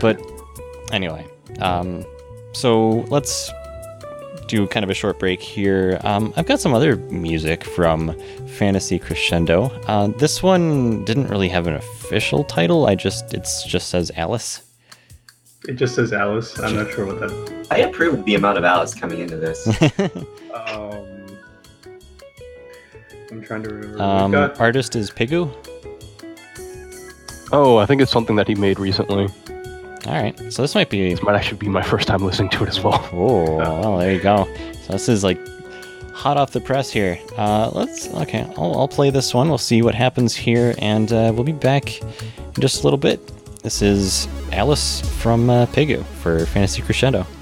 [0.00, 0.20] but
[0.92, 1.24] anyway,
[1.60, 2.04] um,
[2.52, 3.50] so let's
[4.48, 6.00] do kind of a short break here.
[6.02, 8.18] Um, I've got some other music from
[8.58, 9.66] Fantasy Crescendo.
[9.86, 12.86] Uh, this one didn't really have an official title.
[12.86, 14.62] I just it's just says Alice.
[15.68, 16.58] It just says Alice.
[16.58, 17.66] I'm not sure what that.
[17.70, 19.68] I approve the amount of Alice coming into this.
[20.52, 21.06] Um,
[23.30, 24.02] I'm trying to remember.
[24.02, 25.50] um, artist is Pigu.
[27.52, 29.26] Oh, I think it's something that he made recently.
[30.06, 31.10] All right, so this might be.
[31.10, 33.06] This might actually be my first time listening to it as well.
[33.12, 34.46] Oh, well, there you go.
[34.82, 35.38] So this is like
[36.12, 37.18] hot off the press here.
[37.36, 38.42] Uh, let's okay.
[38.56, 39.48] I'll, I'll play this one.
[39.48, 43.20] We'll see what happens here, and uh, we'll be back in just a little bit.
[43.62, 47.39] This is Alice from uh, Pigu for Fantasy Crescendo.「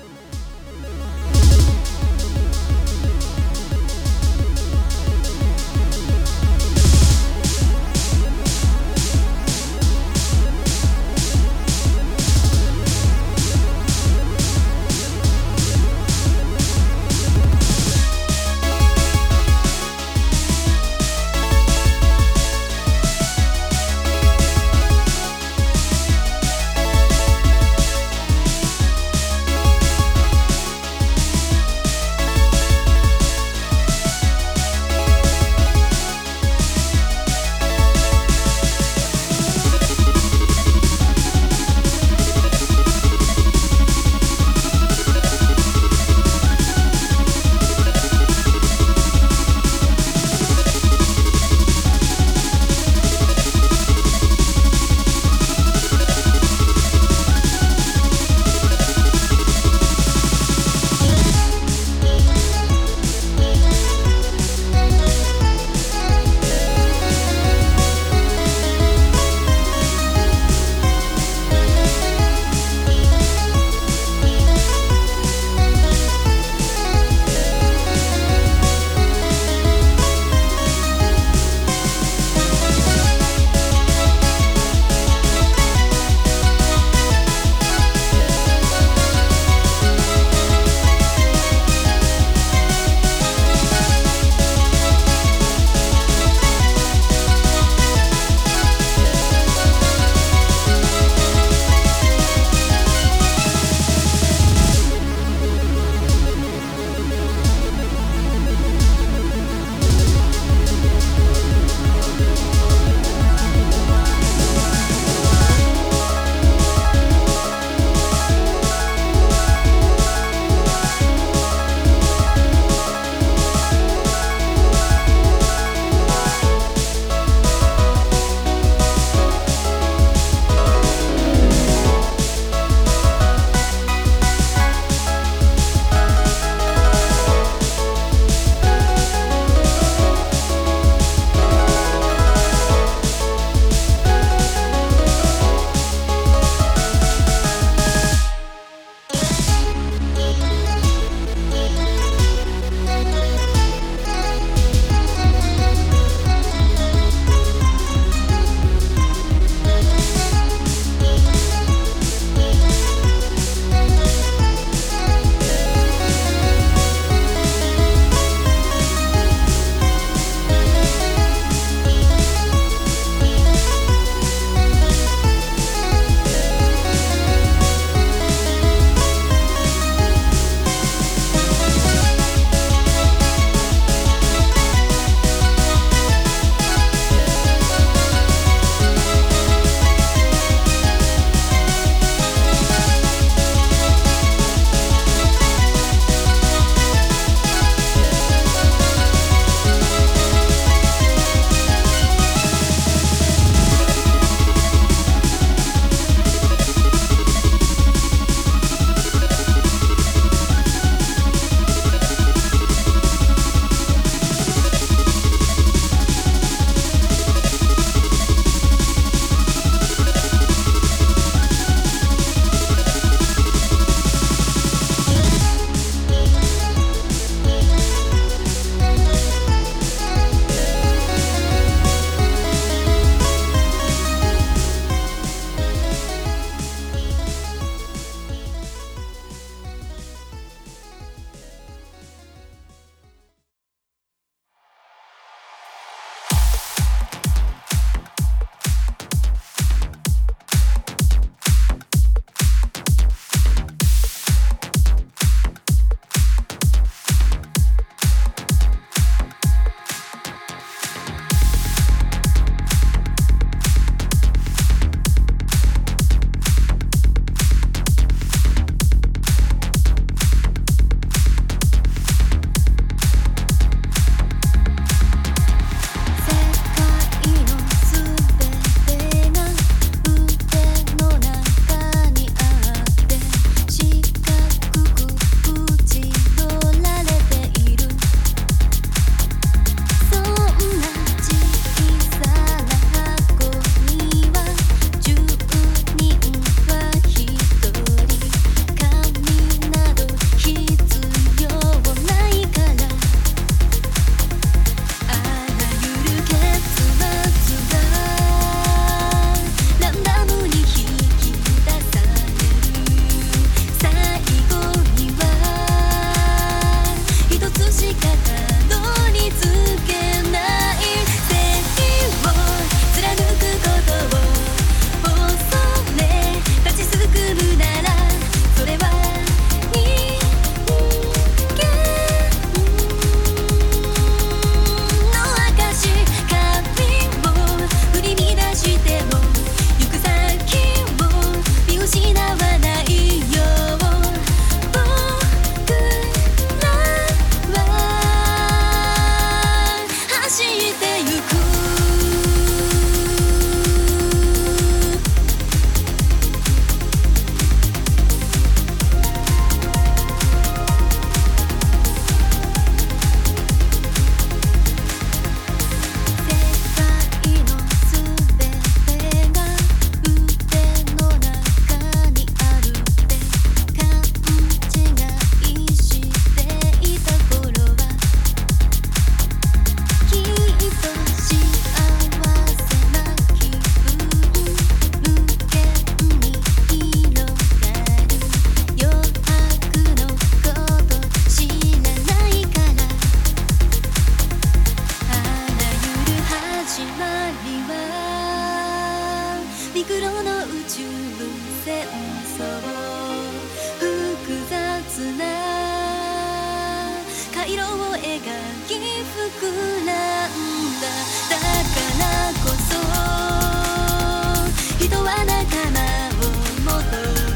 [414.78, 415.78] 人は仲間
[416.16, 416.32] を
[416.64, 416.72] 求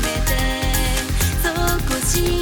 [0.01, 0.33] めて
[1.43, 1.49] 底
[2.07, 2.42] 知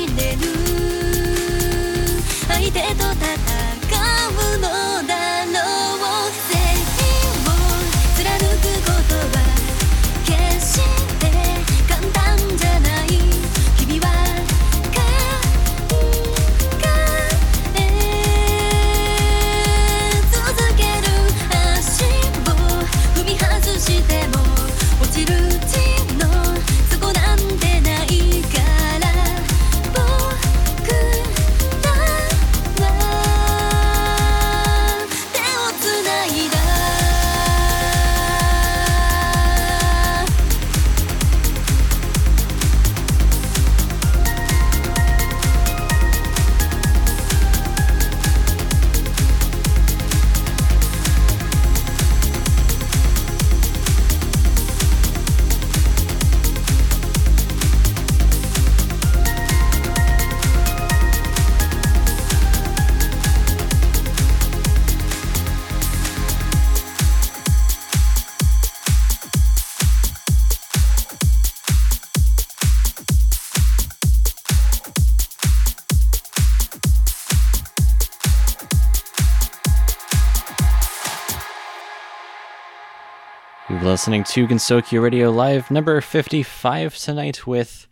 [83.90, 87.88] listening to Gensokyo Radio Live number 55 tonight with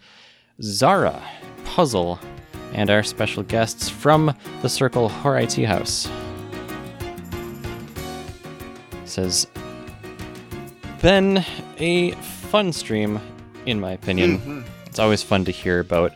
[0.63, 1.21] Zara,
[1.65, 2.21] Puzzle,
[2.73, 6.09] and our special guests from the Circle Horai Tea House.
[9.07, 9.49] Says,
[11.03, 11.45] been
[11.79, 13.19] a fun stream,
[13.67, 14.39] in my opinion.
[14.39, 14.61] Mm-hmm.
[14.87, 16.13] It's always fun to hear about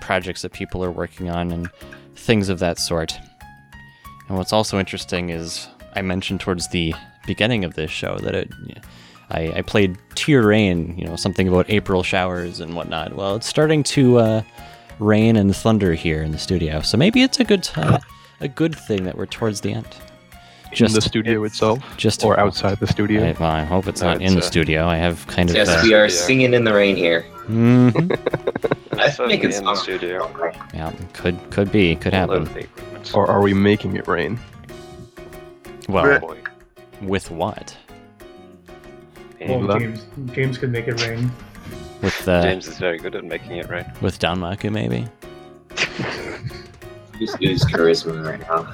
[0.00, 1.70] projects that people are working on and
[2.16, 3.16] things of that sort.
[4.28, 6.94] And what's also interesting is I mentioned towards the
[7.28, 8.50] beginning of this show that it,
[9.30, 13.14] I, I played Tear Rain, you know, something about April showers and whatnot.
[13.14, 14.42] Well, it's starting to uh,
[14.98, 18.00] rain and thunder here in the studio, so maybe it's a good time,
[18.40, 19.86] a good thing that we're towards the end.
[20.72, 23.24] Just in the studio itself, just or outside the studio.
[23.24, 24.86] I, well, I hope it's No, not it's, in the uh, studio.
[24.86, 25.56] I have kind of.
[25.56, 27.24] Yes, uh, we are singing in the rain here.
[27.48, 28.16] mhm.
[29.00, 30.30] I think it's in the studio.
[30.72, 32.48] Yeah, could could be, could happen.
[33.14, 34.38] Or are we making it rain?
[35.88, 36.36] Well,
[37.02, 37.76] with what?
[39.40, 41.30] Well, James, James could make it rain.
[42.02, 43.84] With uh, James is very good at making it rain.
[44.00, 45.06] with Danmaku, maybe.
[47.18, 48.70] Just use charisma right now.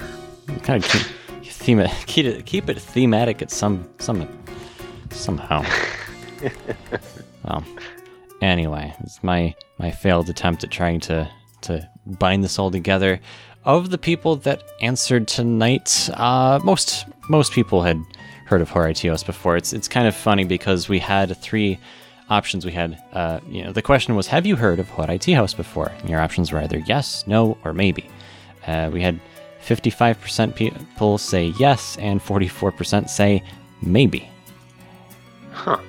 [0.63, 4.27] kind of keep, theme it, keep it keep it thematic at some some
[5.11, 5.65] somehow.
[7.43, 7.63] well,
[8.41, 11.29] anyway, it's my my failed attempt at trying to
[11.61, 13.19] to bind this all together.
[13.65, 18.01] Of the people that answered tonight, uh, most most people had
[18.47, 19.57] heard of Horatios before.
[19.57, 21.79] It's it's kind of funny because we had three
[22.29, 22.65] options.
[22.65, 26.09] We had, uh, you know, the question was, "Have you heard of Horatios before?" And
[26.09, 28.09] your options were either yes, no, or maybe.
[28.65, 29.19] Uh, we had
[29.65, 33.43] 55% people say yes, and 44% say
[33.81, 34.29] maybe.
[35.51, 35.79] Huh.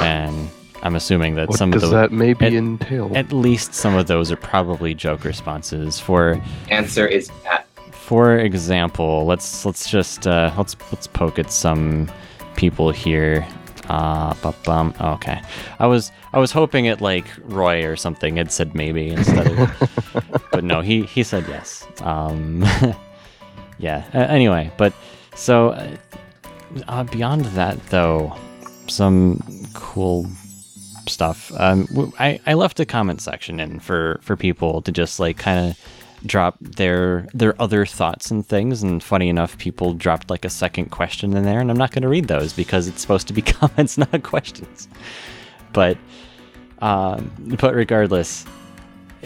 [0.00, 0.50] And
[0.82, 3.10] I'm assuming that What some does of those that maybe at, entail?
[3.16, 5.98] At least some of those are probably joke responses.
[5.98, 7.63] For Answer is at.
[8.04, 12.10] For example, let's let's just uh, let's let's poke at some
[12.54, 13.46] people here.
[13.88, 14.94] Uh, bum.
[15.00, 15.40] Okay,
[15.78, 20.42] I was I was hoping at like Roy or something had said maybe instead of,
[20.52, 21.86] but no, he he said yes.
[22.02, 22.62] Um,
[23.78, 24.04] yeah.
[24.12, 24.92] Uh, anyway, but
[25.34, 25.96] so uh,
[26.88, 28.36] uh, beyond that though,
[28.86, 29.40] some
[29.72, 30.26] cool
[31.08, 31.50] stuff.
[31.56, 35.70] Um, I I left a comment section in for for people to just like kind
[35.70, 35.78] of
[36.26, 40.90] drop their their other thoughts and things and funny enough people dropped like a second
[40.90, 43.42] question in there and i'm not going to read those because it's supposed to be
[43.42, 44.88] comments not questions
[45.72, 45.98] but
[46.80, 48.46] um but regardless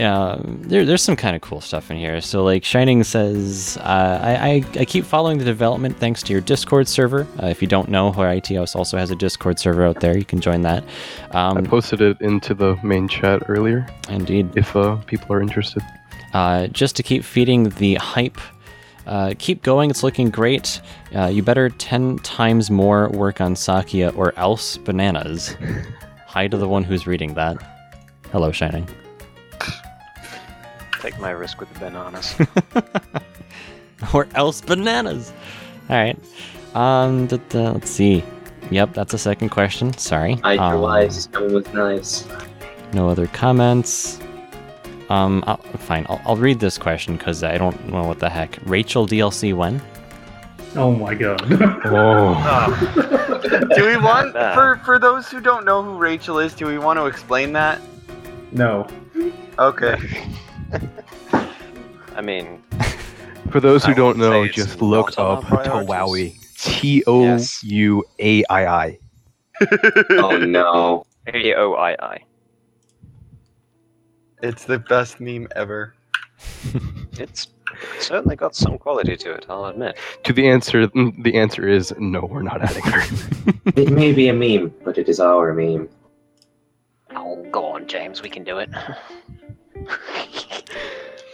[0.01, 2.21] um, there, there's some kind of cool stuff in here.
[2.21, 6.41] So, like, Shining says, uh, I, I, I keep following the development thanks to your
[6.41, 7.27] Discord server.
[7.43, 10.17] Uh, if you don't know, Horitios also has a Discord server out there.
[10.17, 10.85] You can join that.
[11.33, 13.87] Um, I posted it into the main chat earlier.
[14.09, 14.57] Indeed.
[14.57, 15.83] If uh, people are interested.
[16.35, 18.39] Uh, just to keep feeding the hype.
[19.07, 20.81] Uh, keep going, it's looking great.
[21.15, 25.57] Uh, you better 10 times more work on Sakuya or else bananas.
[26.27, 27.57] Hi to the one who's reading that.
[28.33, 28.87] Hello, Shining.
[31.01, 32.35] Take my risk with the bananas.
[34.15, 35.33] or else bananas.
[35.89, 36.19] All right.
[36.75, 38.23] Um, da- da, let's see.
[38.71, 39.97] Yep, that's a second question.
[39.97, 40.35] Sorry.
[40.35, 41.29] Hide your Um, wives.
[41.33, 42.29] Coming with knives.
[42.93, 44.21] No other comments.
[45.11, 46.07] Um, I'll, fine.
[46.09, 48.59] I'll, I'll read this question because I don't know what the heck.
[48.65, 49.81] Rachel DLC when?
[50.77, 51.41] Oh my god.
[51.87, 56.53] Oh, Do we want for for those who don't know who Rachel is?
[56.55, 57.81] Do we want to explain that?
[58.53, 58.87] no.
[59.59, 59.97] Okay.
[62.15, 62.63] I mean,
[63.51, 65.65] for those who I don't know, just look up our.
[65.65, 66.35] Towowie.
[66.59, 68.99] T O U A I I.
[70.11, 71.07] Oh no.
[71.33, 72.19] A O I I.
[74.43, 75.95] It's the best meme ever.
[77.19, 77.49] It's
[77.99, 79.47] certainly got some quality to it.
[79.49, 79.99] I'll admit.
[80.23, 82.21] To the answer, mm, the answer is no.
[82.21, 83.03] We're not adding her.
[83.77, 85.89] It may be a meme, but it is our meme.
[87.17, 88.23] Oh, go on, James.
[88.23, 88.71] We can do it.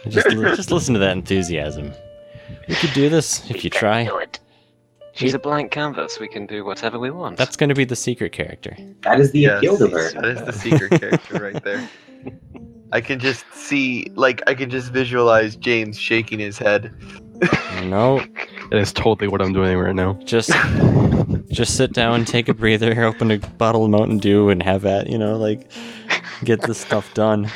[0.07, 1.91] Just, just listen to that enthusiasm.
[2.67, 4.07] We could do this if you try.
[5.13, 6.19] She's a blank canvas.
[6.19, 7.37] We can do whatever we want.
[7.37, 8.77] That's going to be the secret character.
[9.01, 10.11] That is the Yes, appeal to her.
[10.11, 11.89] That is the secret character right there.
[12.95, 16.93] I can just see, like, I can just visualize James shaking his head.
[17.83, 18.19] No,
[18.71, 20.13] it is totally what I'm doing right now.
[20.23, 20.49] just
[21.49, 25.09] just sit down, take a breather, open a bottle of Mountain Dew, and have at
[25.09, 25.69] you know like
[26.45, 27.51] get this stuff done.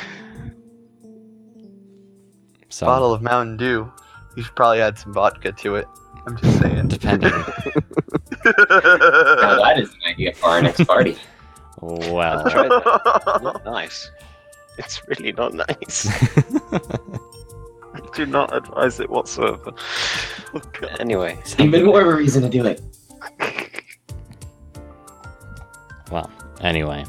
[2.68, 3.90] So Bottle of Mountain Dew.
[4.36, 5.88] You should probably add some vodka to it.
[6.26, 6.88] I'm just saying.
[6.88, 7.32] depending.
[8.44, 11.16] Now that is an idea for our next party.
[11.80, 13.62] Well, that.
[13.64, 14.10] Nice.
[14.80, 16.06] It's really not nice.
[16.72, 19.72] I do not advise it whatsoever.
[20.98, 22.80] Anyway, Even more of a reason to do it.
[26.10, 26.30] well.
[26.60, 27.04] Anyway,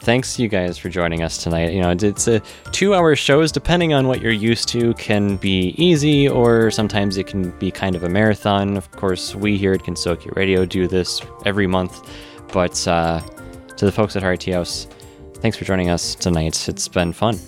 [0.00, 1.72] thanks you guys for joining us tonight.
[1.72, 2.40] You know, it's a
[2.72, 3.50] two-hour shows.
[3.52, 7.96] Depending on what you're used to, can be easy, or sometimes it can be kind
[7.96, 8.76] of a marathon.
[8.76, 12.08] Of course, we here at Gensokyo Radio do this every month,
[12.52, 13.20] but uh,
[13.76, 14.86] to the folks at Horai Tea House,
[15.36, 16.68] thanks for joining us tonight.
[16.68, 17.38] It's been fun.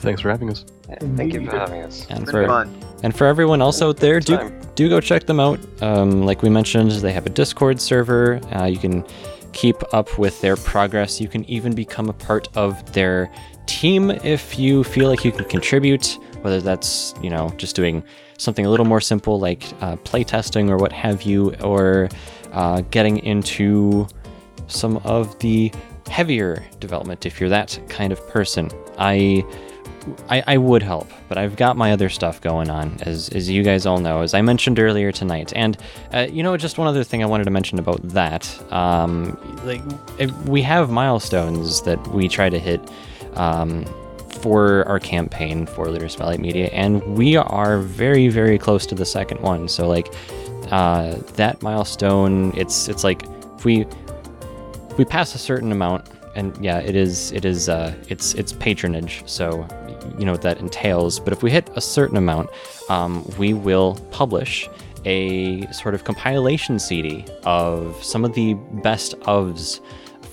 [0.00, 0.64] Thanks for having us.
[1.16, 2.06] thank you for having us.
[2.10, 2.80] And It's for been fun.
[3.02, 4.60] and for everyone else out there, do Time.
[4.74, 5.58] do go check them out.
[5.82, 8.40] Um, like we mentioned, they have a Discord server.
[8.54, 9.04] Uh, you can
[9.52, 11.20] keep up with their progress.
[11.20, 13.30] You can even become a part of their
[13.66, 16.18] team if you feel like you can contribute.
[16.42, 18.02] Whether that's you know just doing
[18.36, 22.10] something a little more simple like uh, play testing or what have you, or
[22.52, 24.06] uh, getting into
[24.66, 25.72] some of the
[26.08, 28.70] heavier development if you're that kind of person.
[28.98, 29.44] I
[30.28, 33.62] I, I would help, but I've got my other stuff going on, as, as you
[33.62, 35.52] guys all know, as I mentioned earlier tonight.
[35.56, 35.78] And,
[36.12, 38.72] uh, you know, just one other thing I wanted to mention about that.
[38.72, 39.80] Um, like,
[40.46, 42.80] we have milestones that we try to hit
[43.34, 43.84] um,
[44.28, 49.06] for our campaign for Leader Spotlight Media, and we are very, very close to the
[49.06, 49.68] second one.
[49.68, 50.12] So, like,
[50.70, 53.22] uh, that milestone, it's it's like
[53.56, 53.86] if we
[54.96, 59.22] we pass a certain amount and yeah it is it is uh it's it's patronage
[59.26, 59.66] so
[60.18, 62.48] you know what that entails but if we hit a certain amount
[62.90, 64.68] um, we will publish
[65.04, 69.80] a sort of compilation cd of some of the best ofs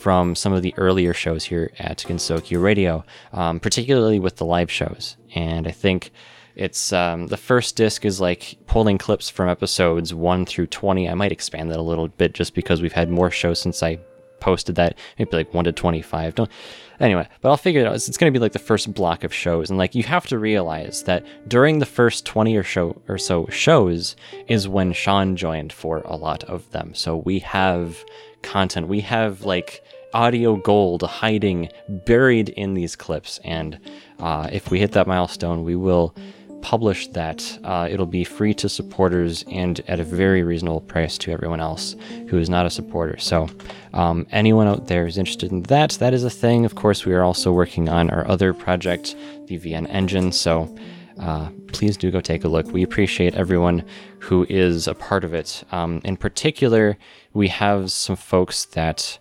[0.01, 4.71] from some of the earlier shows here at Gensokyo Radio, um, particularly with the live
[4.71, 5.15] shows.
[5.35, 6.11] And I think
[6.55, 11.07] it's um, the first disc is like pulling clips from episodes 1 through 20.
[11.07, 13.99] I might expand that a little bit just because we've had more shows since I
[14.41, 14.97] posted that.
[15.17, 16.35] Maybe like 1 to 25.
[16.35, 16.51] Don't.
[16.99, 17.95] Anyway, but I'll figure it out.
[17.95, 20.27] It's, it's going to be like the first block of shows, and like you have
[20.27, 24.15] to realize that during the first 20 or show or so shows
[24.47, 26.93] is when Sean joined for a lot of them.
[26.93, 28.03] So we have
[28.43, 28.87] content.
[28.87, 33.79] We have like audio gold hiding buried in these clips, and
[34.19, 36.13] uh, if we hit that milestone, we will
[36.61, 37.59] publish that.
[37.63, 41.95] Uh, it'll be free to supporters and at a very reasonable price to everyone else
[42.27, 43.17] who is not a supporter.
[43.17, 43.49] So,
[43.93, 46.65] um, anyone out there who's interested in that, that is a thing.
[46.65, 49.15] Of course, we are also working on our other project,
[49.47, 50.31] the VN Engine.
[50.31, 50.73] So,
[51.19, 52.67] uh, please do go take a look.
[52.71, 53.83] We appreciate everyone
[54.19, 55.63] who is a part of it.
[55.71, 56.97] Um, in particular,
[57.33, 59.19] we have some folks that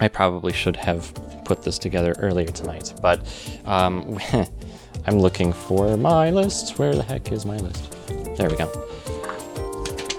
[0.00, 1.14] I probably should have
[1.44, 3.20] put this together earlier tonight, but
[3.64, 4.18] um,
[5.06, 6.78] I'm looking for my list.
[6.78, 7.96] Where the heck is my list?
[8.36, 8.70] There we go.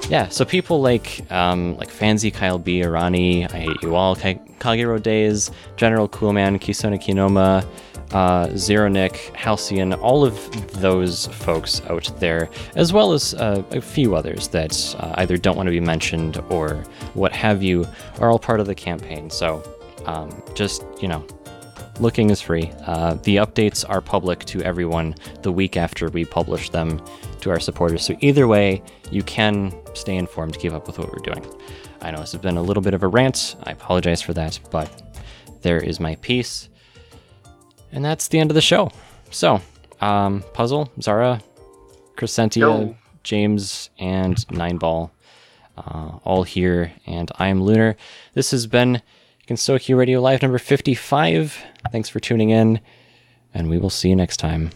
[0.10, 4.36] Yeah, so people like um, like Fancy, Kyle B, Irani, I Hate You All, Ka-
[4.60, 7.66] Kagero Days, General Coolman, Kisona Kinoma,
[8.14, 13.82] uh, Zero Nick, Halcyon, all of those folks out there, as well as uh, a
[13.82, 16.76] few others that uh, either don't want to be mentioned or
[17.16, 17.84] what have you,
[18.20, 19.32] are all part of the campaign.
[19.32, 19.64] So
[20.06, 21.26] um, just, you know,
[22.00, 22.72] looking is free.
[22.86, 27.02] Uh, the updates are public to everyone the week after we publish them
[27.42, 28.06] to our supporters.
[28.06, 28.82] So either way,
[29.12, 31.46] you can stay informed, keep up with what we're doing.
[32.02, 33.56] I know this has been a little bit of a rant.
[33.64, 34.90] I apologize for that, but
[35.62, 36.70] there is my piece.
[37.92, 38.92] And that's the end of the show.
[39.32, 39.62] So,
[40.02, 41.42] um, Puzzle, Zara,
[42.16, 42.96] Crescentia.
[43.26, 45.10] James, and Nineball,
[45.78, 47.98] uh, all here, and I am Lunar.
[48.36, 49.02] This has been
[49.48, 51.64] Gensokyo Radio Live number 55.
[51.92, 52.80] Thanks for tuning in,
[53.54, 54.72] and we will see you next time.